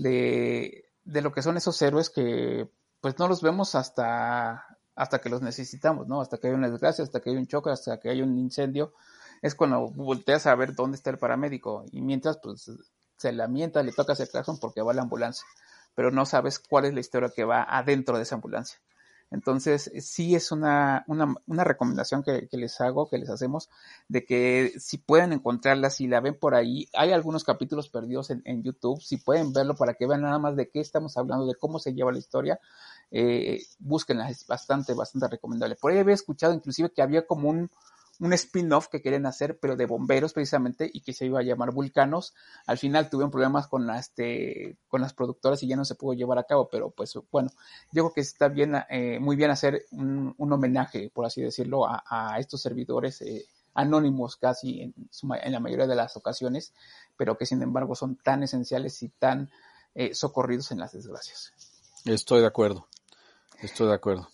de, 0.00 0.86
de 1.04 1.22
lo 1.22 1.32
que 1.32 1.42
son 1.42 1.56
esos 1.56 1.80
héroes 1.80 2.10
que 2.10 2.68
pues 3.00 3.16
no 3.20 3.28
los 3.28 3.40
vemos 3.40 3.76
hasta, 3.76 4.78
hasta 4.96 5.20
que 5.20 5.28
los 5.28 5.42
necesitamos, 5.42 6.08
¿no? 6.08 6.20
Hasta 6.20 6.38
que 6.38 6.48
hay 6.48 6.54
una 6.54 6.68
desgracia, 6.68 7.04
hasta 7.04 7.20
que 7.20 7.30
hay 7.30 7.36
un 7.36 7.46
choque, 7.46 7.70
hasta 7.70 8.00
que 8.00 8.10
hay 8.10 8.20
un 8.20 8.36
incendio, 8.36 8.94
es 9.42 9.54
cuando 9.54 9.86
volteas 9.90 10.48
a 10.48 10.56
ver 10.56 10.74
dónde 10.74 10.96
está 10.96 11.10
el 11.10 11.18
paramédico 11.18 11.84
y 11.92 12.00
mientras 12.02 12.38
pues 12.42 12.68
se 13.16 13.32
lamenta, 13.32 13.84
le 13.84 13.92
toca 13.92 14.14
hacer 14.14 14.28
claxon 14.28 14.58
porque 14.58 14.82
va 14.82 14.92
la 14.92 15.02
ambulancia 15.02 15.46
pero 15.98 16.12
no 16.12 16.26
sabes 16.26 16.60
cuál 16.60 16.84
es 16.84 16.94
la 16.94 17.00
historia 17.00 17.28
que 17.34 17.42
va 17.42 17.66
adentro 17.68 18.16
de 18.16 18.22
esa 18.22 18.36
ambulancia. 18.36 18.78
Entonces, 19.32 19.90
sí 19.98 20.36
es 20.36 20.52
una, 20.52 21.04
una, 21.08 21.64
recomendación 21.64 22.22
que, 22.22 22.46
que, 22.46 22.56
les 22.56 22.80
hago, 22.80 23.10
que 23.10 23.18
les 23.18 23.28
hacemos, 23.28 23.68
de 24.06 24.24
que 24.24 24.74
si 24.78 24.98
pueden 24.98 25.32
encontrarla, 25.32 25.90
si 25.90 26.06
la 26.06 26.20
ven 26.20 26.38
por 26.38 26.54
ahí, 26.54 26.88
hay 26.94 27.10
algunos 27.10 27.42
capítulos 27.42 27.88
perdidos 27.88 28.30
en, 28.30 28.42
en 28.44 28.62
YouTube, 28.62 29.02
si 29.02 29.16
pueden 29.16 29.52
verlo 29.52 29.74
para 29.74 29.94
que 29.94 30.06
vean 30.06 30.22
nada 30.22 30.38
más 30.38 30.54
de 30.54 30.68
qué 30.68 30.78
estamos 30.78 31.16
hablando, 31.16 31.48
de 31.48 31.56
cómo 31.56 31.80
se 31.80 31.92
lleva 31.92 32.12
la 32.12 32.18
historia, 32.18 32.60
eh, 33.10 33.60
búsquenla, 33.80 34.30
es 34.30 34.46
bastante, 34.46 34.94
bastante 34.94 35.26
recomendable. 35.26 35.74
Por 35.74 35.90
ahí 35.90 35.98
había 35.98 36.14
escuchado 36.14 36.54
inclusive 36.54 36.92
que 36.92 37.02
había 37.02 37.26
como 37.26 37.50
un, 37.50 37.72
un 38.20 38.32
spin-off 38.32 38.88
que 38.88 39.00
querían 39.00 39.26
hacer, 39.26 39.58
pero 39.58 39.76
de 39.76 39.86
bomberos 39.86 40.32
precisamente, 40.32 40.90
y 40.92 41.00
que 41.00 41.12
se 41.12 41.26
iba 41.26 41.40
a 41.40 41.42
llamar 41.42 41.72
Vulcanos. 41.72 42.34
Al 42.66 42.78
final 42.78 43.08
tuvieron 43.08 43.30
problemas 43.30 43.68
con, 43.68 43.88
este, 43.90 44.76
con 44.88 45.00
las 45.00 45.14
productoras 45.14 45.62
y 45.62 45.68
ya 45.68 45.76
no 45.76 45.84
se 45.84 45.94
pudo 45.94 46.14
llevar 46.14 46.38
a 46.38 46.44
cabo, 46.44 46.68
pero 46.68 46.90
pues 46.90 47.14
bueno, 47.30 47.50
yo 47.92 48.04
creo 48.04 48.12
que 48.12 48.20
está 48.20 48.48
bien, 48.48 48.74
eh, 48.90 49.18
muy 49.20 49.36
bien 49.36 49.50
hacer 49.50 49.86
un, 49.92 50.34
homenaje, 50.38 51.10
por 51.12 51.26
así 51.26 51.42
decirlo, 51.42 51.86
a, 51.86 52.36
estos 52.38 52.60
servidores 52.60 53.20
eh, 53.22 53.46
anónimos 53.74 54.36
casi 54.36 54.82
en, 54.82 54.94
en, 55.42 55.52
la 55.52 55.60
mayoría 55.60 55.86
de 55.86 55.94
las 55.94 56.16
ocasiones, 56.16 56.72
pero 57.16 57.36
que 57.36 57.46
sin 57.46 57.62
embargo 57.62 57.94
son 57.94 58.16
tan 58.16 58.42
esenciales 58.42 59.02
y 59.02 59.08
tan 59.10 59.50
eh, 59.94 60.14
socorridos 60.14 60.72
en 60.72 60.78
las 60.78 60.92
desgracias. 60.92 61.52
Estoy 62.04 62.40
de 62.40 62.46
acuerdo, 62.46 62.88
estoy 63.60 63.88
de 63.88 63.94
acuerdo. 63.94 64.28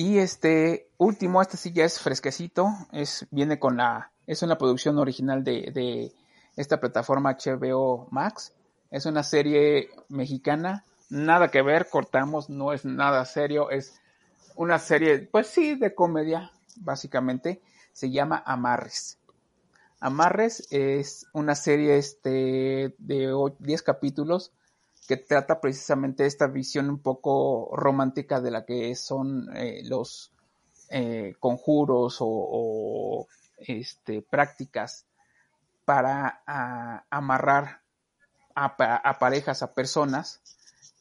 Y 0.00 0.16
este 0.16 0.88
último, 0.96 1.42
este 1.42 1.58
sí 1.58 1.72
ya 1.72 1.84
es 1.84 2.00
fresquecito, 2.00 2.70
es, 2.90 3.26
viene 3.30 3.58
con 3.58 3.76
la, 3.76 4.12
es 4.26 4.42
una 4.42 4.56
producción 4.56 4.96
original 4.96 5.44
de, 5.44 5.70
de 5.74 6.14
esta 6.56 6.80
plataforma 6.80 7.36
HBO 7.36 8.08
Max. 8.10 8.54
Es 8.90 9.04
una 9.04 9.22
serie 9.22 9.90
mexicana, 10.08 10.86
nada 11.10 11.48
que 11.50 11.60
ver, 11.60 11.90
cortamos, 11.90 12.48
no 12.48 12.72
es 12.72 12.86
nada 12.86 13.22
serio, 13.26 13.68
es 13.68 14.00
una 14.56 14.78
serie, 14.78 15.28
pues 15.30 15.48
sí, 15.48 15.74
de 15.74 15.94
comedia, 15.94 16.50
básicamente. 16.76 17.60
Se 17.92 18.10
llama 18.10 18.42
Amarres. 18.46 19.18
Amarres 20.00 20.66
es 20.70 21.26
una 21.34 21.54
serie 21.54 21.98
este, 21.98 22.94
de 22.96 23.50
10 23.58 23.82
capítulos 23.82 24.50
que 25.06 25.16
trata 25.16 25.60
precisamente 25.60 26.26
esta 26.26 26.46
visión 26.46 26.88
un 26.88 27.00
poco 27.00 27.74
romántica 27.74 28.40
de 28.40 28.50
la 28.50 28.64
que 28.64 28.94
son 28.94 29.48
eh, 29.56 29.82
los 29.84 30.32
eh, 30.90 31.34
conjuros 31.38 32.18
o, 32.20 33.26
este, 33.58 34.22
prácticas 34.22 35.06
para 35.84 36.42
amarrar 37.10 37.82
a, 38.54 39.18
parejas, 39.18 39.62
a 39.62 39.74
personas 39.74 40.40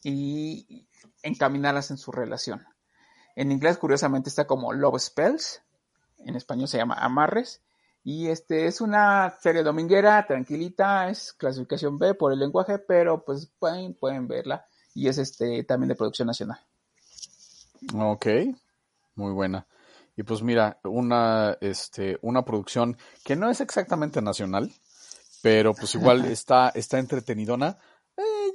y 0.03 0.87
encaminarlas 1.23 1.91
en 1.91 1.97
su 1.97 2.11
relación. 2.11 2.65
En 3.35 3.51
inglés, 3.51 3.77
curiosamente, 3.77 4.29
está 4.29 4.47
como 4.47 4.73
Love 4.73 4.99
Spells, 4.99 5.61
en 6.19 6.35
español 6.35 6.67
se 6.67 6.77
llama 6.77 6.95
Amarres, 6.95 7.61
y 8.11 8.27
este 8.27 8.65
es 8.65 8.81
una 8.81 9.37
serie 9.39 9.61
dominguera, 9.61 10.25
tranquilita, 10.25 11.09
es 11.09 11.31
clasificación 11.33 11.99
B 11.99 12.15
por 12.15 12.33
el 12.33 12.39
lenguaje, 12.39 12.79
pero 12.79 13.23
pues 13.23 13.51
pueden, 13.59 13.93
pueden 13.93 14.27
verla. 14.27 14.65
Y 14.95 15.09
es 15.09 15.19
este 15.19 15.63
también 15.63 15.89
de 15.89 15.95
producción 15.95 16.25
nacional. 16.25 16.57
Ok, 17.93 18.25
muy 19.13 19.31
buena. 19.31 19.67
Y 20.17 20.23
pues 20.23 20.41
mira, 20.41 20.79
una, 20.85 21.55
este, 21.61 22.17
una 22.23 22.43
producción 22.43 22.97
que 23.23 23.35
no 23.35 23.47
es 23.51 23.61
exactamente 23.61 24.23
nacional, 24.23 24.71
pero 25.43 25.75
pues 25.75 25.93
igual 25.93 26.25
está, 26.31 26.69
está 26.69 26.97
entretenidona. 26.97 27.77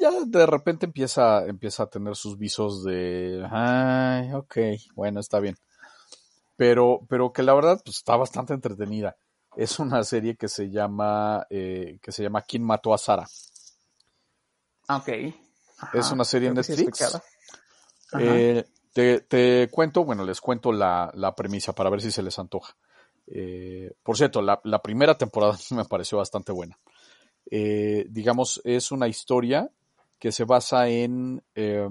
ya 0.00 0.10
de 0.26 0.46
repente 0.46 0.86
empieza, 0.86 1.46
empieza 1.46 1.84
a 1.84 1.90
tener 1.90 2.16
sus 2.16 2.36
visos 2.38 2.82
de, 2.82 3.46
ay, 3.48 4.32
ok, 4.32 4.56
bueno, 4.96 5.20
está 5.20 5.38
bien. 5.38 5.54
Pero, 6.56 7.06
pero 7.08 7.32
que 7.32 7.44
la 7.44 7.54
verdad, 7.54 7.80
pues 7.84 7.98
está 7.98 8.16
bastante 8.16 8.52
entretenida. 8.52 9.16
Es 9.56 9.78
una 9.78 10.02
serie 10.04 10.36
que 10.36 10.48
se 10.48 10.70
llama, 10.70 11.46
eh, 11.50 11.98
que 12.02 12.12
se 12.12 12.22
llama 12.22 12.42
¿Quién 12.42 12.62
mató 12.64 12.92
a 12.92 12.98
Sara? 12.98 13.26
Ok. 14.88 15.08
es 15.92 16.10
una 16.10 16.24
serie 16.24 16.48
en 16.48 16.54
Netflix. 16.54 17.20
Eh, 18.18 18.64
te, 18.92 19.20
te 19.20 19.68
cuento, 19.70 20.04
bueno, 20.04 20.24
les 20.24 20.40
cuento 20.40 20.72
la, 20.72 21.10
la 21.14 21.34
premisa 21.34 21.74
para 21.74 21.90
ver 21.90 22.00
si 22.00 22.10
se 22.10 22.22
les 22.22 22.38
antoja. 22.38 22.76
Eh, 23.26 23.92
por 24.02 24.16
cierto, 24.16 24.42
la, 24.42 24.60
la 24.64 24.80
primera 24.82 25.16
temporada 25.16 25.56
me 25.70 25.84
pareció 25.84 26.18
bastante 26.18 26.52
buena. 26.52 26.78
Eh, 27.50 28.06
digamos, 28.08 28.60
es 28.64 28.90
una 28.92 29.08
historia 29.08 29.70
que 30.18 30.32
se 30.32 30.44
basa 30.44 30.88
en... 30.88 31.42
eh, 31.54 31.88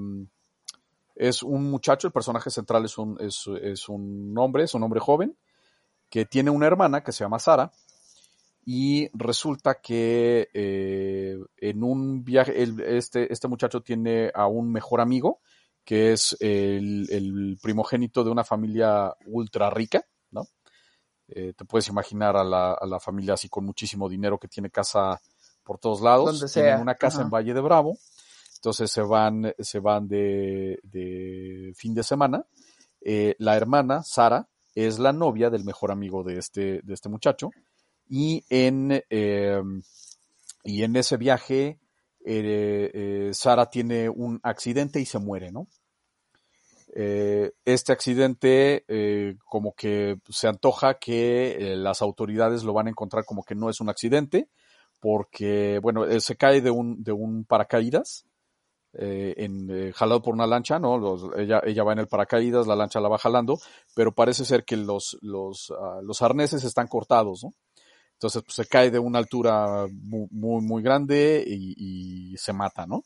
es 1.15 1.44
un 1.44 1.69
muchacho, 1.69 2.07
el 2.07 2.14
personaje 2.14 2.49
central 2.49 2.85
es 2.85 2.98
un, 2.98 3.18
es, 3.19 3.48
es 3.61 3.88
un 3.88 4.34
hombre, 4.35 4.64
es 4.64 4.73
un 4.73 4.81
hombre 4.81 4.99
joven, 4.99 5.38
que 6.14 6.26
tiene 6.26 6.52
una 6.52 6.68
hermana 6.68 7.02
que 7.03 7.11
se 7.11 7.23
llama 7.23 7.40
Sara, 7.40 7.72
y 8.64 9.10
resulta 9.18 9.81
que 9.81 10.48
eh, 10.53 11.40
en 11.57 11.84
un 11.84 12.23
viaje, 12.23 12.61
el- 12.61 12.80
este, 12.81 13.34
este 13.34 13.48
muchacho 13.48 13.81
tiene 13.81 14.30
a 14.31 14.45
un 14.45 14.72
mejor 14.72 15.02
amigo, 15.02 15.40
que 15.84 16.14
es 16.14 16.38
el, 16.40 17.07
el 17.10 17.57
primogénito 17.60 18.23
de 18.23 18.30
una 18.30 18.44
familia 18.44 19.11
ultra 19.26 19.72
rica, 19.72 20.06
¿no? 20.30 20.44
Eh, 21.30 21.53
te 21.57 21.65
puedes 21.65 21.88
imaginar 21.88 22.38
a 22.38 22.44
la, 22.44 22.73
a 22.73 22.85
la 22.85 22.99
familia 22.99 23.34
así 23.34 23.49
con 23.49 23.65
muchísimo 23.65 24.07
dinero 24.07 24.38
que 24.38 24.48
tiene 24.48 24.69
casa 24.69 25.19
por 25.64 25.80
todos 25.80 25.99
lados. 26.02 26.26
Donde 26.40 26.53
Tienen 26.53 26.73
sea, 26.73 26.80
una 26.81 26.94
casa 26.94 27.18
ajá. 27.18 27.23
en 27.26 27.31
Valle 27.31 27.53
de 27.56 27.61
Bravo. 27.61 27.98
Entonces 28.57 28.91
se 28.91 29.02
van, 29.02 29.52
se 29.57 29.80
van 29.80 30.07
de, 30.07 30.80
de 30.84 31.73
fin 31.76 31.95
de 31.95 32.03
semana. 32.03 32.45
Eh, 33.02 33.35
la 33.40 33.57
hermana, 33.57 34.03
Sara, 34.03 34.48
es 34.76 35.00
la 35.00 35.14
novia 35.14 35.50
del 35.50 35.64
mejor 35.64 35.91
amigo 35.91 36.24
de 36.24 36.38
este, 36.38 36.82
de 36.84 36.94
este 36.94 37.10
muchacho. 37.10 37.50
Y 38.10 38.44
en, 38.50 39.04
eh, 39.10 39.62
y 40.64 40.84
en 40.84 40.95
ese 40.95 41.18
viaje, 41.18 41.80
eh, 42.26 42.91
eh, 42.94 43.30
Sara 43.34 43.70
tiene 43.70 44.10
un 44.10 44.40
accidente 44.44 45.02
y 45.02 45.06
se 45.06 45.20
muere, 45.20 45.52
¿no? 45.52 45.68
Eh, 46.95 47.52
este 47.66 47.91
accidente 47.91 48.86
como 49.45 49.74
que 49.74 50.18
se 50.30 50.48
antoja 50.48 51.00
que 51.00 51.74
las 51.76 52.02
autoridades 52.02 52.64
lo 52.64 52.74
van 52.74 52.88
a 52.88 52.91
encontrar 52.91 53.26
como 53.26 53.44
que 53.44 53.56
no 53.56 53.70
es 53.70 53.82
un 53.82 53.90
accidente, 53.90 54.48
porque, 55.00 55.80
bueno, 55.80 56.06
se 56.22 56.38
cae 56.38 56.62
de 56.62 56.70
un, 56.70 57.04
de 57.04 57.12
un 57.12 57.45
paracaídas, 57.45 58.26
eh, 58.94 59.34
en, 59.38 59.70
eh, 59.70 59.91
jalado 59.94 60.22
por 60.22 60.34
una 60.34 60.48
lancha, 60.48 60.80
¿no? 60.80 60.98
Los- 60.98 61.30
ella, 61.38 61.61
ella 61.65 61.84
va 61.84 61.94
en 61.94 61.99
el 61.99 62.07
paracaídas, 62.07 62.68
la 62.68 62.76
lancha 62.76 62.99
la 62.99 63.10
va 63.10 63.18
jalando, 63.18 63.60
pero 63.95 64.14
parece 64.14 64.45
ser 64.45 64.65
que 64.65 64.78
los, 64.78 65.18
los, 65.22 65.72
ah, 65.80 65.99
los 66.03 66.22
arneses 66.22 66.64
están 66.64 66.88
cortados, 66.88 67.44
¿no? 67.44 67.53
Entonces 68.14 68.44
pues, 68.44 68.56
se 68.56 68.65
cae 68.68 68.91
de 68.91 68.99
una 68.99 69.20
altura 69.20 69.88
muy, 69.91 70.61
muy, 70.61 70.84
grande 70.84 71.44
y, 71.45 72.32
y 72.34 72.38
se 72.38 72.53
mata, 72.53 72.86
¿no? 72.86 73.03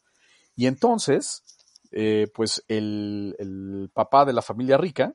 Y 0.55 0.67
entonces, 0.67 1.43
eh, 1.91 2.27
pues 2.33 2.63
el, 2.67 3.35
el 3.39 3.89
papá 3.93 4.25
de 4.25 4.33
la 4.33 4.41
familia 4.41 4.77
rica, 4.77 5.13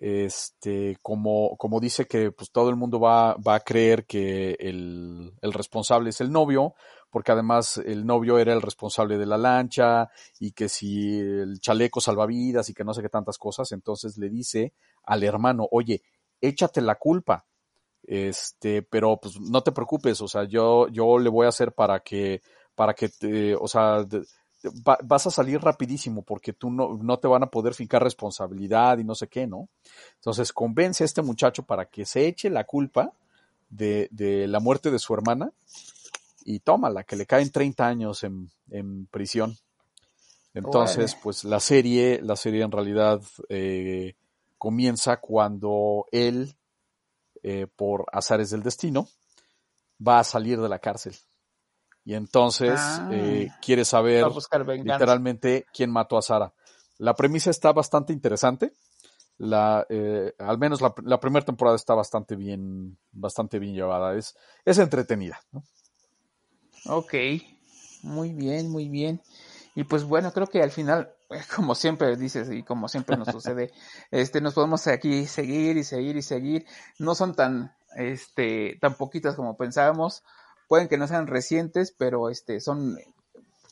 este, 0.00 0.96
como, 1.02 1.56
como 1.56 1.80
dice 1.80 2.06
que 2.06 2.30
pues 2.30 2.50
todo 2.52 2.70
el 2.70 2.76
mundo 2.76 3.00
va, 3.00 3.34
va 3.36 3.56
a 3.56 3.60
creer 3.60 4.06
que 4.06 4.56
el, 4.60 5.32
el 5.42 5.52
responsable 5.52 6.10
es 6.10 6.20
el 6.20 6.30
novio, 6.30 6.74
porque 7.10 7.32
además 7.32 7.78
el 7.78 8.04
novio 8.04 8.38
era 8.38 8.52
el 8.52 8.62
responsable 8.62 9.16
de 9.18 9.26
la 9.26 9.38
lancha 9.38 10.10
y 10.38 10.52
que 10.52 10.68
si 10.68 11.18
el 11.18 11.60
chaleco 11.60 12.00
salvavidas 12.00 12.68
y 12.68 12.74
que 12.74 12.84
no 12.84 12.92
sé 12.94 13.02
qué 13.02 13.08
tantas 13.08 13.38
cosas, 13.38 13.72
entonces 13.72 14.18
le 14.18 14.28
dice 14.28 14.74
al 15.04 15.22
hermano, 15.22 15.66
oye, 15.70 16.02
échate 16.40 16.80
la 16.80 16.96
culpa, 16.96 17.46
este, 18.06 18.82
pero 18.82 19.18
pues 19.20 19.40
no 19.40 19.62
te 19.62 19.72
preocupes, 19.72 20.20
o 20.20 20.28
sea, 20.28 20.44
yo, 20.44 20.88
yo 20.88 21.18
le 21.18 21.30
voy 21.30 21.46
a 21.46 21.50
hacer 21.50 21.72
para 21.72 22.00
que, 22.00 22.42
para 22.74 22.94
que, 22.94 23.08
te, 23.08 23.54
o 23.54 23.66
sea, 23.66 24.06
vas 25.04 25.26
a 25.26 25.30
salir 25.30 25.60
rapidísimo 25.60 26.22
porque 26.22 26.52
tú 26.52 26.70
no, 26.70 26.98
no 27.00 27.18
te 27.18 27.28
van 27.28 27.42
a 27.42 27.50
poder 27.50 27.74
fincar 27.74 28.02
responsabilidad 28.02 28.98
y 28.98 29.04
no 29.04 29.14
sé 29.14 29.28
qué, 29.28 29.46
¿no? 29.46 29.68
Entonces 30.16 30.52
convence 30.52 31.04
a 31.04 31.06
este 31.06 31.22
muchacho 31.22 31.62
para 31.62 31.86
que 31.86 32.04
se 32.04 32.26
eche 32.26 32.50
la 32.50 32.64
culpa 32.64 33.12
de, 33.70 34.08
de 34.10 34.48
la 34.48 34.60
muerte 34.60 34.90
de 34.90 34.98
su 34.98 35.14
hermana 35.14 35.52
y 36.50 36.60
tómala, 36.60 37.04
que 37.04 37.14
le 37.14 37.26
caen 37.26 37.50
30 37.52 37.86
años 37.86 38.24
en, 38.24 38.50
en 38.70 39.06
prisión. 39.06 39.54
Entonces, 40.54 41.14
pues 41.22 41.44
la 41.44 41.60
serie, 41.60 42.20
la 42.22 42.36
serie 42.36 42.62
en 42.64 42.72
realidad 42.72 43.20
eh, 43.50 44.14
comienza 44.56 45.18
cuando 45.18 46.06
él, 46.10 46.56
eh, 47.42 47.66
por 47.76 48.06
azares 48.12 48.48
del 48.48 48.62
destino, 48.62 49.08
va 50.00 50.20
a 50.20 50.24
salir 50.24 50.58
de 50.58 50.70
la 50.70 50.78
cárcel. 50.78 51.14
Y 52.02 52.14
entonces 52.14 52.80
Ah. 52.80 53.10
eh, 53.12 53.50
quiere 53.60 53.84
saber 53.84 54.24
literalmente 54.94 55.66
quién 55.74 55.90
mató 55.90 56.16
a 56.16 56.22
Sara. 56.22 56.54
La 56.96 57.14
premisa 57.14 57.50
está 57.50 57.72
bastante 57.74 58.14
interesante. 58.14 58.72
La, 59.36 59.86
eh, 59.90 60.32
al 60.38 60.58
menos 60.58 60.80
la, 60.80 60.94
la 61.04 61.20
primera 61.20 61.44
temporada 61.44 61.76
está 61.76 61.94
bastante 61.94 62.36
bien, 62.36 62.98
bastante 63.12 63.58
bien 63.58 63.74
llevada. 63.74 64.16
Es, 64.16 64.34
es 64.64 64.78
entretenida. 64.78 65.38
¿no? 65.52 65.62
Ok, 66.88 67.14
muy 68.02 68.32
bien, 68.32 68.70
muy 68.70 68.88
bien. 68.88 69.20
Y 69.74 69.84
pues 69.84 70.04
bueno, 70.04 70.32
creo 70.32 70.46
que 70.46 70.62
al 70.62 70.70
final, 70.70 71.12
como 71.54 71.74
siempre 71.74 72.16
dices 72.16 72.50
y 72.50 72.62
como 72.62 72.88
siempre 72.88 73.16
nos 73.16 73.28
sucede, 73.28 73.72
este, 74.10 74.40
nos 74.40 74.54
podemos 74.54 74.86
aquí 74.86 75.26
seguir 75.26 75.76
y 75.76 75.84
seguir 75.84 76.16
y 76.16 76.22
seguir. 76.22 76.66
No 76.98 77.14
son 77.14 77.34
tan, 77.34 77.74
este, 77.94 78.78
tan 78.80 78.94
poquitas 78.94 79.36
como 79.36 79.56
pensábamos. 79.56 80.24
Pueden 80.66 80.88
que 80.88 80.96
no 80.96 81.06
sean 81.06 81.26
recientes, 81.26 81.92
pero 81.96 82.30
este, 82.30 82.60
son, 82.60 82.96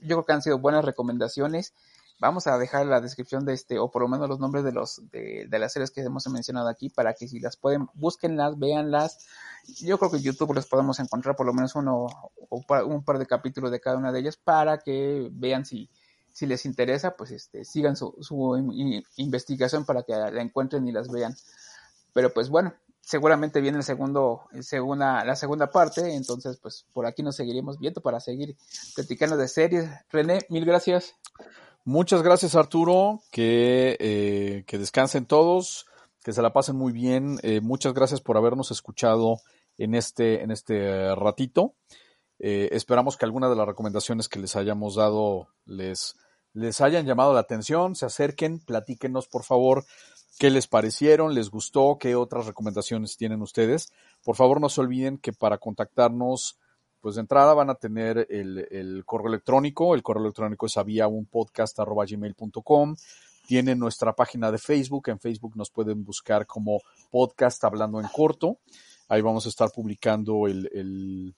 yo 0.00 0.16
creo 0.16 0.24
que 0.24 0.32
han 0.32 0.42
sido 0.42 0.58
buenas 0.58 0.84
recomendaciones. 0.84 1.72
Vamos 2.18 2.46
a 2.46 2.56
dejar 2.56 2.86
la 2.86 3.00
descripción 3.00 3.44
de 3.44 3.52
este, 3.52 3.78
o 3.78 3.90
por 3.90 4.00
lo 4.00 4.08
menos 4.08 4.28
los 4.28 4.40
nombres 4.40 4.64
de 4.64 4.72
los, 4.72 5.02
de, 5.10 5.46
de 5.48 5.58
las 5.58 5.72
series 5.72 5.90
que 5.90 6.00
hemos 6.00 6.26
mencionado 6.28 6.68
aquí, 6.68 6.88
para 6.88 7.12
que 7.12 7.28
si 7.28 7.40
las 7.40 7.56
pueden, 7.56 7.88
búsquenlas, 7.92 8.58
véanlas. 8.58 9.26
Yo 9.82 9.98
creo 9.98 10.10
que 10.10 10.16
en 10.16 10.22
YouTube 10.22 10.54
les 10.54 10.66
podemos 10.66 10.98
encontrar 10.98 11.36
por 11.36 11.44
lo 11.44 11.52
menos 11.52 11.74
uno 11.74 12.06
o 12.48 12.64
un 12.86 13.04
par 13.04 13.18
de 13.18 13.26
capítulos 13.26 13.70
de 13.70 13.80
cada 13.80 13.98
una 13.98 14.12
de 14.12 14.20
ellas 14.20 14.36
para 14.36 14.78
que 14.78 15.28
vean 15.30 15.66
si, 15.66 15.90
si 16.32 16.46
les 16.46 16.64
interesa, 16.64 17.16
pues 17.16 17.32
este, 17.32 17.64
sigan 17.64 17.96
su, 17.96 18.14
su 18.20 18.56
in- 18.56 19.04
investigación 19.16 19.84
para 19.84 20.02
que 20.02 20.12
la 20.12 20.40
encuentren 20.40 20.88
y 20.88 20.92
las 20.92 21.08
vean. 21.08 21.36
Pero 22.14 22.32
pues 22.32 22.48
bueno, 22.48 22.72
seguramente 23.02 23.60
viene 23.60 23.76
el 23.78 23.84
segundo, 23.84 24.48
el 24.52 24.64
segunda, 24.64 25.22
la 25.24 25.36
segunda 25.36 25.70
parte, 25.70 26.14
entonces 26.14 26.56
pues 26.56 26.86
por 26.94 27.04
aquí 27.04 27.22
nos 27.22 27.36
seguiremos 27.36 27.78
viendo 27.78 28.00
para 28.00 28.20
seguir 28.20 28.56
platicando 28.94 29.36
de 29.36 29.48
series. 29.48 29.90
René, 30.10 30.46
mil 30.48 30.64
gracias. 30.64 31.14
Muchas 31.88 32.20
gracias 32.24 32.56
Arturo, 32.56 33.22
que, 33.30 33.96
eh, 34.00 34.64
que 34.66 34.76
descansen 34.76 35.24
todos, 35.24 35.86
que 36.24 36.32
se 36.32 36.42
la 36.42 36.52
pasen 36.52 36.74
muy 36.74 36.92
bien. 36.92 37.38
Eh, 37.44 37.60
muchas 37.60 37.94
gracias 37.94 38.20
por 38.20 38.36
habernos 38.36 38.72
escuchado 38.72 39.38
en 39.78 39.94
este, 39.94 40.42
en 40.42 40.50
este 40.50 40.78
eh, 40.78 41.14
ratito. 41.14 41.76
Esperamos 42.40 43.16
que 43.16 43.24
alguna 43.24 43.48
de 43.48 43.54
las 43.54 43.68
recomendaciones 43.68 44.28
que 44.28 44.40
les 44.40 44.56
hayamos 44.56 44.96
dado 44.96 45.46
les, 45.64 46.16
les 46.54 46.80
hayan 46.80 47.06
llamado 47.06 47.32
la 47.32 47.40
atención. 47.40 47.94
Se 47.94 48.04
acerquen, 48.04 48.58
platíquenos 48.58 49.28
por 49.28 49.44
favor 49.44 49.84
qué 50.40 50.50
les 50.50 50.66
parecieron, 50.66 51.34
les 51.36 51.50
gustó, 51.50 51.98
qué 52.00 52.16
otras 52.16 52.46
recomendaciones 52.46 53.16
tienen 53.16 53.42
ustedes. 53.42 53.92
Por 54.24 54.34
favor 54.34 54.60
no 54.60 54.70
se 54.70 54.80
olviden 54.80 55.18
que 55.18 55.32
para 55.32 55.58
contactarnos 55.58 56.58
pues 57.00 57.14
de 57.14 57.22
entrada 57.22 57.54
van 57.54 57.70
a 57.70 57.74
tener 57.74 58.26
el, 58.30 59.02
correo 59.04 59.28
electrónico, 59.28 59.94
el 59.94 60.02
correo 60.02 60.24
electrónico 60.24 60.66
es 60.66 60.76
había 60.76 61.08
un 61.08 61.26
podcast 61.26 61.78
gmail.com, 61.78 62.96
tienen 63.46 63.78
nuestra 63.78 64.14
página 64.14 64.50
de 64.50 64.58
Facebook, 64.58 65.08
en 65.08 65.20
Facebook 65.20 65.56
nos 65.56 65.70
pueden 65.70 66.04
buscar 66.04 66.46
como 66.46 66.80
podcast 67.10 67.62
hablando 67.64 68.00
en 68.00 68.08
corto, 68.08 68.58
ahí 69.08 69.20
vamos 69.20 69.46
a 69.46 69.48
estar 69.48 69.70
publicando 69.70 70.46
el 70.46 71.34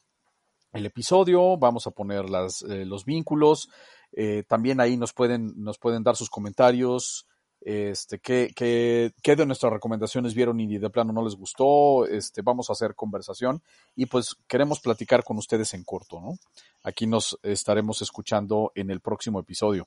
episodio, 0.72 1.56
vamos 1.56 1.86
a 1.86 1.90
poner 1.90 2.30
las, 2.30 2.62
eh, 2.62 2.85
los 2.85 3.05
vínculos, 3.05 3.68
eh, 4.12 4.44
también 4.48 4.80
ahí 4.80 4.97
nos 4.97 5.12
pueden, 5.12 5.52
nos 5.56 5.78
pueden 5.78 6.02
dar 6.02 6.16
sus 6.16 6.30
comentarios, 6.30 7.26
este, 7.60 8.18
qué, 8.20 8.52
qué, 8.55 9.12
qué 9.22 9.36
de 9.36 9.47
nuestras 9.47 9.72
recomendaciones 9.72 10.35
vieron 10.35 10.60
y 10.60 10.78
de 10.78 10.90
plano 10.90 11.12
no 11.12 11.24
les 11.24 11.35
gustó, 11.35 12.06
este, 12.06 12.43
vamos 12.43 12.70
a 12.70 12.72
hacer 12.72 12.94
conversación 12.94 13.62
y 13.97 14.06
pues 14.06 14.36
queremos 14.47 14.80
platicar 14.80 15.24
con 15.24 15.36
ustedes 15.39 15.74
en 15.74 15.85
corto, 15.85 16.20
¿no? 16.20 16.39
Aquí 16.85 17.06
nos 17.06 17.39
estaremos 17.43 18.01
escuchando 18.02 18.72
en 18.74 18.90
el 18.90 19.01
próximo 19.01 19.40
episodio. 19.40 19.85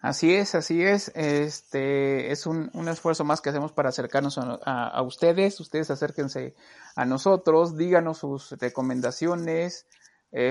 Así 0.00 0.34
es, 0.34 0.54
así 0.54 0.82
es. 0.82 1.08
Este 1.14 2.30
es 2.30 2.46
un, 2.46 2.70
un 2.74 2.88
esfuerzo 2.88 3.24
más 3.24 3.40
que 3.40 3.48
hacemos 3.50 3.72
para 3.72 3.88
acercarnos 3.88 4.38
a, 4.38 4.58
a- 4.64 4.88
a 4.88 5.02
ustedes. 5.02 5.58
Ustedes 5.58 5.90
acérquense 5.90 6.54
a 6.94 7.04
nosotros, 7.06 7.76
díganos 7.76 8.18
sus 8.18 8.52
recomendaciones, 8.52 9.86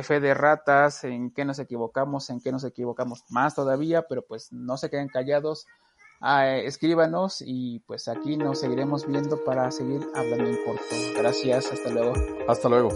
fe 0.03 0.19
de 0.19 0.33
ratas, 0.33 1.03
en 1.03 1.31
qué 1.31 1.45
nos 1.45 1.59
equivocamos, 1.59 2.29
en 2.29 2.41
qué 2.41 2.51
nos 2.51 2.63
equivocamos 2.63 3.23
más 3.29 3.53
todavía, 3.53 4.07
pero 4.07 4.23
pues 4.23 4.51
no 4.51 4.77
se 4.77 4.89
queden 4.89 5.09
callados, 5.09 5.67
ah, 6.21 6.47
escríbanos 6.47 7.43
y 7.45 7.79
pues 7.81 8.07
aquí 8.07 8.35
nos 8.35 8.59
seguiremos 8.59 9.05
viendo 9.05 9.43
para 9.43 9.69
seguir 9.71 10.01
hablando 10.15 10.49
en 10.49 10.57
corto. 10.65 10.95
Gracias, 11.17 11.71
hasta 11.71 11.91
luego. 11.91 12.13
Hasta 12.47 12.69
luego. 12.69 12.89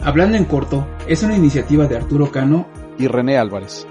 Hablando 0.00 0.36
en 0.36 0.46
corto 0.46 0.86
es 1.06 1.22
una 1.22 1.36
iniciativa 1.36 1.86
de 1.86 1.96
Arturo 1.96 2.32
Cano 2.32 2.66
y 2.98 3.06
René 3.06 3.38
Álvarez. 3.38 3.86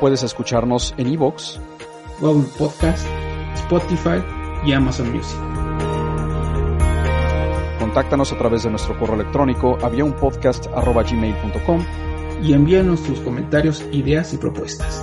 Puedes 0.00 0.22
escucharnos 0.22 0.94
en 0.96 1.08
iVoox, 1.08 1.58
Google 2.20 2.48
Podcast, 2.58 3.06
Spotify 3.54 4.24
y 4.64 4.72
Amazon 4.72 5.12
Music. 5.14 5.59
Contáctanos 7.90 8.30
a 8.30 8.38
través 8.38 8.62
de 8.62 8.70
nuestro 8.70 8.96
correo 8.96 9.16
electrónico 9.16 9.76
aviaunpodcast.gmail.com 9.82 11.84
y 12.40 12.52
envíanos 12.52 13.02
tus 13.02 13.18
comentarios, 13.18 13.84
ideas 13.90 14.32
y 14.32 14.36
propuestas. 14.36 15.02